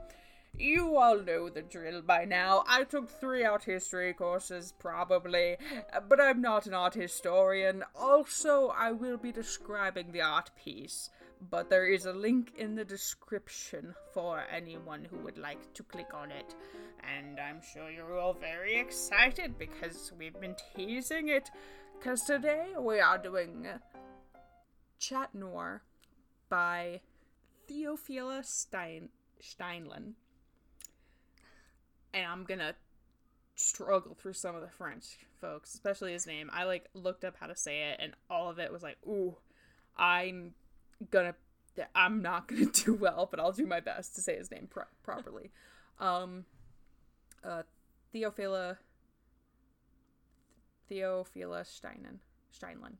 you 0.59 0.97
all 0.97 1.19
know 1.19 1.49
the 1.49 1.61
drill 1.61 2.01
by 2.01 2.25
now. 2.25 2.63
I 2.67 2.83
took 2.83 3.09
three 3.09 3.43
art 3.45 3.63
history 3.63 4.13
courses, 4.13 4.73
probably, 4.77 5.57
but 6.07 6.19
I'm 6.19 6.41
not 6.41 6.67
an 6.67 6.73
art 6.73 6.95
historian. 6.95 7.83
Also, 7.95 8.67
I 8.67 8.91
will 8.91 9.17
be 9.17 9.31
describing 9.31 10.11
the 10.11 10.21
art 10.21 10.51
piece, 10.61 11.09
but 11.49 11.69
there 11.69 11.87
is 11.87 12.05
a 12.05 12.13
link 12.13 12.53
in 12.57 12.75
the 12.75 12.83
description 12.83 13.95
for 14.13 14.43
anyone 14.51 15.05
who 15.09 15.17
would 15.19 15.37
like 15.37 15.73
to 15.75 15.83
click 15.83 16.13
on 16.13 16.31
it. 16.31 16.55
And 17.17 17.39
I'm 17.39 17.61
sure 17.61 17.89
you're 17.89 18.19
all 18.19 18.33
very 18.33 18.77
excited 18.77 19.57
because 19.57 20.11
we've 20.17 20.39
been 20.39 20.55
teasing 20.75 21.29
it. 21.29 21.49
Because 21.97 22.21
today 22.23 22.73
we 22.77 22.99
are 22.99 23.17
doing 23.17 23.67
Chat 24.99 25.33
Noir 25.33 25.83
by 26.49 27.01
Theophila 27.69 28.45
Stein- 28.45 29.09
Steinlen 29.41 30.13
and 32.13 32.25
I'm 32.25 32.43
gonna 32.43 32.75
struggle 33.55 34.15
through 34.15 34.33
some 34.33 34.55
of 34.55 34.61
the 34.61 34.69
French 34.69 35.17
folks, 35.41 35.73
especially 35.73 36.13
his 36.13 36.25
name. 36.25 36.49
I 36.53 36.63
like 36.63 36.85
looked 36.93 37.23
up 37.23 37.35
how 37.39 37.47
to 37.47 37.55
say 37.55 37.89
it, 37.91 37.99
and 38.01 38.13
all 38.29 38.49
of 38.49 38.59
it 38.59 38.71
was 38.71 38.83
like, 38.83 38.97
"Ooh, 39.07 39.37
I'm 39.97 40.53
gonna, 41.11 41.35
I'm 41.93 42.21
not 42.21 42.47
gonna 42.47 42.65
do 42.73 42.93
well, 42.93 43.27
but 43.29 43.39
I'll 43.39 43.51
do 43.51 43.65
my 43.65 43.79
best 43.79 44.15
to 44.15 44.21
say 44.21 44.37
his 44.37 44.51
name 44.51 44.67
pro- 44.69 44.83
properly." 45.03 45.51
um, 45.99 46.45
uh, 47.43 47.63
Theophila, 48.13 48.77
Theophila 50.89 51.61
Steinen, 51.63 52.19
Steinlen. 52.57 52.95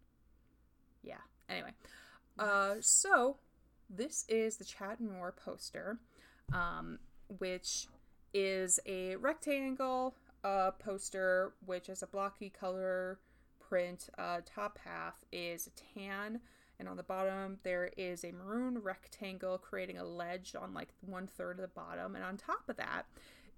Yeah. 1.02 1.16
Anyway, 1.50 1.72
uh, 2.38 2.76
so 2.80 3.38
this 3.90 4.26
is 4.30 4.58
the 4.58 4.66
Chat 4.66 5.00
Noir 5.00 5.34
poster, 5.36 5.98
um, 6.54 7.00
which 7.40 7.88
is 8.34 8.80
a 8.86 9.16
rectangle 9.18 10.16
uh, 10.44 10.72
poster, 10.72 11.54
which 11.66 11.90
is 11.90 12.04
a 12.04 12.08
blocky 12.08 12.50
color 12.50 13.20
print. 13.60 14.10
Uh, 14.18 14.40
top 14.46 14.80
half 14.84 15.16
is 15.32 15.70
tan, 15.94 16.40
and 16.80 16.88
on 16.88 16.98
the 16.98 17.04
bottom 17.04 17.58
there 17.64 17.92
is 17.98 18.24
a 18.24 18.32
maroon 18.32 18.80
rectangle 18.80 19.58
creating 19.58 19.98
a 19.98 20.04
ledge 20.04 20.56
on 20.60 20.74
like 20.74 20.90
one 21.02 21.28
third 21.28 21.58
of 21.58 21.62
the 21.62 21.68
bottom, 21.68 22.16
and 22.16 22.24
on 22.24 22.38
top 22.38 22.68
of 22.68 22.78
that 22.78 23.06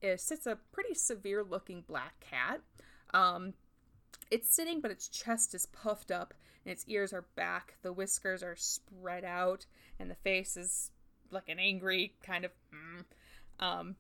it 0.02 0.20
sits 0.20 0.48
a 0.48 0.58
pretty 0.72 0.94
severe 0.94 1.44
looking 1.44 1.84
black 1.88 2.20
cat. 2.20 2.62
Um, 3.14 3.54
it's 4.30 4.54
sitting, 4.54 4.82
but 4.82 4.92
its 4.92 5.08
chest 5.08 5.54
is 5.54 5.66
puffed 5.68 6.12
up 6.12 6.34
and 6.66 6.72
its 6.72 6.86
ears 6.88 7.14
are 7.14 7.26
back. 7.36 7.76
The 7.82 7.94
whiskers 7.94 8.44
are 8.44 8.56
spread 8.56 9.24
out, 9.24 9.66
and 10.00 10.10
the 10.10 10.16
face 10.16 10.58
is 10.58 10.92
like 11.32 11.50
an 11.50 11.60
angry 11.60 12.16
kind 12.24 12.46
of. 12.46 12.52
Mm. 12.74 13.06
Um, 13.66 13.96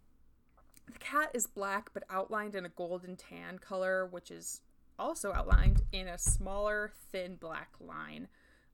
the 0.85 0.99
cat 0.99 1.31
is 1.33 1.47
black 1.47 1.89
but 1.93 2.03
outlined 2.09 2.55
in 2.55 2.65
a 2.65 2.69
golden 2.69 3.15
tan 3.15 3.59
color, 3.59 4.05
which 4.05 4.31
is 4.31 4.61
also 4.97 5.33
outlined 5.33 5.81
in 5.91 6.07
a 6.07 6.17
smaller, 6.17 6.91
thin 7.11 7.35
black 7.35 7.69
line. 7.79 8.27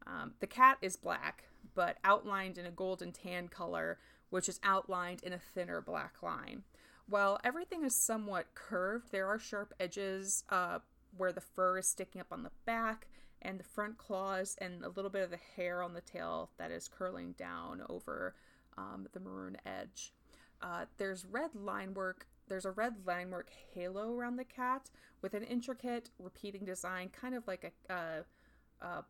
Um, 0.06 0.34
the 0.40 0.48
cat 0.48 0.78
is 0.82 0.96
black 0.96 1.46
but 1.76 1.98
outlined 2.04 2.58
in 2.58 2.66
a 2.66 2.72
golden 2.72 3.12
tan 3.12 3.48
color, 3.48 4.00
which 4.30 4.50
is 4.50 4.60
outlined 4.64 5.22
in 5.24 5.34
a 5.34 5.40
thinner 5.40 5.82
black 5.82 6.22
line. 6.22 6.64
While 7.10 7.40
everything 7.44 7.86
is 7.86 7.96
somewhat 7.96 8.48
curved, 8.54 9.12
there 9.12 9.28
are 9.28 9.40
sharp 9.40 9.74
edges 9.80 10.44
uh, 10.50 10.80
where 11.16 11.32
the 11.32 11.42
fur 11.42 11.78
is 11.78 11.88
sticking 11.88 12.20
up 12.20 12.28
on 12.32 12.44
the 12.44 12.52
back 12.66 13.08
and 13.42 13.60
the 13.60 13.64
front 13.64 13.98
claws 13.98 14.58
and 14.60 14.84
a 14.84 14.90
little 14.90 15.12
bit 15.12 15.24
of 15.24 15.30
the 15.30 15.40
hair 15.56 15.82
on 15.82 15.94
the 15.94 16.02
tail 16.02 16.50
that 16.58 16.72
is 16.72 16.90
curling 16.90 17.34
down 17.34 17.82
over 17.90 18.36
um, 18.78 19.08
the 19.14 19.20
maroon 19.20 19.58
edge. 19.66 20.14
Uh, 20.62 20.86
there's 20.98 21.26
red 21.26 21.52
line 21.56 21.94
work. 21.94 22.28
There's 22.48 22.66
a 22.66 22.72
red 22.72 22.96
line 23.06 23.30
work 23.30 23.50
halo 23.74 24.14
around 24.14 24.38
the 24.38 24.46
cat 24.46 24.90
with 25.22 25.34
an 25.34 25.44
intricate 25.44 26.10
repeating 26.20 26.66
design, 26.66 27.10
kind 27.10 27.36
of 27.36 27.48
like 27.48 27.74
a, 27.90 27.94
a, 27.94 28.86
a 28.86 29.06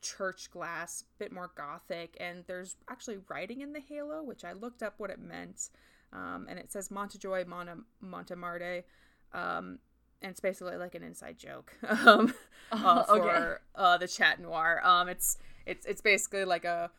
church 0.00 0.50
glass, 0.50 1.04
bit 1.18 1.32
more 1.32 1.50
gothic. 1.54 2.16
And 2.18 2.44
there's 2.46 2.76
actually 2.88 3.18
writing 3.28 3.60
in 3.60 3.72
the 3.72 3.80
halo, 3.80 4.22
which 4.22 4.44
I 4.44 4.52
looked 4.52 4.82
up 4.82 4.94
what 4.98 5.10
it 5.10 5.20
meant. 5.20 5.70
Um, 6.12 6.46
and 6.48 6.58
it 6.58 6.72
says 6.72 6.88
Montejoy 6.88 7.46
Monte, 7.46 7.82
Montemarte. 8.02 8.84
Um, 9.32 9.78
and 10.22 10.30
it's 10.30 10.40
basically 10.40 10.76
like 10.76 10.94
an 10.94 11.02
inside 11.02 11.38
joke 11.38 11.72
um, 12.06 12.34
uh, 12.72 13.04
for 13.04 13.20
okay. 13.20 13.54
uh, 13.74 13.98
the 13.98 14.08
chat 14.08 14.40
noir. 14.40 14.80
Um, 14.84 15.08
it's 15.08 15.38
it's 15.66 15.86
it's 15.86 16.00
basically 16.00 16.44
like 16.44 16.64
a 16.64 16.90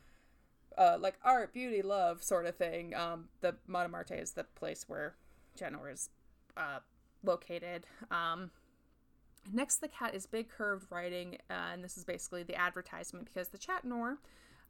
uh, 0.77 0.97
like 0.99 1.15
art, 1.23 1.53
beauty, 1.53 1.81
love 1.81 2.23
sort 2.23 2.45
of 2.45 2.55
thing. 2.55 2.93
Um, 2.95 3.29
the 3.41 3.55
Montemarte 3.69 4.19
is 4.21 4.31
the 4.31 4.43
place 4.43 4.85
where 4.87 5.15
Noir 5.59 5.89
is 5.91 6.09
uh, 6.57 6.79
located. 7.23 7.85
Um, 8.09 8.51
next 9.51 9.77
the 9.77 9.87
cat 9.87 10.15
is 10.15 10.25
big 10.25 10.49
curved 10.49 10.87
writing, 10.89 11.37
uh, 11.49 11.73
and 11.73 11.83
this 11.83 11.97
is 11.97 12.03
basically 12.03 12.43
the 12.43 12.55
advertisement 12.55 13.25
because 13.25 13.49
the 13.49 13.57
Chat 13.57 13.85
Noir 13.85 14.17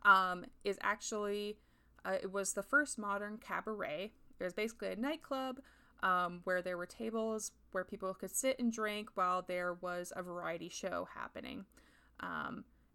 um, 0.04 0.46
is 0.64 0.78
actually 0.82 1.58
uh, 2.04 2.18
it 2.22 2.32
was 2.32 2.54
the 2.54 2.64
first 2.64 2.98
modern 2.98 3.38
cabaret. 3.38 4.12
It 4.40 4.44
was 4.44 4.54
basically 4.54 4.90
a 4.90 4.96
nightclub 4.96 5.60
um, 6.02 6.42
where 6.46 6.62
there 6.62 6.78
were 6.78 6.88
tables 6.88 7.52
where 7.72 7.84
people 7.84 8.14
could 8.14 8.32
sit 8.32 8.58
and 8.60 8.74
drink 8.74 9.10
while 9.14 9.44
there 9.44 9.74
was 9.74 10.12
a 10.16 10.24
variety 10.24 10.70
show 10.70 11.08
happening. 11.14 11.66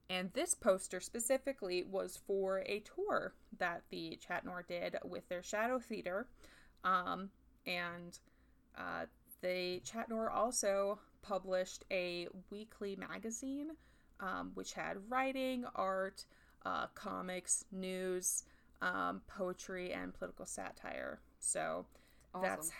And 0.09 0.33
this 0.35 0.55
poster 0.55 1.01
specifically 1.01 1.83
was 1.83 2.21
for 2.27 2.63
a 2.67 2.81
tour 2.81 3.35
that 3.59 3.83
the 3.91 4.19
Chat 4.27 4.45
Noir 4.45 4.65
did 4.67 4.97
with 5.05 5.29
their 5.29 5.43
Shadow 5.43 5.79
Theater. 5.81 6.29
Um, 6.85 7.31
and 7.67 8.19
uh, 8.79 9.07
the 9.41 9.81
Chat 9.81 10.09
Noir 10.09 10.31
also 10.31 11.01
published 11.23 11.85
a 11.91 12.29
weekly 12.51 12.95
magazine 12.95 13.73
um, 14.21 14.53
which 14.55 14.73
had 14.73 14.97
writing, 15.09 15.65
art, 15.75 16.25
uh, 16.65 16.87
comics, 16.95 17.65
news, 17.71 18.45
um, 18.83 19.23
poetry, 19.27 19.93
and 19.93 20.15
political 20.15 20.47
satire. 20.47 21.21
So 21.39 21.87
awesome. 22.35 22.49
that's 22.49 22.71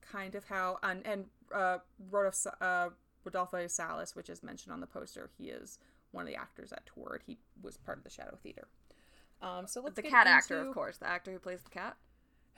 kind 0.00 0.34
of 0.34 0.44
how, 0.44 0.78
and, 0.82 1.06
and 1.06 1.26
uh, 1.54 1.78
Rodolfo, 2.10 2.50
uh, 2.60 2.88
Rodolfo 3.24 3.66
Salas, 3.66 4.16
which 4.16 4.28
is 4.28 4.42
mentioned 4.42 4.72
on 4.72 4.80
the 4.80 4.86
poster, 4.86 5.30
he 5.38 5.50
is 5.50 5.78
one 6.12 6.22
of 6.22 6.28
the 6.28 6.36
actors 6.36 6.70
that 6.70 6.82
toured. 6.92 7.22
He 7.26 7.38
was 7.62 7.76
part 7.76 7.98
of 7.98 8.04
the 8.04 8.10
Shadow 8.10 8.38
Theater. 8.42 8.68
Um, 9.42 9.66
so 9.66 9.80
let's 9.80 9.96
the 9.96 10.02
cat 10.02 10.26
actor, 10.26 10.60
of 10.60 10.74
course, 10.74 10.98
the 10.98 11.08
actor 11.08 11.32
who 11.32 11.38
plays 11.38 11.60
the 11.62 11.70
cat. 11.70 11.96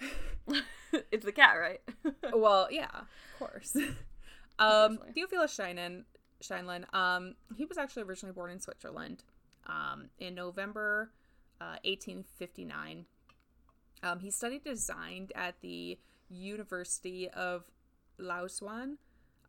it's 1.12 1.24
the 1.24 1.32
cat, 1.32 1.56
right? 1.58 1.80
Well, 2.34 2.68
yeah, 2.70 2.88
of 2.92 3.38
course. 3.38 3.76
um. 4.58 4.98
Theophilus 5.14 5.56
Steinen, 5.56 6.04
Steinlen, 6.42 6.92
um, 6.94 7.34
he 7.56 7.64
was 7.64 7.78
actually 7.78 8.02
originally 8.04 8.32
born 8.32 8.50
in 8.50 8.58
Switzerland, 8.58 9.22
um, 9.66 10.08
in 10.18 10.34
November, 10.34 11.10
uh, 11.60 11.78
1859. 11.84 13.06
Um, 14.02 14.18
he 14.18 14.30
studied 14.30 14.64
design 14.64 15.28
at 15.34 15.60
the 15.60 15.98
University 16.28 17.28
of 17.28 17.64
Lausanne, 18.18 18.98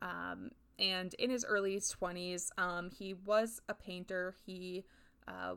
um, 0.01 0.51
and 0.79 1.13
in 1.15 1.29
his 1.29 1.45
early 1.45 1.77
20s, 1.77 2.49
um, 2.57 2.89
he 2.89 3.13
was 3.13 3.61
a 3.69 3.73
painter. 3.73 4.35
He 4.45 4.83
uh, 5.27 5.55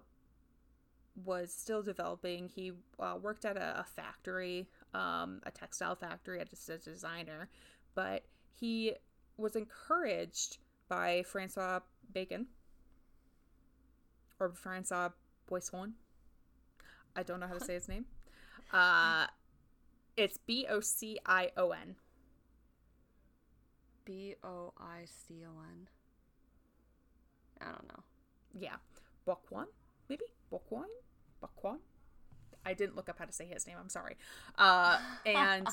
was 1.24 1.52
still 1.52 1.82
developing. 1.82 2.48
He 2.48 2.72
uh, 3.00 3.16
worked 3.20 3.44
at 3.44 3.56
a, 3.56 3.80
a 3.80 3.84
factory, 3.84 4.68
um, 4.94 5.40
a 5.44 5.50
textile 5.50 5.94
factory, 5.94 6.40
as 6.40 6.68
a 6.68 6.78
designer, 6.78 7.48
but 7.94 8.24
he 8.58 8.94
was 9.36 9.56
encouraged 9.56 10.58
by 10.88 11.22
Francois 11.22 11.80
Bacon 12.12 12.46
or 14.38 14.50
Francois 14.50 15.10
Boisson. 15.46 15.94
I 17.14 17.22
don't 17.22 17.40
know 17.40 17.46
how 17.46 17.54
to 17.54 17.64
say 17.64 17.74
his 17.74 17.88
name. 17.88 18.04
Uh, 18.72 19.26
it's 20.16 20.38
B 20.38 20.66
O 20.68 20.80
C 20.80 21.18
I 21.24 21.50
O 21.56 21.70
N. 21.70 21.96
B 24.06 24.34
O 24.42 24.72
I 24.78 25.04
C 25.04 25.44
O 25.44 25.50
N. 25.60 25.88
I 27.60 27.66
don't 27.66 27.88
know. 27.88 28.02
Yeah, 28.58 28.76
Bokwan, 29.26 29.66
maybe 30.08 30.24
Bokwan, 30.50 30.86
Bokwan. 31.42 31.78
I 32.64 32.72
didn't 32.72 32.96
look 32.96 33.08
up 33.08 33.18
how 33.18 33.26
to 33.26 33.32
say 33.32 33.46
his 33.46 33.66
name. 33.66 33.76
I'm 33.78 33.90
sorry. 33.90 34.16
Uh, 34.56 34.98
and 35.26 35.68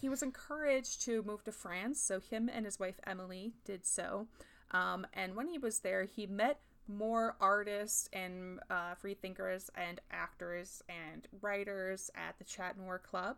he 0.00 0.08
was 0.08 0.22
encouraged 0.22 1.02
to 1.06 1.22
move 1.22 1.42
to 1.44 1.52
France, 1.52 2.00
so 2.00 2.20
him 2.20 2.48
and 2.52 2.64
his 2.64 2.78
wife 2.78 3.00
Emily 3.06 3.54
did 3.64 3.84
so. 3.84 4.28
Um, 4.70 5.06
and 5.12 5.34
when 5.34 5.48
he 5.48 5.58
was 5.58 5.80
there, 5.80 6.04
he 6.04 6.26
met 6.26 6.60
more 6.86 7.36
artists 7.40 8.08
and 8.12 8.60
uh, 8.70 8.94
free 8.94 9.14
thinkers 9.14 9.70
and 9.74 10.00
actors 10.10 10.82
and 10.88 11.26
writers 11.40 12.10
at 12.14 12.36
the 12.38 12.44
Chat 12.44 12.76
Noir 12.78 12.98
Club, 12.98 13.36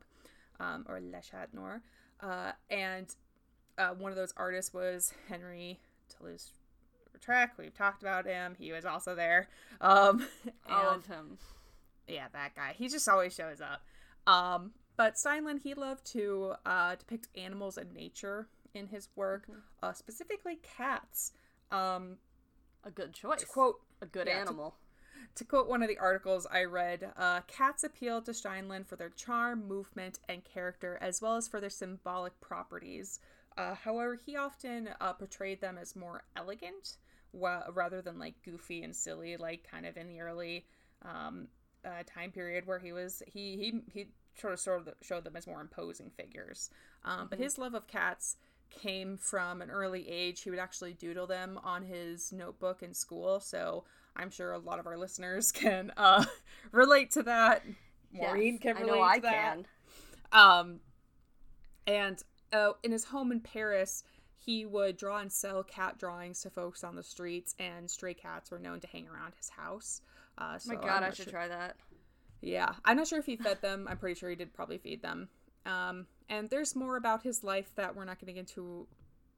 um, 0.58 0.84
or 0.88 1.00
Le 1.00 1.20
Chat 1.20 1.52
Noir. 1.54 1.82
Uh, 2.20 2.52
and 2.70 3.14
uh, 3.78 3.90
one 3.90 4.12
of 4.12 4.16
those 4.16 4.32
artists 4.36 4.72
was 4.72 5.12
Henry 5.28 5.80
Toulouse 6.08 6.52
Lautrec. 7.16 7.50
We've 7.58 7.74
talked 7.74 8.02
about 8.02 8.26
him. 8.26 8.54
He 8.58 8.72
was 8.72 8.84
also 8.84 9.14
there. 9.14 9.48
Um, 9.80 10.26
love 10.70 11.06
him. 11.06 11.38
yeah, 12.08 12.26
that 12.32 12.54
guy. 12.54 12.74
He 12.76 12.88
just 12.88 13.08
always 13.08 13.34
shows 13.34 13.60
up. 13.60 13.82
Um, 14.32 14.72
but 14.96 15.14
Steinlen, 15.14 15.60
he 15.62 15.74
loved 15.74 16.04
to 16.12 16.54
uh, 16.64 16.96
depict 16.96 17.28
animals 17.36 17.76
and 17.76 17.92
nature 17.92 18.48
in 18.74 18.88
his 18.88 19.08
work, 19.14 19.48
uh, 19.82 19.92
specifically 19.92 20.58
cats. 20.62 21.32
Um, 21.70 22.16
A 22.84 22.90
good 22.90 23.12
choice. 23.12 23.40
to 23.40 23.46
quote 23.46 23.76
a 24.00 24.06
good 24.06 24.26
yeah, 24.26 24.38
animal. 24.40 24.76
to 25.34 25.44
quote 25.44 25.68
one 25.68 25.82
of 25.82 25.88
the 25.88 25.98
articles 25.98 26.46
I 26.50 26.64
read, 26.64 27.12
uh, 27.16 27.40
cats 27.46 27.84
appeal 27.84 28.20
to 28.22 28.32
Steinlen 28.32 28.86
for 28.86 28.96
their 28.96 29.08
charm, 29.10 29.66
movement, 29.66 30.18
and 30.28 30.44
character, 30.44 30.98
as 31.00 31.20
well 31.22 31.36
as 31.36 31.48
for 31.48 31.60
their 31.60 31.70
symbolic 31.70 32.40
properties. 32.40 33.20
Uh, 33.56 33.74
however, 33.74 34.18
he 34.24 34.36
often 34.36 34.90
uh, 35.00 35.12
portrayed 35.14 35.60
them 35.60 35.78
as 35.78 35.96
more 35.96 36.24
elegant, 36.36 36.96
rather 37.32 38.00
than 38.02 38.18
like 38.18 38.34
goofy 38.44 38.82
and 38.82 38.94
silly, 38.94 39.36
like 39.36 39.66
kind 39.70 39.86
of 39.86 39.96
in 39.96 40.08
the 40.08 40.20
early 40.20 40.66
um, 41.02 41.48
uh, 41.84 42.02
time 42.06 42.30
period 42.32 42.66
where 42.66 42.78
he 42.78 42.92
was 42.92 43.22
he 43.26 43.56
he 43.56 43.80
he 43.92 44.06
sort 44.38 44.52
of 44.52 44.60
sort 44.60 44.86
of 44.86 44.94
showed 45.02 45.24
them 45.24 45.36
as 45.36 45.46
more 45.46 45.60
imposing 45.60 46.10
figures. 46.10 46.70
Um, 47.04 47.28
But 47.28 47.38
his 47.38 47.58
love 47.58 47.74
of 47.74 47.86
cats 47.86 48.36
came 48.70 49.16
from 49.16 49.62
an 49.62 49.70
early 49.70 50.08
age. 50.08 50.42
He 50.42 50.50
would 50.50 50.58
actually 50.58 50.92
doodle 50.94 51.26
them 51.26 51.58
on 51.62 51.82
his 51.84 52.32
notebook 52.32 52.82
in 52.82 52.94
school. 52.94 53.40
So 53.40 53.84
I'm 54.16 54.30
sure 54.30 54.52
a 54.52 54.58
lot 54.58 54.78
of 54.78 54.86
our 54.86 54.96
listeners 54.98 55.52
can 55.52 55.92
uh, 55.96 56.24
relate 56.72 57.10
to 57.12 57.22
that. 57.24 57.64
Maureen 58.20 58.58
Yes, 58.58 58.58
can 58.58 58.76
I 58.76 58.82
know 58.82 59.00
I 59.00 59.18
to 59.18 59.20
that. 59.22 59.58
can. 59.60 59.66
Um, 60.32 60.80
and 61.86 62.22
uh, 62.52 62.72
in 62.82 62.92
his 62.92 63.04
home 63.04 63.32
in 63.32 63.40
Paris, 63.40 64.02
he 64.36 64.64
would 64.66 64.96
draw 64.96 65.18
and 65.18 65.32
sell 65.32 65.62
cat 65.62 65.98
drawings 65.98 66.40
to 66.42 66.50
folks 66.50 66.84
on 66.84 66.96
the 66.96 67.02
streets, 67.02 67.54
and 67.58 67.90
stray 67.90 68.14
cats 68.14 68.50
were 68.50 68.58
known 68.58 68.80
to 68.80 68.86
hang 68.86 69.08
around 69.08 69.34
his 69.36 69.48
house. 69.50 70.00
Uh, 70.38 70.52
Oh 70.54 70.58
so 70.58 70.74
my 70.74 70.80
god, 70.80 71.02
I 71.02 71.10
should 71.10 71.24
sure- 71.24 71.32
try 71.32 71.48
that. 71.48 71.76
yeah, 72.42 72.74
I'm 72.84 72.96
not 72.96 73.06
sure 73.08 73.18
if 73.18 73.26
he 73.26 73.36
fed 73.36 73.60
them. 73.62 73.86
I'm 73.88 73.96
pretty 73.98 74.18
sure 74.18 74.30
he 74.30 74.36
did 74.36 74.52
probably 74.54 74.78
feed 74.78 75.02
them. 75.02 75.28
Um, 75.64 76.06
and 76.28 76.48
there's 76.50 76.76
more 76.76 76.96
about 76.96 77.22
his 77.22 77.42
life 77.42 77.70
that 77.76 77.96
we're 77.96 78.04
not 78.04 78.20
going 78.20 78.28
to 78.28 78.32
get 78.34 78.40
into 78.48 78.86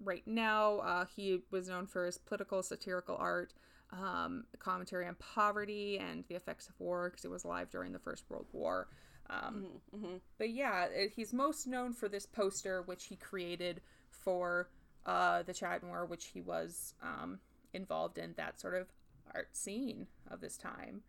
right 0.05 0.27
now. 0.27 0.79
Uh, 0.79 1.05
he 1.17 1.41
was 1.51 1.69
known 1.69 1.87
for 1.87 2.05
his 2.07 2.19
political 2.19 2.63
satirical 2.63 3.17
art, 3.17 3.55
um, 3.93 4.45
commentary 4.59 5.07
on 5.07 5.15
poverty 5.15 5.99
and 5.99 6.25
the 6.29 6.35
effects 6.35 6.69
of 6.69 6.75
war 6.79 7.09
because 7.09 7.23
he 7.23 7.29
was 7.29 7.45
alive 7.45 7.71
during 7.71 7.93
the 7.93 7.99
First 7.99 8.25
World 8.29 8.47
War. 8.53 8.89
Um, 9.31 9.67
hmm 9.95 10.17
but 10.39 10.51
yeah, 10.51 10.87
he's 11.15 11.33
most 11.33 11.67
known 11.67 11.93
for 11.93 12.09
this 12.09 12.25
poster 12.27 12.83
which 12.83 13.05
he 13.07 13.17
created 13.17 13.81
for 14.11 14.69
uh, 15.07 15.43
the 15.43 15.53
Chat 15.55 15.83
Noir, 15.83 16.05
which 16.07 16.27
he 16.27 16.41
was 16.41 16.95
um, 17.03 17.39
involved 17.75 18.19
in 18.19 18.35
that 18.37 18.61
sort 18.61 18.75
of 18.75 18.89
art 19.35 19.55
scene 19.57 20.07
of 20.31 20.41
this 20.41 20.57
time. 20.57 21.03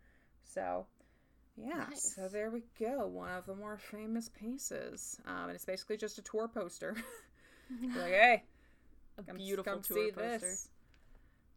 So, 0.44 0.86
yeah, 1.56 1.86
so 1.94 2.28
there 2.28 2.50
we 2.50 2.62
go. 2.78 3.06
One 3.06 3.30
of 3.30 3.46
the 3.46 3.54
more 3.54 3.76
famous 3.78 4.28
pieces. 4.28 5.20
Um, 5.26 5.44
and 5.44 5.52
it's 5.52 5.64
basically 5.64 5.96
just 5.96 6.18
a 6.18 6.22
tour 6.22 6.48
poster. 6.48 6.96
like, 7.96 8.10
hey, 8.10 8.42
A 9.18 9.22
come, 9.22 9.36
beautiful 9.36 9.72
come 9.74 9.82
tour 9.82 9.96
see 9.96 10.10
poster. 10.12 10.38
this. 10.38 10.68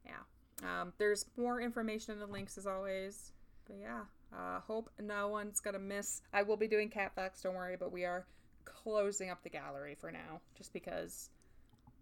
Yeah. 0.05 0.82
Um, 0.82 0.93
there's 0.97 1.26
more 1.38 1.59
information 1.61 2.14
in 2.14 2.20
the 2.20 2.28
links 2.28 2.57
as 2.57 2.68
always. 2.68 3.32
But 3.68 3.78
yeah, 3.82 4.01
uh, 4.38 4.60
hope 4.62 4.90
no 5.00 5.28
one's 5.30 5.60
gonna 5.60 5.80
miss. 5.80 6.22
I 6.34 6.44
will 6.44 6.58
be 6.58 6.68
doing 6.68 6.90
cat 6.90 7.14
facts, 7.16 7.42
don't 7.42 7.56
worry, 7.56 7.78
but 7.78 7.92
we 7.92 8.06
are 8.06 8.26
closing 8.66 9.30
up 9.30 9.44
the 9.44 9.50
gallery 9.50 9.96
for 10.00 10.12
now, 10.12 10.42
just 10.58 10.74
because. 10.74 11.30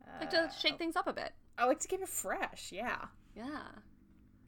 Uh, 0.06 0.20
Like 0.22 0.30
to 0.32 0.50
shake 0.60 0.78
things 0.78 0.96
up 0.96 1.08
a 1.08 1.14
bit. 1.14 1.32
I 1.58 1.66
like 1.66 1.80
to 1.80 1.88
keep 1.88 2.02
it 2.02 2.10
fresh. 2.10 2.72
Yeah. 2.72 3.06
Yeah. 3.36 3.62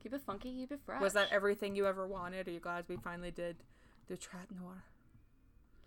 Keep 0.02 0.14
it 0.14 0.22
funky, 0.22 0.54
keep 0.54 0.72
it 0.72 0.80
fresh. 0.86 1.02
Was 1.02 1.14
that 1.14 1.30
everything 1.32 1.76
you 1.76 1.88
ever 1.88 2.08
wanted? 2.08 2.48
Are 2.48 2.52
you 2.52 2.60
glad 2.60 2.86
we 2.88 2.98
finally 2.98 3.32
did 3.32 3.58
the 4.08 4.18
Trat 4.18 4.48
Noir? 4.60 4.84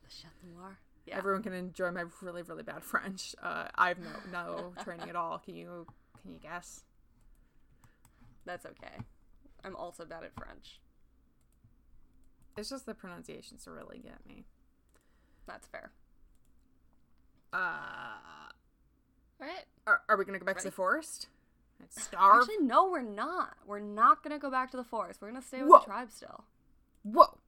Le 0.02 0.08
Chat 0.08 0.30
Noir? 0.54 0.78
Yeah. 1.06 1.18
Everyone 1.18 1.42
can 1.42 1.52
enjoy 1.52 1.90
my 1.90 2.04
really 2.22 2.42
really 2.42 2.62
bad 2.62 2.82
French. 2.82 3.34
Uh, 3.42 3.66
I 3.74 3.88
have 3.88 3.98
no 3.98 4.10
no 4.32 4.72
training 4.84 5.08
at 5.08 5.16
all. 5.16 5.38
Can 5.38 5.54
you 5.54 5.86
can 6.22 6.32
you 6.32 6.38
guess? 6.38 6.82
That's 8.44 8.64
okay. 8.66 8.96
I'm 9.64 9.76
also 9.76 10.04
bad 10.04 10.24
at 10.24 10.34
French. 10.34 10.80
It's 12.56 12.70
just 12.70 12.86
the 12.86 12.94
pronunciations 12.94 13.64
to 13.64 13.70
really 13.70 13.98
get 13.98 14.26
me. 14.26 14.44
That's 15.46 15.66
fair. 15.66 15.90
Uh, 17.52 18.48
Right? 19.38 19.64
are, 19.86 20.00
are 20.08 20.16
we 20.16 20.24
gonna 20.24 20.38
go 20.38 20.46
back 20.46 20.58
to 20.58 20.64
the 20.64 20.70
forest? 20.70 21.28
Starve? 21.90 22.42
Actually, 22.42 22.66
no, 22.66 22.90
we're 22.90 23.02
not. 23.02 23.56
We're 23.66 23.78
not 23.80 24.22
gonna 24.22 24.38
go 24.38 24.50
back 24.50 24.70
to 24.70 24.76
the 24.76 24.84
forest. 24.84 25.20
We're 25.20 25.28
gonna 25.28 25.42
stay 25.42 25.60
with 25.60 25.68
Whoa. 25.70 25.78
the 25.80 25.84
tribe 25.84 26.10
still. 26.10 26.44
Whoa. 27.02 27.38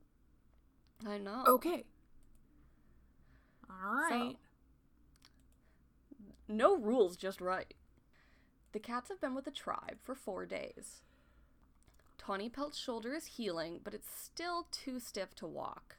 I 1.06 1.18
know. 1.18 1.44
Okay. 1.46 1.84
All 3.70 3.94
right. 4.10 4.36
No 6.48 6.76
rules, 6.76 7.16
just 7.16 7.40
right. 7.40 7.72
The 8.72 8.78
cats 8.78 9.08
have 9.08 9.20
been 9.20 9.34
with 9.34 9.44
the 9.44 9.50
tribe 9.50 9.98
for 10.02 10.14
four 10.14 10.44
days. 10.46 11.02
Tawny 12.18 12.48
Pelt's 12.48 12.78
shoulder 12.78 13.14
is 13.14 13.26
healing, 13.26 13.80
but 13.82 13.94
it's 13.94 14.10
still 14.10 14.66
too 14.70 14.98
stiff 15.00 15.34
to 15.36 15.46
walk. 15.46 15.96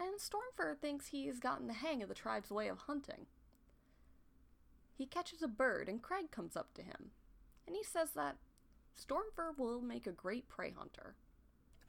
And 0.00 0.14
Stormfur 0.18 0.76
thinks 0.78 1.08
he's 1.08 1.38
gotten 1.38 1.68
the 1.68 1.74
hang 1.74 2.02
of 2.02 2.08
the 2.08 2.14
tribe's 2.14 2.50
way 2.50 2.68
of 2.68 2.78
hunting. 2.78 3.26
He 4.96 5.06
catches 5.06 5.42
a 5.42 5.48
bird, 5.48 5.88
and 5.88 6.02
Craig 6.02 6.30
comes 6.30 6.56
up 6.56 6.74
to 6.74 6.82
him. 6.82 7.10
And 7.66 7.76
he 7.76 7.82
says 7.84 8.10
that 8.12 8.36
Stormfur 8.98 9.56
will 9.56 9.80
make 9.80 10.06
a 10.06 10.12
great 10.12 10.48
prey 10.48 10.72
hunter. 10.76 11.14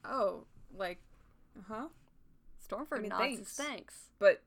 oh, 0.03 0.45
like, 0.75 0.99
huh? 1.67 1.87
Stormfur 2.67 2.97
I 2.97 3.01
mean, 3.01 3.09
nods 3.09 3.39
his 3.39 3.47
thanks. 3.49 3.55
thanks, 3.55 3.95
But 4.19 4.41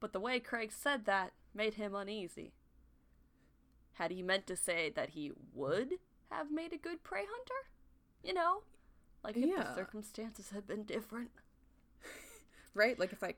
but 0.00 0.12
the 0.12 0.20
way 0.20 0.40
Craig 0.40 0.72
said 0.72 1.04
that 1.04 1.32
made 1.54 1.74
him 1.74 1.94
uneasy. 1.94 2.52
Had 3.94 4.10
he 4.10 4.22
meant 4.22 4.46
to 4.48 4.56
say 4.56 4.90
that 4.90 5.10
he 5.10 5.30
would 5.54 5.94
have 6.32 6.50
made 6.50 6.72
a 6.72 6.78
good 6.78 7.02
prey 7.04 7.24
hunter? 7.28 7.68
You 8.22 8.34
know? 8.34 8.62
Like 9.24 9.36
if 9.36 9.48
Yeah. 9.48 9.62
the 9.64 9.74
circumstances 9.74 10.50
had 10.50 10.66
been 10.66 10.84
different. 10.84 11.30
right, 12.74 12.98
like 12.98 13.12
if 13.12 13.22
I 13.22 13.34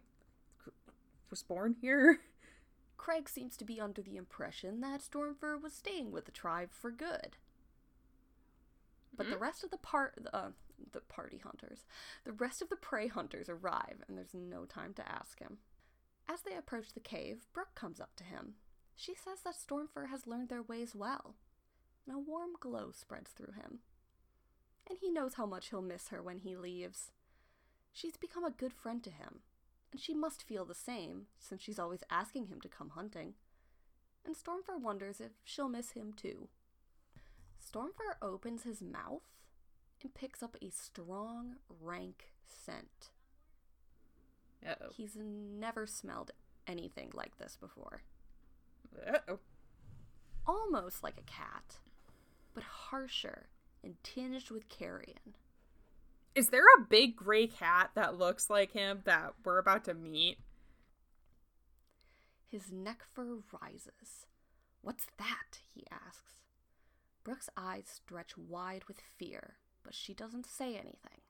was 1.31 1.43
born 1.43 1.75
here. 1.81 2.21
Craig 2.97 3.29
seems 3.29 3.57
to 3.59 3.65
be 3.65 3.81
under 3.81 4.01
the 4.01 4.17
impression 4.17 4.81
that 4.81 5.03
Stormfur 5.03 5.61
was 5.61 5.75
staying 5.75 6.11
with 6.11 6.25
the 6.25 6.33
tribe 6.33 6.71
for 6.73 6.91
good. 6.91 7.37
But 9.17 9.31
the 9.31 9.37
rest 9.39 9.63
of 9.63 9.71
the 9.71 9.77
part, 9.77 10.27
uh, 10.33 10.49
the 10.93 11.01
party 11.01 11.39
hunters, 11.39 11.85
the 12.25 12.33
rest 12.33 12.63
of 12.63 12.69
the 12.69 12.77
prey 12.77 13.07
hunters 13.09 13.49
arrive, 13.49 14.03
and 14.09 14.17
there's 14.17 14.35
no 14.35 14.65
time 14.65 14.93
to 14.95 15.09
ask 15.09 15.39
him. 15.39 15.59
As 16.29 16.41
they 16.43 16.57
approach 16.57 16.95
the 16.95 17.01
cave, 17.01 17.47
Brook 17.53 17.75
comes 17.75 18.01
up 18.01 18.17
to 18.17 18.25
him. 18.25 18.55
She 18.97 19.15
says 19.15 19.41
that 19.45 19.55
Stormfur 19.57 20.09
has 20.09 20.27
learned 20.27 20.49
their 20.49 20.63
ways 20.63 20.95
well, 20.95 21.35
and 22.07 22.17
a 22.17 22.19
warm 22.19 22.51
glow 22.61 22.91
spreads 22.93 23.31
through 23.31 23.53
him. 23.53 23.81
And 24.89 24.99
he 25.01 25.11
knows 25.11 25.35
how 25.35 25.47
much 25.47 25.71
he'll 25.71 25.83
miss 25.83 26.09
her 26.09 26.23
when 26.23 26.41
he 26.41 26.57
leaves. 26.57 27.13
She's 27.93 28.17
become 28.17 28.45
a 28.45 28.51
good 28.51 28.73
friend 28.73 29.03
to 29.05 29.11
him, 29.11 29.41
and 29.93 30.01
she 30.01 30.15
must 30.15 30.43
feel 30.43 30.65
the 30.65 30.75
same, 30.75 31.27
since 31.39 31.63
she's 31.63 31.79
always 31.79 32.03
asking 32.11 32.47
him 32.47 32.61
to 32.61 32.69
come 32.69 32.91
hunting. 32.91 33.35
And 34.27 34.35
Stormfur 34.35 34.81
wonders 34.81 35.21
if 35.21 35.33
she'll 35.45 35.69
miss 35.69 35.93
him 35.93 36.13
too. 36.13 36.49
Stormfur 37.65 38.17
opens 38.21 38.65
his 38.65 38.83
mouth 38.83 39.23
and 40.03 40.15
picks 40.15 40.43
up 40.43 40.57
a 40.61 40.71
strong, 40.71 41.57
rank 41.81 42.33
scent. 42.47 43.11
Uh-oh. 44.67 44.91
He's 44.95 45.17
never 45.17 45.87
smelled 45.87 46.31
anything 46.67 47.11
like 47.15 47.39
this 47.39 47.57
before. 47.59 48.03
Uh-oh. 49.07 49.39
Almost 50.47 51.03
like 51.03 51.19
a 51.19 51.23
cat, 51.23 51.79
but 52.55 52.63
harsher 52.63 53.49
and 53.83 53.97
tinged 54.03 54.51
with 54.51 54.69
carrion. 54.69 55.35
Is 56.35 56.49
there 56.49 56.65
a 56.77 56.85
big 56.89 57.15
gray 57.15 57.47
cat 57.47 57.91
that 57.95 58.19
looks 58.19 58.51
like 58.51 58.73
him 58.73 59.03
that 59.05 59.35
we're 59.45 59.59
about 59.59 59.85
to 59.85 59.95
meet? 59.95 60.39
His 62.51 62.73
neck 62.73 63.03
fur 63.13 63.39
rises. 63.63 64.27
What's 64.83 65.07
that? 65.19 65.63
he 65.73 65.85
asks. 65.91 66.35
Brook's 67.23 67.49
eyes 67.57 67.85
stretch 67.87 68.37
wide 68.37 68.85
with 68.87 69.01
fear, 69.01 69.57
but 69.83 69.95
she 69.95 70.13
doesn't 70.13 70.47
say 70.47 70.75
anything. 70.75 71.23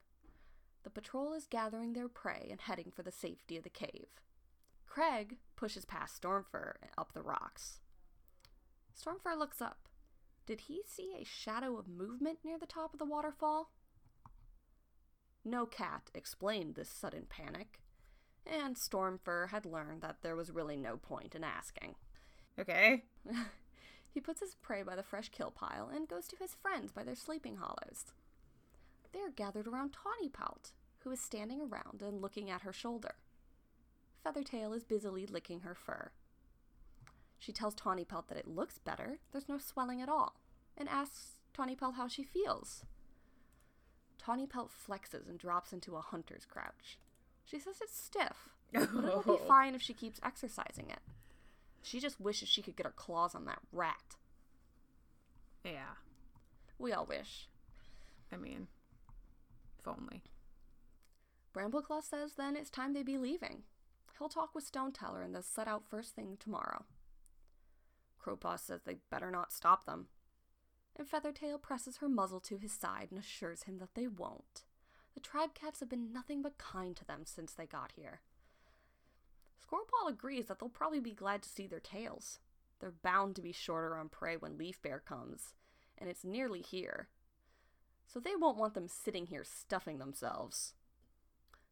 The 0.82 0.90
patrol 0.90 1.32
is 1.32 1.46
gathering 1.46 1.92
their 1.92 2.08
prey 2.08 2.48
and 2.50 2.60
heading 2.60 2.92
for 2.94 3.02
the 3.02 3.12
safety 3.12 3.56
of 3.56 3.62
the 3.64 3.70
cave. 3.70 4.08
Craig 4.86 5.38
pushes 5.56 5.84
past 5.84 6.20
Stormfur 6.20 6.74
up 6.98 7.12
the 7.12 7.22
rocks. 7.22 7.78
Stormfur 8.94 9.38
looks 9.38 9.60
up. 9.62 9.88
Did 10.46 10.62
he 10.62 10.82
see 10.86 11.14
a 11.18 11.24
shadow 11.24 11.78
of 11.78 11.88
movement 11.88 12.38
near 12.44 12.58
the 12.58 12.66
top 12.66 12.92
of 12.92 12.98
the 12.98 13.06
waterfall? 13.06 13.70
No 15.44 15.66
cat 15.66 16.10
explained 16.14 16.74
this 16.74 16.88
sudden 16.88 17.26
panic, 17.28 17.80
and 18.46 18.76
Stormfur 18.76 19.48
had 19.48 19.64
learned 19.64 20.02
that 20.02 20.18
there 20.22 20.36
was 20.36 20.50
really 20.50 20.76
no 20.76 20.96
point 20.96 21.34
in 21.34 21.44
asking. 21.44 21.94
Okay. 22.58 23.04
he 24.12 24.20
puts 24.20 24.40
his 24.40 24.54
prey 24.54 24.82
by 24.82 24.96
the 24.96 25.02
fresh 25.02 25.30
kill 25.30 25.50
pile 25.50 25.90
and 25.92 26.08
goes 26.08 26.26
to 26.28 26.36
his 26.36 26.54
friends 26.54 26.92
by 26.92 27.02
their 27.04 27.14
sleeping 27.14 27.56
hollows. 27.56 28.12
They 29.12 29.20
are 29.20 29.30
gathered 29.30 29.66
around 29.66 29.92
Tawny 29.92 30.28
Pelt, 30.28 30.72
who 31.00 31.10
is 31.10 31.20
standing 31.20 31.60
around 31.60 32.02
and 32.02 32.20
looking 32.20 32.50
at 32.50 32.62
her 32.62 32.72
shoulder. 32.72 33.16
Feathertail 34.22 34.72
is 34.72 34.84
busily 34.84 35.26
licking 35.26 35.60
her 35.60 35.74
fur. 35.74 36.10
She 37.44 37.52
tells 37.52 37.74
Tawny 37.74 38.06
Pelt 38.06 38.28
that 38.28 38.38
it 38.38 38.48
looks 38.48 38.78
better, 38.78 39.18
there's 39.32 39.50
no 39.50 39.58
swelling 39.58 40.00
at 40.00 40.08
all, 40.08 40.40
and 40.78 40.88
asks 40.88 41.32
Tawny 41.52 41.76
Pelt 41.76 41.96
how 41.96 42.08
she 42.08 42.22
feels. 42.22 42.84
Tawny 44.16 44.46
Pelt 44.46 44.70
flexes 44.70 45.28
and 45.28 45.38
drops 45.38 45.70
into 45.70 45.96
a 45.96 46.00
hunter's 46.00 46.46
crouch. 46.46 46.98
She 47.44 47.58
says 47.58 47.80
it's 47.82 47.98
stiff, 47.98 48.48
but 48.72 48.84
it'll 48.84 49.22
be 49.22 49.44
fine 49.48 49.74
if 49.74 49.82
she 49.82 49.92
keeps 49.92 50.20
exercising 50.24 50.88
it. 50.88 51.00
She 51.82 52.00
just 52.00 52.18
wishes 52.18 52.48
she 52.48 52.62
could 52.62 52.76
get 52.76 52.86
her 52.86 52.92
claws 52.96 53.34
on 53.34 53.44
that 53.44 53.60
rat. 53.70 54.16
Yeah. 55.62 55.96
We 56.78 56.92
all 56.92 57.04
wish. 57.04 57.48
I 58.32 58.36
mean, 58.36 58.68
if 59.78 59.86
only. 59.86 60.22
Brambleclaw 61.54 62.02
says 62.02 62.32
then 62.38 62.56
it's 62.56 62.70
time 62.70 62.94
they 62.94 63.02
be 63.02 63.18
leaving. 63.18 63.64
He'll 64.18 64.30
talk 64.30 64.54
with 64.54 64.64
Stoneteller 64.64 65.20
and 65.20 65.34
they'll 65.34 65.42
set 65.42 65.68
out 65.68 65.82
first 65.90 66.14
thing 66.14 66.38
tomorrow. 66.40 66.86
Crowpaw 68.24 68.58
says 68.58 68.82
they 68.82 68.98
better 69.10 69.30
not 69.30 69.52
stop 69.52 69.84
them. 69.84 70.06
And 70.96 71.08
Feathertail 71.08 71.58
presses 71.58 71.98
her 71.98 72.08
muzzle 72.08 72.40
to 72.40 72.56
his 72.56 72.72
side 72.72 73.08
and 73.10 73.18
assures 73.18 73.64
him 73.64 73.78
that 73.78 73.94
they 73.94 74.06
won't. 74.06 74.64
The 75.14 75.20
tribe 75.20 75.54
cats 75.54 75.80
have 75.80 75.88
been 75.88 76.12
nothing 76.12 76.40
but 76.42 76.58
kind 76.58 76.96
to 76.96 77.04
them 77.04 77.22
since 77.24 77.52
they 77.52 77.66
got 77.66 77.92
here. 77.96 78.20
Squirrelpaw 79.62 80.10
agrees 80.10 80.46
that 80.46 80.58
they'll 80.58 80.68
probably 80.68 81.00
be 81.00 81.12
glad 81.12 81.42
to 81.42 81.48
see 81.48 81.66
their 81.66 81.80
tails. 81.80 82.38
They're 82.80 82.92
bound 83.02 83.36
to 83.36 83.42
be 83.42 83.52
shorter 83.52 83.96
on 83.96 84.08
prey 84.08 84.36
when 84.36 84.58
Leaf-bare 84.58 85.00
comes, 85.00 85.54
and 85.98 86.08
it's 86.08 86.24
nearly 86.24 86.60
here. 86.60 87.08
So 88.06 88.20
they 88.20 88.36
won't 88.36 88.58
want 88.58 88.74
them 88.74 88.88
sitting 88.88 89.26
here 89.26 89.44
stuffing 89.44 89.98
themselves. 89.98 90.74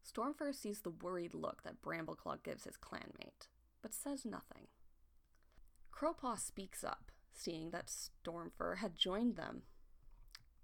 Stormfur 0.05 0.53
sees 0.53 0.81
the 0.81 0.89
worried 0.89 1.33
look 1.33 1.63
that 1.63 1.81
Brambleclaw 1.81 2.43
gives 2.43 2.63
his 2.65 2.77
clanmate, 2.77 3.47
but 3.81 3.93
says 3.93 4.25
nothing. 4.25 4.67
Crowpaw 5.93 6.37
speaks 6.39 6.83
up, 6.83 7.11
seeing 7.33 7.69
that 7.69 7.87
Stormfur 7.87 8.77
had 8.77 8.95
joined 8.95 9.35
them. 9.35 9.63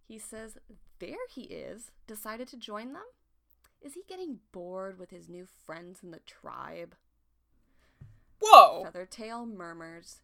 He 0.08 0.18
says, 0.18 0.58
There 1.00 1.28
he 1.30 1.44
is, 1.44 1.92
decided 2.08 2.48
to 2.50 2.58
join 2.58 2.94
them? 2.94 3.04
Is 3.82 3.94
he 3.94 4.02
getting 4.08 4.40
bored 4.52 5.00
with 5.00 5.12
his 5.12 5.30
new 5.30 5.46
friends 5.66 6.00
in 6.04 6.12
the 6.12 6.20
tribe? 6.20 6.96
Whoa! 8.42 8.84
Feathertail 8.84 9.46
murmurs, 9.46 10.22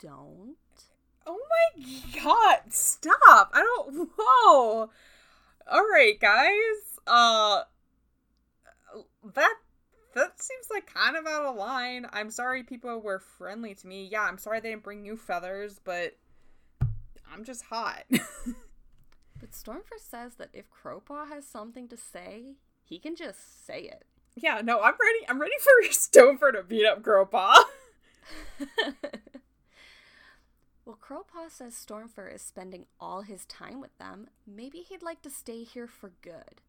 Don't. 0.00 0.56
Oh 1.26 1.40
my 1.76 1.84
god, 2.22 2.72
stop! 2.72 3.50
I 3.52 3.62
don't. 3.62 4.10
Whoa! 4.18 4.90
Alright, 5.70 6.18
guys. 6.20 6.98
Uh. 7.06 7.62
That. 9.34 9.54
That 10.14 10.42
seems 10.42 10.66
like 10.70 10.92
kind 10.92 11.16
of 11.16 11.26
out 11.26 11.44
of 11.44 11.56
line. 11.56 12.06
I'm 12.12 12.30
sorry 12.30 12.62
people 12.62 13.00
were 13.00 13.18
friendly 13.18 13.74
to 13.74 13.86
me. 13.86 14.08
Yeah, 14.10 14.22
I'm 14.22 14.38
sorry 14.38 14.60
they 14.60 14.70
didn't 14.70 14.84
bring 14.84 15.04
you 15.04 15.16
feathers, 15.16 15.80
but. 15.82 16.16
I'm 17.30 17.44
just 17.44 17.64
hot. 17.64 18.04
But 19.40 19.52
Stormfur 19.52 19.98
says 19.98 20.34
that 20.36 20.50
if 20.52 20.66
Crowpaw 20.70 21.28
has 21.28 21.46
something 21.46 21.88
to 21.88 21.96
say, 21.96 22.56
he 22.82 22.98
can 22.98 23.14
just 23.14 23.64
say 23.66 23.82
it. 23.82 24.04
yeah, 24.34 24.60
no, 24.62 24.80
I'm 24.80 24.94
ready. 25.00 25.26
I'm 25.28 25.40
ready 25.40 25.54
for 25.60 25.88
Stormfur 25.92 26.52
to 26.52 26.62
beat 26.62 26.86
up 26.86 27.02
Crowpaw. 27.02 27.54
well, 30.84 30.98
Crowpaw 31.00 31.50
says 31.50 31.74
Stormfur 31.74 32.34
is 32.34 32.42
spending 32.42 32.86
all 33.00 33.22
his 33.22 33.46
time 33.46 33.80
with 33.80 33.96
them. 33.98 34.28
Maybe 34.46 34.78
he'd 34.78 35.02
like 35.02 35.22
to 35.22 35.30
stay 35.30 35.62
here 35.62 35.86
for 35.86 36.12
good. 36.22 36.62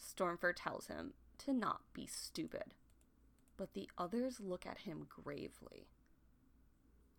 Stormfur 0.00 0.52
tells 0.54 0.88
him 0.88 1.14
to 1.44 1.52
not 1.52 1.80
be 1.92 2.06
stupid. 2.06 2.74
But 3.56 3.74
the 3.74 3.88
others 3.98 4.40
look 4.40 4.66
at 4.66 4.78
him 4.78 5.06
gravely. 5.08 5.86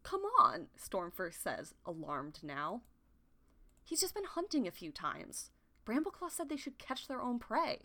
Come 0.03 0.21
on, 0.39 0.67
Stormfur 0.77 1.33
says, 1.33 1.73
alarmed 1.85 2.39
now. 2.43 2.81
He's 3.83 4.01
just 4.01 4.13
been 4.15 4.23
hunting 4.25 4.67
a 4.67 4.71
few 4.71 4.91
times. 4.91 5.51
Brambleclaw 5.85 6.29
said 6.31 6.49
they 6.49 6.57
should 6.57 6.77
catch 6.77 7.07
their 7.07 7.21
own 7.21 7.39
prey. 7.39 7.79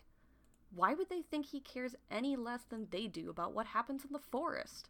Why 0.73 0.93
would 0.93 1.09
they 1.09 1.21
think 1.21 1.47
he 1.47 1.59
cares 1.59 1.95
any 2.11 2.35
less 2.35 2.63
than 2.63 2.87
they 2.91 3.07
do 3.07 3.29
about 3.29 3.53
what 3.53 3.67
happens 3.67 4.03
in 4.05 4.11
the 4.13 4.19
forest? 4.19 4.89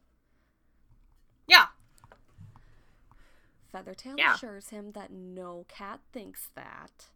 yeah. 1.48 1.68
Feathertail 3.74 4.16
Yeah. 4.18 4.34
assures 4.36 4.70
him 4.70 4.92
that 4.94 5.12
no 5.12 5.66
cat 5.68 6.00
thinks 6.12 6.50
that. 6.56 7.10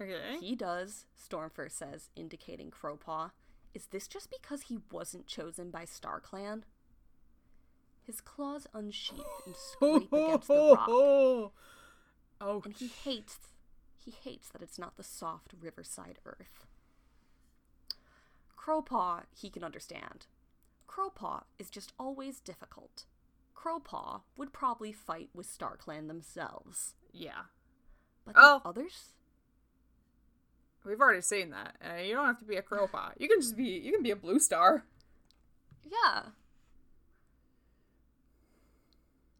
Okay. 0.00 0.38
He 0.40 0.54
does, 0.56 1.06
Stormfur 1.16 1.70
says, 1.70 2.10
indicating 2.16 2.70
Crowpaw. 2.70 3.30
Is 3.78 3.86
this 3.92 4.08
just 4.08 4.28
because 4.28 4.62
he 4.62 4.80
wasn't 4.90 5.28
chosen 5.28 5.70
by 5.70 5.84
StarClan? 5.84 6.62
His 8.02 8.20
claws 8.20 8.66
unsheath 8.74 9.20
and 9.46 9.54
scrape 9.54 10.12
against 10.12 10.48
the 10.48 10.74
rock, 10.74 10.88
Oh, 12.40 12.62
and 12.64 12.74
he 12.76 12.88
hates 12.88 13.38
he 14.04 14.10
hates 14.10 14.48
that 14.48 14.62
it's 14.62 14.80
not 14.80 14.96
the 14.96 15.04
soft 15.04 15.54
riverside 15.60 16.18
earth. 16.26 16.66
Crowpaw 18.56 19.22
he 19.32 19.48
can 19.48 19.62
understand. 19.62 20.26
Crowpaw 20.88 21.44
is 21.60 21.70
just 21.70 21.92
always 22.00 22.40
difficult. 22.40 23.04
Crowpaw 23.54 24.22
would 24.36 24.52
probably 24.52 24.90
fight 24.90 25.30
with 25.32 25.46
StarClan 25.46 26.08
themselves. 26.08 26.94
yeah. 27.12 27.42
But 28.24 28.34
the 28.34 28.40
Oh. 28.42 28.62
others? 28.64 29.12
We've 30.88 31.00
already 31.00 31.20
seen 31.20 31.50
that. 31.50 31.76
Uh, 31.84 32.00
you 32.00 32.14
don't 32.14 32.26
have 32.26 32.38
to 32.38 32.44
be 32.46 32.56
a 32.56 32.62
crowpaw. 32.62 33.12
You 33.18 33.28
can 33.28 33.40
just 33.40 33.56
be. 33.56 33.64
You 33.64 33.92
can 33.92 34.02
be 34.02 34.10
a 34.10 34.16
blue 34.16 34.38
star. 34.40 34.84
Yeah. 35.84 36.22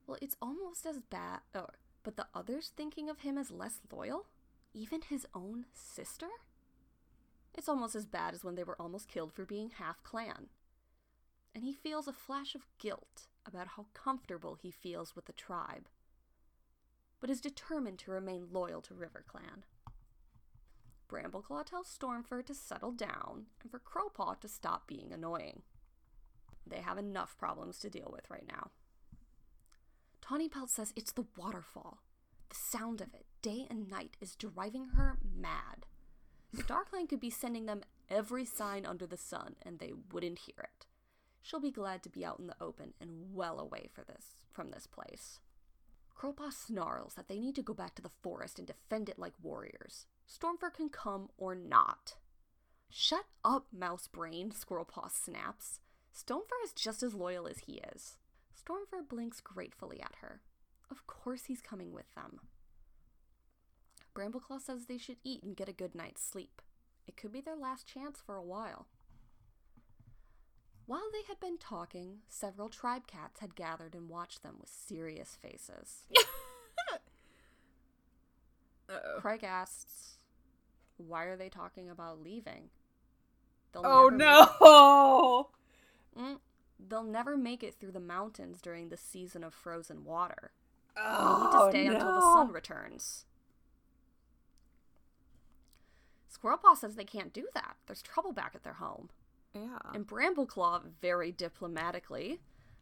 Well, 0.07 0.19
it's 0.23 0.37
almost 0.41 0.87
as 0.87 0.99
bad. 1.01 1.41
Oh, 1.55 1.67
but 2.03 2.17
the 2.17 2.27
others 2.35 2.73
thinking 2.77 3.09
of 3.11 3.21
him 3.21 3.37
as 3.39 3.51
less 3.51 3.81
loyal? 3.93 4.27
Even 4.75 5.01
his 5.03 5.27
own 5.35 5.67
sister? 5.75 6.29
It's 7.55 7.69
almost 7.69 7.95
as 7.95 8.07
bad 8.07 8.35
as 8.35 8.45
when 8.45 8.55
they 8.55 8.65
were 8.65 8.81
almost 8.81 9.09
killed 9.09 9.33
for 9.33 9.45
being 9.45 9.71
half 9.71 10.03
clan. 10.03 10.47
And 11.55 11.65
he 11.65 11.73
feels 11.73 12.07
a 12.07 12.13
flash 12.13 12.55
of 12.55 12.67
guilt 12.79 13.27
about 13.47 13.69
how 13.77 13.87
comfortable 13.95 14.55
he 14.61 14.71
feels 14.71 15.17
with 15.17 15.27
the 15.27 15.33
tribe. 15.33 15.89
but 17.21 17.31
is 17.31 17.41
determined 17.41 17.99
to 17.99 18.11
remain 18.13 18.47
loyal 18.53 18.81
to 18.83 18.95
RiverClan. 18.95 19.63
Brambleclaw 21.09 21.65
tells 21.65 21.89
Stormfur 21.89 22.45
to 22.45 22.55
settle 22.55 22.93
down 22.93 23.47
and 23.63 23.71
for 23.71 23.79
Crowpaw 23.79 24.41
to 24.41 24.49
stop 24.49 24.87
being 24.87 25.13
annoying. 25.13 25.63
They 26.67 26.81
have 26.81 26.99
enough 26.99 27.37
problems 27.39 27.79
to 27.79 27.91
deal 27.91 28.11
with 28.13 28.31
right 28.31 28.47
now. 28.47 28.71
Tawny 30.21 30.49
Pelt 30.49 30.71
says 30.71 30.93
it's 30.95 31.13
the 31.13 31.27
waterfall. 31.37 32.03
The 32.51 32.57
sound 32.57 33.01
of 33.01 33.15
it, 33.15 33.27
day 33.43 33.67
and 33.71 33.89
night, 33.89 34.17
is 34.21 34.37
driving 34.37 34.89
her 34.97 35.19
mad. 35.23 35.87
StarClan 36.55 37.09
could 37.09 37.21
be 37.21 37.31
sending 37.31 37.67
them 37.67 37.83
every 38.11 38.45
sign 38.45 38.87
under 38.87 39.07
the 39.07 39.17
sun, 39.17 39.57
and 39.63 39.79
they 39.79 39.93
wouldn't 40.13 40.41
hear 40.41 40.65
it. 40.65 40.87
She'll 41.43 41.61
be 41.61 41.71
glad 41.71 42.03
to 42.03 42.11
be 42.11 42.25
out 42.25 42.39
in 42.39 42.47
the 42.47 42.57
open 42.61 42.95
and 43.01 43.35
well 43.35 43.59
away 43.59 43.89
for 43.93 44.03
this 44.03 44.37
from 44.53 44.71
this 44.71 44.87
place. 44.87 45.41
Crowpaw 46.19 46.53
snarls 46.53 47.15
that 47.15 47.29
they 47.29 47.39
need 47.39 47.55
to 47.55 47.63
go 47.63 47.73
back 47.73 47.95
to 47.95 48.03
the 48.03 48.11
forest 48.23 48.59
and 48.59 48.67
defend 48.67 49.09
it 49.09 49.19
like 49.19 49.35
warriors. 49.41 50.07
Stormfur 50.29 50.73
can 50.73 50.91
come 50.91 51.31
or 51.39 51.55
not. 51.55 52.17
Shut 52.91 53.25
up, 53.45 53.67
Mousebrain, 53.77 54.53
Squirrelpaw 54.53 55.11
snaps. 55.11 55.81
Stormfur 56.15 56.63
is 56.65 56.73
just 56.73 57.03
as 57.03 57.15
loyal 57.15 57.47
as 57.47 57.61
he 57.61 57.81
is. 57.95 58.17
Stormfur 58.55 59.09
blinks 59.09 59.41
gratefully 59.41 60.01
at 60.01 60.17
her. 60.21 60.41
Of 60.91 61.07
course 61.07 61.45
he's 61.47 61.61
coming 61.61 61.93
with 61.93 62.15
them. 62.15 62.41
Brambleclaw 64.15 64.61
says 64.61 64.87
they 64.87 64.99
should 64.99 65.19
eat 65.23 65.43
and 65.43 65.57
get 65.57 65.69
a 65.69 65.73
good 65.73 65.95
night's 65.95 66.25
sleep. 66.25 66.61
It 67.07 67.17
could 67.17 67.33
be 67.33 67.41
their 67.41 67.57
last 67.57 67.87
chance 67.87 68.21
for 68.25 68.35
a 68.37 68.43
while. 68.43 68.87
While 70.87 71.11
they 71.13 71.23
had 71.29 71.39
been 71.39 71.59
talking, 71.59 72.19
several 72.29 72.69
tribe 72.69 73.07
cats 73.07 73.41
had 73.41 73.55
gathered 73.55 73.95
and 73.95 74.09
watched 74.09 74.43
them 74.43 74.57
with 74.61 74.71
serious 74.71 75.37
faces. 75.41 76.05
Uh-oh. 78.89 79.21
Craig 79.21 79.45
asks, 79.45 80.18
Why 80.99 81.25
are 81.25 81.37
they 81.37 81.49
talking 81.49 81.89
about 81.89 82.21
leaving? 82.23 82.71
They'll 83.73 83.87
Oh 83.87 84.09
no! 84.11 85.51
Mm, 86.19 86.41
they'll 86.89 87.05
never 87.05 87.37
make 87.37 87.63
it 87.63 87.75
through 87.75 87.93
the 87.93 88.01
mountains 88.01 88.61
during 88.61 88.89
the 88.89 88.97
season 88.97 89.45
of 89.45 89.55
frozen 89.55 90.05
water. 90.05 90.51
Oh, 90.97 91.01
They 91.01 91.39
need 91.39 91.51
Oh 91.53 91.67
to 91.67 91.71
stay 91.71 91.89
no! 91.89 91.95
until 91.95 92.15
the 92.15 92.21
sun 92.21 92.51
returns. 92.53 93.25
Squirrelpaw 96.33 96.77
says 96.77 96.95
they 96.97 97.05
can't 97.05 97.33
do 97.33 97.49
that. 97.55 97.77
There's 97.87 98.03
trouble 98.03 98.33
back 98.33 98.53
at 98.55 98.63
their 98.65 98.75
home. 98.75 99.11
Yeah. 99.55 99.79
And 99.95 100.07
Brambleclaw, 100.07 100.83
very 101.01 101.33
diplomatically, 101.33 102.41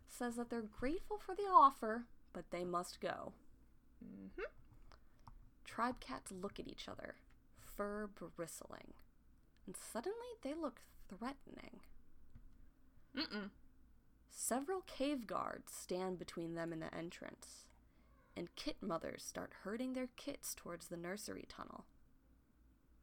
says 0.08 0.36
that 0.36 0.50
they're 0.50 0.62
grateful 0.62 1.18
for 1.18 1.34
the 1.34 1.42
offer, 1.44 2.06
but 2.32 2.50
they 2.50 2.64
must 2.64 3.00
go. 3.00 3.32
Mhm. 4.04 4.44
Tribe 5.64 6.00
cats 6.00 6.32
look 6.32 6.58
at 6.58 6.68
each 6.68 6.88
other, 6.88 7.16
fur 7.76 8.08
bristling, 8.36 8.94
and 9.66 9.76
suddenly 9.76 10.16
they 10.42 10.54
look 10.54 10.80
threatening. 11.08 11.80
Mm-mm. 13.16 13.50
Several 14.30 14.82
cave 14.82 15.26
guards 15.26 15.72
stand 15.72 16.18
between 16.18 16.54
them 16.54 16.72
and 16.72 16.82
the 16.82 16.94
entrance, 16.94 17.64
and 18.36 18.54
kit 18.54 18.76
mothers 18.80 19.24
start 19.24 19.52
herding 19.64 19.94
their 19.94 20.08
kits 20.16 20.54
towards 20.54 20.88
the 20.88 20.96
nursery 20.96 21.46
tunnel. 21.48 21.86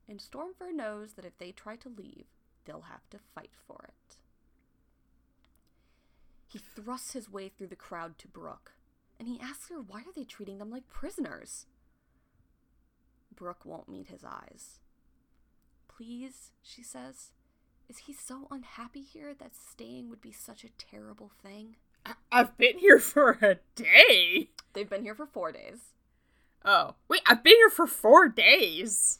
And 0.08 0.20
Stormfur 0.20 0.74
knows 0.74 1.14
that 1.14 1.26
if 1.26 1.38
they 1.38 1.52
try 1.52 1.76
to 1.78 1.90
leave, 1.90 2.26
they'll 2.66 2.82
have 2.82 3.10
to 3.10 3.20
fight 3.34 3.54
for 3.68 3.86
it. 3.88 4.18
He 6.48 6.60
thrusts 6.60 7.14
his 7.14 7.32
way 7.32 7.50
through 7.50 7.68
the 7.68 7.76
crowd 7.76 8.20
to 8.20 8.28
Brook, 8.28 8.74
and 9.18 9.28
he 9.28 9.40
asks 9.40 9.70
her 9.70 9.82
why 9.82 10.02
are 10.02 10.14
they 10.16 10.24
treating 10.24 10.60
them 10.60 10.70
like 10.70 10.88
prisoners? 10.88 11.66
Brook 13.36 13.66
won't 13.66 13.90
meet 13.90 14.08
his 14.08 14.24
eyes. 14.24 14.80
Please, 15.88 16.52
she 16.62 16.84
says, 16.84 17.32
is 17.90 18.00
he 18.00 18.14
so 18.14 18.48
unhappy 18.50 19.02
here 19.02 19.34
that 19.34 19.56
staying 19.56 20.10
would 20.10 20.22
be 20.22 20.32
such 20.32 20.64
a 20.64 20.70
terrible 20.78 21.32
thing? 21.42 21.76
I- 22.06 22.16
I've 22.32 22.58
been 22.58 22.80
here 22.80 23.00
for 23.00 23.38
a 23.42 23.60
day. 23.76 24.50
They've 24.74 24.90
been 24.90 25.04
here 25.04 25.16
for 25.16 25.26
four 25.26 25.52
days. 25.52 25.94
Oh 26.66 26.96
wait, 27.08 27.22
I've 27.26 27.44
been 27.44 27.56
here 27.58 27.70
for 27.70 27.86
four 27.88 28.30
days. 28.30 29.20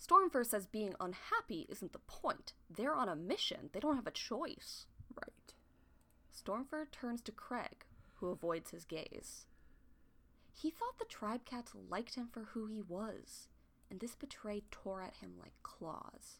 Stormfur 0.00 0.44
says 0.44 0.66
being 0.66 0.94
unhappy 1.00 1.66
isn't 1.68 1.92
the 1.92 1.98
point. 2.00 2.52
They're 2.70 2.94
on 2.94 3.08
a 3.08 3.16
mission, 3.16 3.70
they 3.72 3.80
don't 3.80 3.96
have 3.96 4.06
a 4.06 4.12
choice. 4.12 4.86
Right. 5.14 5.54
Stormfur 6.34 6.90
turns 6.90 7.20
to 7.22 7.32
Craig, 7.32 7.84
who 8.14 8.28
avoids 8.28 8.70
his 8.70 8.84
gaze. 8.84 9.46
He 10.54 10.70
thought 10.70 10.98
the 10.98 11.04
tribe 11.04 11.44
cats 11.44 11.72
liked 11.88 12.14
him 12.14 12.28
for 12.32 12.44
who 12.52 12.66
he 12.66 12.80
was, 12.82 13.48
and 13.90 14.00
this 14.00 14.14
betray 14.14 14.62
tore 14.70 15.02
at 15.02 15.16
him 15.16 15.32
like 15.40 15.54
claws. 15.62 16.38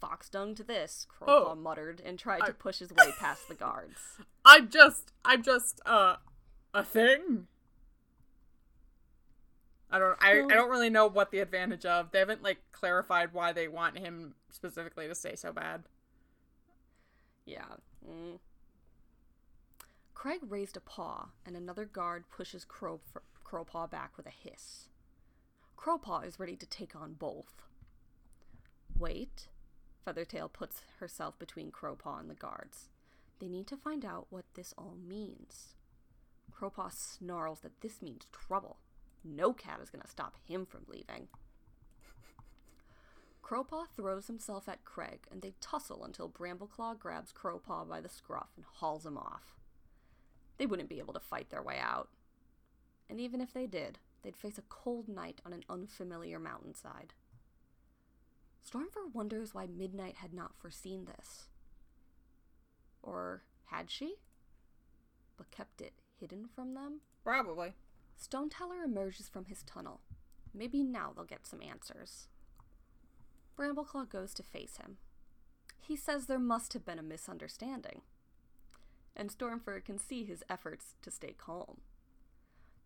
Fox 0.00 0.28
dung 0.28 0.54
to 0.56 0.62
this, 0.62 1.06
Crowpaw 1.10 1.52
Oh. 1.52 1.54
muttered 1.54 2.02
and 2.04 2.18
tried 2.18 2.42
I- 2.42 2.46
to 2.48 2.52
push 2.52 2.78
his 2.80 2.92
way 2.92 3.12
past 3.18 3.48
the 3.48 3.54
guards. 3.64 4.18
I'm 4.44 4.68
just, 4.68 5.12
I'm 5.24 5.42
just, 5.42 5.80
uh, 5.86 6.16
a 6.74 6.84
thing. 6.84 7.46
I 9.90 9.98
don't, 9.98 10.18
I, 10.20 10.40
I 10.40 10.46
don't 10.48 10.68
really 10.68 10.90
know 10.90 11.06
what 11.06 11.30
the 11.30 11.38
advantage 11.38 11.86
of. 11.86 12.10
They 12.10 12.18
haven't 12.18 12.42
like 12.42 12.58
clarified 12.72 13.32
why 13.32 13.52
they 13.52 13.68
want 13.68 13.96
him 13.98 14.34
specifically 14.50 15.06
to 15.08 15.14
stay 15.14 15.36
so 15.36 15.52
bad. 15.52 15.84
Yeah. 17.46 17.64
Mm. 18.06 18.38
Craig 20.26 20.40
raised 20.48 20.76
a 20.76 20.80
paw, 20.80 21.28
and 21.46 21.54
another 21.54 21.84
guard 21.84 22.24
pushes 22.28 22.64
Crow- 22.64 23.00
Crowpaw 23.44 23.88
back 23.88 24.16
with 24.16 24.26
a 24.26 24.30
hiss. 24.30 24.88
Crowpaw 25.76 26.26
is 26.26 26.40
ready 26.40 26.56
to 26.56 26.66
take 26.66 26.96
on 26.96 27.12
both. 27.12 27.62
Wait. 28.98 29.46
Feathertail 30.04 30.48
puts 30.48 30.82
herself 30.98 31.38
between 31.38 31.70
Crowpaw 31.70 32.18
and 32.18 32.28
the 32.28 32.34
guards. 32.34 32.88
They 33.38 33.46
need 33.46 33.68
to 33.68 33.76
find 33.76 34.04
out 34.04 34.26
what 34.28 34.46
this 34.54 34.74
all 34.76 34.96
means. 35.00 35.76
Crowpaw 36.52 36.90
snarls 36.92 37.60
that 37.60 37.80
this 37.80 38.02
means 38.02 38.26
trouble. 38.32 38.78
No 39.22 39.52
cat 39.52 39.78
is 39.80 39.90
going 39.90 40.02
to 40.02 40.10
stop 40.10 40.34
him 40.44 40.66
from 40.66 40.86
leaving. 40.88 41.28
Crowpaw 43.44 43.84
throws 43.94 44.26
himself 44.26 44.68
at 44.68 44.84
Craig, 44.84 45.28
and 45.30 45.40
they 45.40 45.54
tussle 45.60 46.02
until 46.02 46.28
Brambleclaw 46.28 46.98
grabs 46.98 47.32
Crowpaw 47.32 47.88
by 47.88 48.00
the 48.00 48.08
scruff 48.08 48.48
and 48.56 48.64
hauls 48.64 49.06
him 49.06 49.16
off. 49.16 49.56
They 50.58 50.66
wouldn't 50.66 50.88
be 50.88 50.98
able 50.98 51.14
to 51.14 51.20
fight 51.20 51.50
their 51.50 51.62
way 51.62 51.78
out. 51.78 52.08
And 53.08 53.20
even 53.20 53.40
if 53.40 53.52
they 53.52 53.66
did, 53.66 53.98
they'd 54.22 54.36
face 54.36 54.58
a 54.58 54.62
cold 54.62 55.08
night 55.08 55.40
on 55.44 55.52
an 55.52 55.64
unfamiliar 55.68 56.38
mountainside. 56.38 57.14
Stormfur 58.66 59.12
wonders 59.12 59.54
why 59.54 59.66
Midnight 59.66 60.16
had 60.16 60.32
not 60.32 60.56
foreseen 60.56 61.04
this. 61.04 61.48
Or 63.02 63.42
had 63.66 63.90
she? 63.90 64.16
But 65.36 65.50
kept 65.50 65.80
it 65.80 65.92
hidden 66.18 66.48
from 66.52 66.74
them? 66.74 67.00
Probably. 67.22 67.74
Stoneteller 68.16 68.82
emerges 68.82 69.28
from 69.28 69.44
his 69.44 69.62
tunnel. 69.62 70.00
Maybe 70.52 70.82
now 70.82 71.12
they'll 71.14 71.24
get 71.24 71.46
some 71.46 71.60
answers. 71.62 72.28
Brambleclaw 73.56 74.08
goes 74.08 74.34
to 74.34 74.42
face 74.42 74.78
him. 74.78 74.96
He 75.80 75.96
says 75.96 76.26
there 76.26 76.38
must 76.38 76.72
have 76.72 76.84
been 76.84 76.98
a 76.98 77.02
misunderstanding. 77.02 78.00
And 79.16 79.30
Stormfur 79.30 79.82
can 79.82 79.98
see 79.98 80.24
his 80.24 80.44
efforts 80.48 80.94
to 81.02 81.10
stay 81.10 81.34
calm. 81.36 81.80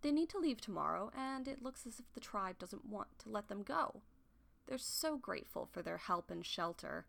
They 0.03 0.13
need 0.13 0.31
to 0.31 0.39
leave 0.39 0.61
tomorrow, 0.61 1.11
and 1.17 1.47
it 1.49 1.63
looks 1.63 1.87
as 1.87 1.99
if 1.99 2.11
the 2.13 2.21
tribe 2.21 2.59
doesn't 2.59 2.87
want 2.87 3.19
to 3.19 3.29
let 3.29 3.49
them 3.49 3.63
go. 3.63 4.03
They're 4.67 4.79
so 4.79 5.19
grateful 5.19 5.69
for 5.71 5.83
their 5.83 5.99
help 5.99 6.31
and 6.31 6.47
shelter. 6.47 7.07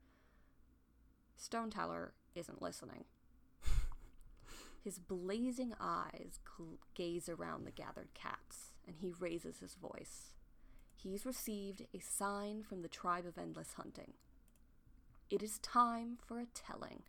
Stoneteller 1.38 2.14
isn't 2.36 2.62
listening. 2.62 3.06
His 4.84 4.98
blazing 4.98 5.74
eyes 5.80 6.40
gaze 6.94 7.30
around 7.30 7.66
the 7.66 7.72
gathered 7.72 8.14
cats, 8.14 8.74
and 8.88 8.98
he 8.98 9.12
raises 9.20 9.60
his 9.60 9.76
voice. 9.76 10.34
He's 10.96 11.26
received 11.26 11.84
a 11.94 12.00
sign 12.00 12.64
from 12.64 12.82
the 12.82 12.88
tribe 12.88 13.26
of 13.26 13.38
endless 13.38 13.74
hunting. 13.74 14.14
It 15.30 15.42
is 15.42 15.60
time 15.60 16.18
for 16.26 16.40
a 16.40 16.46
telling. 16.54 17.04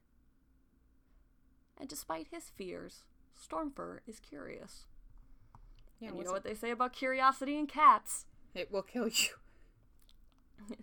And 1.79 1.89
despite 1.89 2.29
his 2.31 2.51
fears, 2.57 3.05
Stormfur 3.37 4.01
is 4.07 4.21
curious. 4.21 4.87
Yeah, 5.99 6.09
and 6.09 6.19
you 6.19 6.25
know 6.25 6.31
it? 6.31 6.35
what 6.35 6.45
they 6.45 6.55
say 6.55 6.71
about 6.71 6.93
curiosity 6.93 7.59
in 7.59 7.67
cats? 7.67 8.27
It 8.55 8.71
will 8.71 8.83
kill 8.83 9.09
you. 9.09 9.29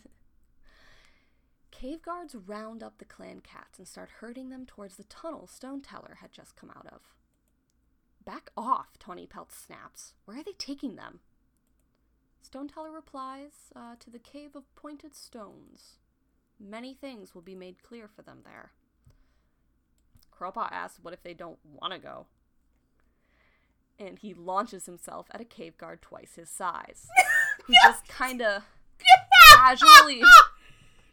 Cave 1.71 2.01
guards 2.01 2.35
round 2.35 2.83
up 2.83 2.97
the 2.97 3.05
clan 3.05 3.39
cats 3.39 3.77
and 3.77 3.87
start 3.87 4.09
herding 4.19 4.49
them 4.49 4.65
towards 4.65 4.97
the 4.97 5.05
tunnel 5.05 5.47
Stoneteller 5.47 6.17
had 6.19 6.31
just 6.31 6.57
come 6.57 6.71
out 6.71 6.87
of. 6.91 7.01
Back 8.25 8.51
off, 8.57 8.99
Tawny 8.99 9.25
Pelt 9.25 9.51
snaps. 9.51 10.13
Where 10.25 10.39
are 10.39 10.43
they 10.43 10.51
taking 10.57 10.97
them? 10.97 11.21
Stoneteller 12.41 12.91
replies 12.91 13.71
uh, 13.75 13.95
to 13.99 14.09
the 14.09 14.19
Cave 14.19 14.55
of 14.55 14.73
Pointed 14.75 15.15
Stones. 15.15 15.99
Many 16.59 16.93
things 16.93 17.33
will 17.33 17.41
be 17.41 17.55
made 17.55 17.81
clear 17.83 18.07
for 18.07 18.21
them 18.21 18.39
there. 18.43 18.71
Crowpaw 20.39 20.69
asks 20.71 20.99
what 21.01 21.13
if 21.13 21.23
they 21.23 21.33
don't 21.33 21.59
want 21.65 21.93
to 21.93 21.99
go? 21.99 22.25
and 24.01 24.17
he 24.19 24.33
launches 24.33 24.85
himself 24.85 25.27
at 25.31 25.41
a 25.41 25.43
cave 25.43 25.77
guard 25.77 26.01
twice 26.01 26.35
his 26.35 26.49
size. 26.49 27.05
Who 27.65 27.73
just 27.83 28.07
kind 28.07 28.41
of 28.41 28.63
casually. 29.53 30.21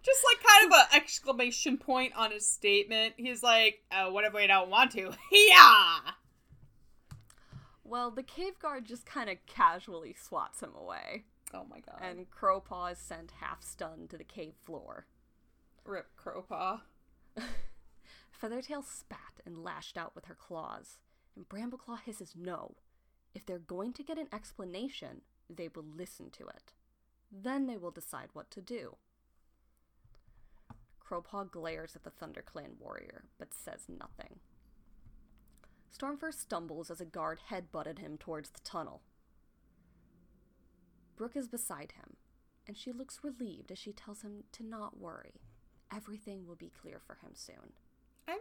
Just 0.05 0.25
like 0.25 0.41
kind 0.41 0.73
of 0.73 0.79
an 0.79 1.01
exclamation 1.03 1.79
point 1.79 2.13
on 2.15 2.31
his 2.31 2.47
statement. 2.47 3.15
He's 3.17 3.43
like, 3.43 3.83
oh, 3.91 4.13
what 4.13 4.25
if 4.25 4.33
we 4.33 4.47
don't 4.47 4.71
want 4.71 4.93
to? 4.93 5.11
yeah! 5.33 5.99
Well, 7.83 8.13
the 8.13 8.23
cave 8.23 8.57
guard 8.61 8.85
just 8.85 9.05
kind 9.05 9.29
of 9.29 9.39
casually 9.47 10.15
swats 10.17 10.63
him 10.63 10.71
away, 10.81 11.25
Oh 11.53 11.65
my 11.69 11.81
god. 11.81 12.01
and 12.01 12.27
Crowpaw 12.31 12.93
is 12.93 12.99
sent 12.99 13.33
half 13.41 13.65
stunned 13.65 14.11
to 14.11 14.17
the 14.17 14.23
cave 14.23 14.55
floor. 14.65 15.07
Rip 15.85 16.07
Crowpaw. 16.17 16.83
Feathertail 18.41 18.83
spat 18.83 19.41
and 19.47 19.65
lashed 19.65 19.97
out 19.97 20.15
with 20.15 20.27
her 20.27 20.35
claws, 20.35 20.99
and 21.35 21.49
Brambleclaw 21.49 22.01
hisses 22.05 22.35
no. 22.37 22.75
If 23.35 23.47
they're 23.47 23.59
going 23.59 23.93
to 23.95 24.03
get 24.03 24.19
an 24.19 24.29
explanation, 24.33 25.23
they 25.49 25.69
will 25.69 25.85
listen 25.85 26.31
to 26.31 26.47
it. 26.49 26.73
Then 27.33 27.67
they 27.67 27.77
will 27.77 27.91
decide 27.91 28.29
what 28.33 28.51
to 28.51 28.61
do. 28.61 28.97
Crowpaw 31.01 31.51
glares 31.51 31.97
at 31.97 32.03
the 32.05 32.11
ThunderClan 32.11 32.79
warrior, 32.79 33.25
but 33.39 33.55
says 33.55 33.87
nothing. 33.89 34.41
Stormfur 35.97 36.33
stumbles 36.35 36.91
as 36.91 37.01
a 37.01 37.07
guard 37.07 37.39
headbutted 37.51 37.99
him 37.99 38.19
towards 38.19 38.51
the 38.51 38.61
tunnel. 38.65 39.03
Brook 41.17 41.37
is 41.37 41.49
beside 41.49 41.93
him, 41.93 42.17
and 42.67 42.77
she 42.77 42.93
looks 42.93 43.21
relieved 43.23 43.73
as 43.73 43.79
she 43.79 43.93
tells 43.93 44.23
him 44.23 44.45
to 44.53 44.63
not 44.63 44.99
worry. 44.99 45.41
Everything 45.95 46.47
will 46.47 46.57
be 46.57 46.73
clear 46.83 46.99
for 46.99 47.15
him 47.15 47.31
soon. 47.33 47.73
I 48.29 48.33
mean. 48.33 48.39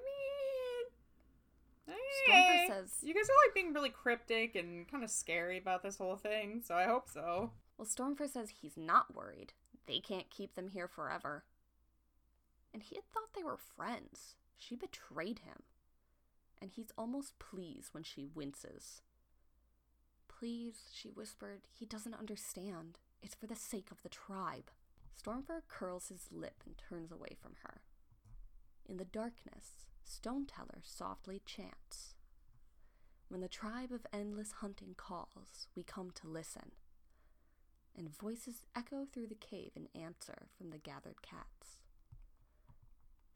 Stormfur 2.27 2.63
eh, 2.63 2.67
says- 2.67 3.03
You 3.03 3.13
guys 3.13 3.29
are 3.29 3.47
like 3.47 3.53
being 3.53 3.73
really 3.73 3.89
cryptic 3.89 4.55
and 4.55 4.87
kind 4.87 5.03
of 5.03 5.09
scary 5.09 5.57
about 5.57 5.83
this 5.83 5.97
whole 5.97 6.15
thing, 6.15 6.61
so 6.65 6.75
I 6.75 6.85
hope 6.85 7.09
so. 7.09 7.51
Well, 7.77 7.87
Stormfur 7.87 8.29
says 8.29 8.49
he's 8.61 8.77
not 8.77 9.13
worried. 9.13 9.53
They 9.85 9.99
can't 9.99 10.29
keep 10.29 10.55
them 10.55 10.69
here 10.69 10.87
forever. 10.87 11.43
And 12.73 12.81
he 12.81 12.95
had 12.95 13.05
thought 13.11 13.33
they 13.35 13.43
were 13.43 13.57
friends. 13.57 14.35
She 14.57 14.75
betrayed 14.75 15.39
him. 15.39 15.63
And 16.61 16.71
he's 16.71 16.91
almost 16.97 17.37
pleased 17.37 17.93
when 17.93 18.03
she 18.03 18.25
winces. 18.25 19.01
Please, 20.27 20.89
she 20.93 21.09
whispered, 21.09 21.61
he 21.71 21.85
doesn't 21.85 22.13
understand. 22.15 22.97
It's 23.21 23.35
for 23.35 23.47
the 23.47 23.55
sake 23.55 23.91
of 23.91 24.01
the 24.01 24.09
tribe. 24.09 24.71
Stormfur 25.21 25.61
curls 25.67 26.07
his 26.09 26.27
lip 26.31 26.63
and 26.65 26.75
turns 26.77 27.11
away 27.11 27.35
from 27.41 27.53
her. 27.63 27.81
In 28.87 28.97
the 28.97 29.05
darkness, 29.05 29.85
Stoneteller 30.03 30.81
softly 30.83 31.41
chants. 31.45 32.13
When 33.27 33.41
the 33.41 33.47
tribe 33.47 33.91
of 33.91 34.05
endless 34.13 34.51
hunting 34.61 34.93
calls, 34.95 35.67
we 35.75 35.83
come 35.83 36.11
to 36.11 36.27
listen 36.27 36.71
and 37.97 38.15
voices 38.15 38.61
echo 38.75 39.05
through 39.11 39.27
the 39.27 39.35
cave 39.35 39.71
in 39.75 39.87
answer 39.99 40.47
from 40.57 40.69
the 40.69 40.77
gathered 40.77 41.21
cats. 41.21 41.77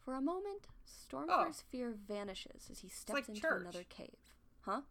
For 0.03 0.13
a 0.13 0.21
moment, 0.21 0.67
Stormfur's 0.85 1.63
oh. 1.63 1.67
fear 1.71 1.93
vanishes 2.07 2.67
as 2.71 2.79
he 2.79 2.89
steps 2.89 3.13
like 3.13 3.29
into 3.29 3.41
church. 3.41 3.61
another 3.61 3.83
cave. 3.87 4.17
Huh? 4.61 4.81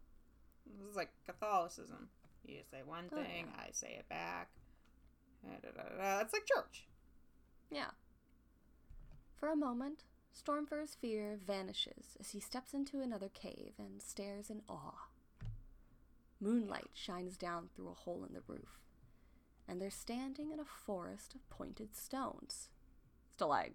This 0.65 0.89
is 0.89 0.95
like 0.95 1.09
Catholicism. 1.25 2.09
You 2.45 2.59
say 2.71 2.79
one 2.85 3.09
Oh, 3.11 3.15
thing, 3.15 3.47
yeah. 3.53 3.63
I 3.67 3.69
say 3.71 3.95
it 3.99 4.09
back. 4.09 4.49
Da, 5.43 5.51
da, 5.61 5.69
da, 5.71 5.97
da. 5.97 6.19
It's 6.21 6.33
like 6.33 6.45
church. 6.45 6.87
Yeah. 7.71 7.91
For 9.35 9.49
a 9.49 9.55
moment, 9.55 10.03
Stormfur's 10.33 10.95
fear 10.95 11.37
vanishes 11.45 12.15
as 12.19 12.29
he 12.31 12.39
steps 12.39 12.73
into 12.73 13.01
another 13.01 13.29
cave 13.29 13.73
and 13.77 14.01
stares 14.01 14.49
in 14.49 14.61
awe. 14.69 15.07
Moonlight 16.39 16.91
shines 16.93 17.35
down 17.35 17.67
through 17.67 17.89
a 17.89 17.93
hole 17.93 18.23
in 18.27 18.33
the 18.33 18.43
roof, 18.47 18.79
and 19.67 19.81
they're 19.81 19.89
standing 19.89 20.51
in 20.51 20.59
a 20.59 20.65
forest 20.65 21.35
of 21.35 21.49
pointed 21.49 21.95
stones. 21.95 22.69
Stalag, 23.37 23.71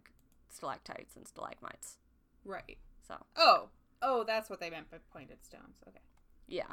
stalactites 0.49 1.17
and 1.17 1.27
stalagmites. 1.29 1.99
Right. 2.45 2.79
So, 3.07 3.17
Oh. 3.37 3.69
Oh, 4.03 4.25
that's 4.25 4.51
what 4.51 4.61
they 4.61 4.71
meant 4.71 4.91
by 4.91 4.99
pointed 5.13 5.45
stones. 5.45 5.79
Okay. 5.89 6.01
Yeah. 6.47 6.73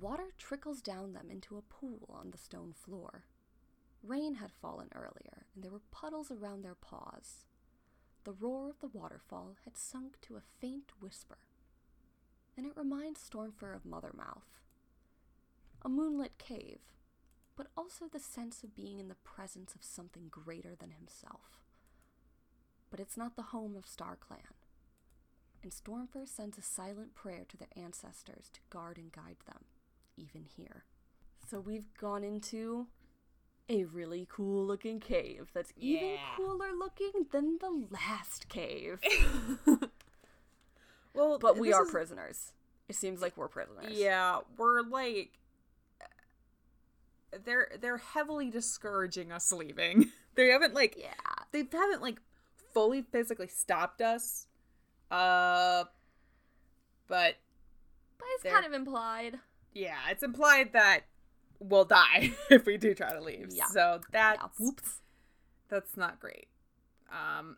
Water 0.00 0.32
trickles 0.38 0.80
down 0.82 1.12
them 1.12 1.30
into 1.30 1.56
a 1.56 1.62
pool 1.62 2.08
on 2.12 2.30
the 2.30 2.38
stone 2.38 2.72
floor. 2.72 3.24
Rain 4.02 4.36
had 4.36 4.52
fallen 4.52 4.88
earlier, 4.94 5.46
and 5.54 5.64
there 5.64 5.72
were 5.72 5.80
puddles 5.90 6.30
around 6.30 6.62
their 6.62 6.74
paws. 6.74 7.45
The 8.26 8.32
roar 8.32 8.68
of 8.68 8.80
the 8.80 8.88
waterfall 8.88 9.54
had 9.64 9.78
sunk 9.78 10.20
to 10.22 10.36
a 10.36 10.42
faint 10.60 10.90
whisper, 11.00 11.38
and 12.56 12.66
it 12.66 12.76
reminds 12.76 13.20
Stormfur 13.20 13.74
of 13.74 13.84
Mothermouth. 13.84 14.60
A 15.82 15.88
moonlit 15.88 16.36
cave, 16.36 16.80
but 17.54 17.68
also 17.76 18.06
the 18.06 18.18
sense 18.18 18.64
of 18.64 18.74
being 18.74 18.98
in 18.98 19.06
the 19.06 19.14
presence 19.14 19.74
of 19.76 19.84
something 19.84 20.26
greater 20.28 20.74
than 20.74 20.90
himself. 20.90 21.62
But 22.90 22.98
it's 22.98 23.16
not 23.16 23.36
the 23.36 23.42
home 23.54 23.76
of 23.76 23.86
StarClan 23.86 24.56
and 25.66 25.72
Stormfur 25.72 26.28
sends 26.28 26.58
a 26.58 26.62
silent 26.62 27.14
prayer 27.16 27.44
to 27.48 27.56
their 27.56 27.68
ancestors 27.76 28.50
to 28.52 28.60
guard 28.70 28.98
and 28.98 29.10
guide 29.10 29.38
them, 29.46 29.64
even 30.16 30.44
here. 30.44 30.84
So 31.48 31.58
we've 31.58 31.92
gone 31.94 32.22
into 32.22 32.86
a 33.68 33.84
really 33.84 34.26
cool 34.30 34.64
looking 34.64 35.00
cave 35.00 35.50
that's 35.52 35.72
even 35.76 36.10
Yeah. 36.10 36.16
cooler 36.36 36.72
looking 36.78 37.26
than 37.32 37.58
the 37.58 37.86
last 37.90 38.48
cave. 38.48 39.00
Well, 41.14 41.38
but 41.38 41.56
we 41.56 41.72
are 41.72 41.84
is- 41.84 41.90
prisoners. 41.90 42.52
It 42.88 42.94
seems 42.94 43.22
like 43.22 43.36
we're 43.36 43.48
prisoners. 43.48 43.86
Yeah, 43.90 44.40
we're 44.58 44.82
like 44.82 45.38
they're 47.44 47.70
they're 47.80 47.96
heavily 47.98 48.50
discouraging 48.50 49.32
us 49.32 49.52
leaving. 49.52 50.12
They 50.36 50.48
haven't 50.48 50.74
like 50.74 50.96
Yeah. 50.98 51.14
they 51.52 51.64
haven't 51.72 52.02
like 52.02 52.20
fully 52.74 53.00
physically 53.00 53.48
stopped 53.48 54.02
us. 54.02 54.46
Uh 55.10 55.84
but 57.08 57.36
But 58.18 58.26
it's 58.34 58.42
kind 58.44 58.66
of 58.66 58.74
implied. 58.74 59.38
yeah, 59.72 59.96
it's 60.10 60.22
implied 60.22 60.74
that 60.74 61.04
we'll 61.60 61.84
die 61.84 62.32
if 62.50 62.66
we 62.66 62.76
do 62.76 62.94
try 62.94 63.12
to 63.12 63.20
leave. 63.20 63.48
Yeah. 63.50 63.66
So 63.66 64.00
that's 64.10 64.38
Yeah. 64.40 64.48
Whoops. 64.58 65.00
that's 65.68 65.96
not 65.96 66.20
great. 66.20 66.48
Um 67.10 67.56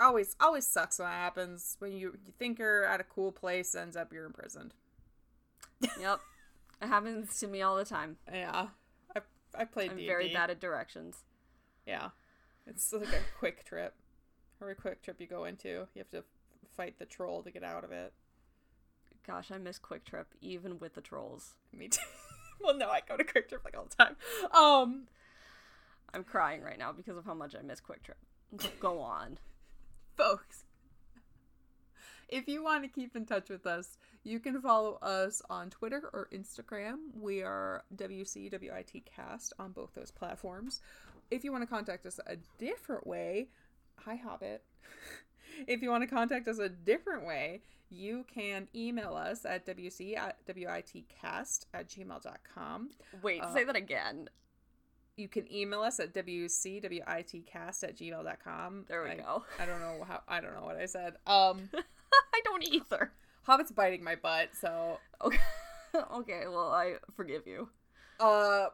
always 0.00 0.36
always 0.40 0.66
sucks 0.66 0.98
when 0.98 1.08
that 1.08 1.14
happens 1.14 1.76
when 1.80 1.92
you 1.92 2.16
you 2.24 2.32
think 2.38 2.58
you're 2.58 2.84
at 2.84 3.00
a 3.00 3.04
cool 3.04 3.32
place 3.32 3.74
ends 3.74 3.96
up 3.96 4.12
you're 4.12 4.26
imprisoned. 4.26 4.74
yep. 6.00 6.20
It 6.80 6.86
happens 6.86 7.38
to 7.40 7.46
me 7.48 7.62
all 7.62 7.76
the 7.76 7.84
time. 7.84 8.16
Yeah. 8.32 8.68
I 9.16 9.20
I 9.54 9.64
played 9.64 9.90
I'm 9.90 9.96
D&D. 9.96 10.08
very 10.08 10.32
bad 10.32 10.50
at 10.50 10.60
directions. 10.60 11.24
Yeah. 11.86 12.10
It's 12.66 12.92
like 12.92 13.08
a 13.08 13.20
quick 13.38 13.64
trip. 13.64 13.94
A 14.60 14.74
quick 14.74 15.02
trip 15.02 15.20
you 15.20 15.26
go 15.26 15.44
into. 15.44 15.68
You 15.94 15.98
have 15.98 16.10
to 16.10 16.24
fight 16.76 16.98
the 16.98 17.06
troll 17.06 17.42
to 17.42 17.50
get 17.50 17.62
out 17.64 17.84
of 17.84 17.92
it. 17.92 18.12
Gosh, 19.26 19.50
I 19.50 19.58
miss 19.58 19.78
QuikTrip 19.78 20.24
even 20.40 20.78
with 20.78 20.94
the 20.94 21.00
trolls. 21.00 21.54
Me 21.72 21.88
too. 21.88 22.00
well, 22.62 22.76
no, 22.76 22.88
I 22.88 23.00
go 23.06 23.16
to 23.16 23.24
QuikTrip 23.24 23.64
like 23.64 23.76
all 23.76 23.86
the 23.88 24.04
time. 24.04 24.16
Um, 24.54 25.04
I'm 26.12 26.24
crying 26.24 26.62
right 26.62 26.78
now 26.78 26.92
because 26.92 27.16
of 27.16 27.24
how 27.24 27.34
much 27.34 27.54
I 27.58 27.62
miss 27.62 27.80
QuikTrip. 27.80 28.70
Go 28.80 29.00
on. 29.00 29.38
folks, 30.16 30.64
if 32.28 32.48
you 32.48 32.62
want 32.62 32.82
to 32.84 32.88
keep 32.88 33.16
in 33.16 33.24
touch 33.24 33.48
with 33.48 33.66
us, 33.66 33.96
you 34.24 34.40
can 34.40 34.60
follow 34.60 34.98
us 35.00 35.40
on 35.48 35.70
Twitter 35.70 36.10
or 36.12 36.28
Instagram. 36.32 36.96
We 37.14 37.42
are 37.42 37.84
WCWITcast 37.96 39.52
on 39.58 39.72
both 39.72 39.94
those 39.94 40.10
platforms. 40.10 40.80
If 41.30 41.44
you 41.44 41.52
want 41.52 41.62
to 41.62 41.66
contact 41.66 42.04
us 42.06 42.20
a 42.26 42.36
different 42.58 43.06
way, 43.06 43.48
hi 43.96 44.16
Hobbit. 44.16 44.62
if 45.66 45.82
you 45.82 45.90
want 45.90 46.02
to 46.02 46.06
contact 46.08 46.46
us 46.48 46.58
a 46.58 46.68
different 46.68 47.26
way, 47.26 47.62
you 47.90 48.24
can 48.32 48.68
email 48.74 49.14
us 49.14 49.44
at 49.44 49.66
WC 49.66 50.16
at 50.16 50.36
WITcast 50.46 51.66
at 51.74 51.88
gmail.com. 51.88 52.90
Wait, 53.22 53.40
Uh, 53.42 53.52
say 53.54 53.64
that 53.64 53.76
again. 53.76 54.28
You 55.16 55.26
can 55.28 55.50
email 55.52 55.80
us 55.80 55.98
at 55.98 56.14
WCWITcast 56.14 57.82
at 57.84 57.96
gmail.com. 57.96 58.84
There 58.88 59.02
we 59.02 59.10
I- 59.10 59.16
go. 59.16 59.44
I 59.58 59.66
don't 59.66 59.80
know 59.80 60.04
how 60.06 60.22
I 60.28 60.40
don't 60.40 60.54
know 60.54 60.64
what 60.64 60.76
I 60.76 60.86
said. 60.86 61.14
Um 61.26 61.68
I 61.74 62.40
don't 62.44 62.62
either. 62.72 63.12
Hobbit's 63.42 63.72
biting 63.72 64.04
my 64.04 64.14
butt, 64.14 64.50
so 64.60 64.98
Okay. 65.24 65.38
okay, 66.12 66.42
well, 66.46 66.70
I 66.70 66.94
forgive 67.16 67.46
you. 67.46 67.68
uh 68.20 68.66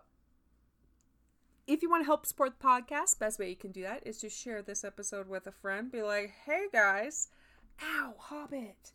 if 1.66 1.82
you 1.82 1.90
want 1.90 2.02
to 2.02 2.06
help 2.06 2.26
support 2.26 2.58
the 2.58 2.64
podcast, 2.66 3.18
best 3.18 3.38
way 3.38 3.48
you 3.48 3.56
can 3.56 3.72
do 3.72 3.82
that 3.82 4.06
is 4.06 4.18
to 4.18 4.28
share 4.28 4.62
this 4.62 4.84
episode 4.84 5.28
with 5.28 5.46
a 5.46 5.52
friend. 5.52 5.90
Be 5.90 6.02
like, 6.02 6.32
"Hey 6.44 6.66
guys, 6.72 7.28
ow, 7.82 8.14
Hobbit." 8.18 8.92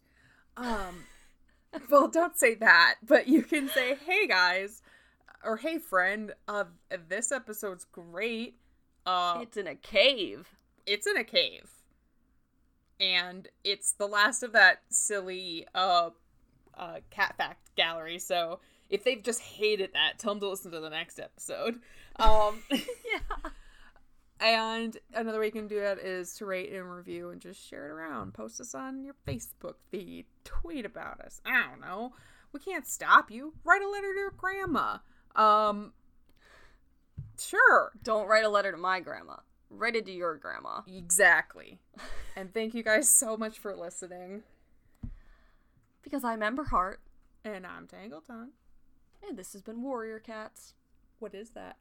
Um, 0.57 1.05
well, 1.89 2.07
don't 2.07 2.37
say 2.37 2.55
that, 2.55 2.95
but 3.05 3.27
you 3.27 3.43
can 3.43 3.69
say, 3.69 3.95
"Hey 3.95 4.27
guys," 4.27 4.81
or 5.43 5.57
"Hey 5.57 5.77
friend, 5.79 6.33
uh, 6.47 6.65
this 7.07 7.31
episode's 7.31 7.85
great." 7.85 8.55
Uh, 9.05 9.39
It's 9.41 9.57
in 9.57 9.65
a 9.67 9.75
cave. 9.75 10.49
it's 10.85 11.07
in 11.07 11.17
a 11.17 11.23
cave 11.23 11.71
and 12.99 13.47
it's 13.63 13.93
the 13.93 14.05
last 14.07 14.43
of 14.43 14.51
that 14.51 14.81
silly 14.89 15.65
uh 15.73 16.09
uh, 16.77 16.99
Cat 17.09 17.35
Fact 17.37 17.75
Gallery. 17.75 18.19
So 18.19 18.59
if 18.89 19.03
they've 19.03 19.21
just 19.23 19.41
hated 19.41 19.91
that, 19.93 20.17
tell 20.17 20.33
them 20.33 20.39
to 20.41 20.49
listen 20.49 20.71
to 20.71 20.79
the 20.79 20.89
next 20.89 21.19
episode. 21.19 21.79
Um, 22.19 22.61
yeah. 22.71 23.49
and 24.39 24.97
another 25.13 25.39
way 25.39 25.47
you 25.47 25.51
can 25.51 25.67
do 25.67 25.79
that 25.79 25.99
is 25.99 26.33
to 26.35 26.45
rate 26.45 26.71
and 26.73 26.93
review 26.93 27.29
and 27.29 27.39
just 27.39 27.65
share 27.65 27.85
it 27.85 27.91
around. 27.91 28.33
Post 28.33 28.59
us 28.59 28.75
on 28.75 29.03
your 29.03 29.15
Facebook 29.27 29.75
feed. 29.89 30.25
Tweet 30.43 30.85
about 30.85 31.21
us. 31.21 31.41
I 31.45 31.67
don't 31.69 31.81
know. 31.81 32.13
We 32.51 32.59
can't 32.59 32.87
stop 32.87 33.31
you. 33.31 33.53
Write 33.63 33.81
a 33.81 33.89
letter 33.89 34.13
to 34.13 34.19
your 34.19 34.31
grandma. 34.31 34.97
Um, 35.35 35.93
sure. 37.39 37.91
Don't 38.03 38.27
write 38.27 38.43
a 38.43 38.49
letter 38.49 38.71
to 38.71 38.77
my 38.77 38.99
grandma. 38.99 39.37
Write 39.69 39.95
it 39.95 40.05
to 40.07 40.11
your 40.11 40.35
grandma. 40.35 40.81
Exactly. 40.87 41.79
and 42.35 42.53
thank 42.53 42.73
you 42.73 42.83
guys 42.83 43.07
so 43.07 43.37
much 43.37 43.59
for 43.59 43.75
listening. 43.75 44.43
Because 46.01 46.23
I'm 46.23 46.41
Ember 46.41 46.65
Heart. 46.65 47.01
And 47.45 47.65
I'm 47.65 47.87
Tangle 47.87 48.21
Tongue. 48.21 48.49
And 49.27 49.37
this 49.37 49.53
has 49.53 49.61
been 49.61 49.81
Warrior 49.81 50.19
Cats. 50.19 50.73
What 51.19 51.35
is 51.35 51.49
that? 51.51 51.75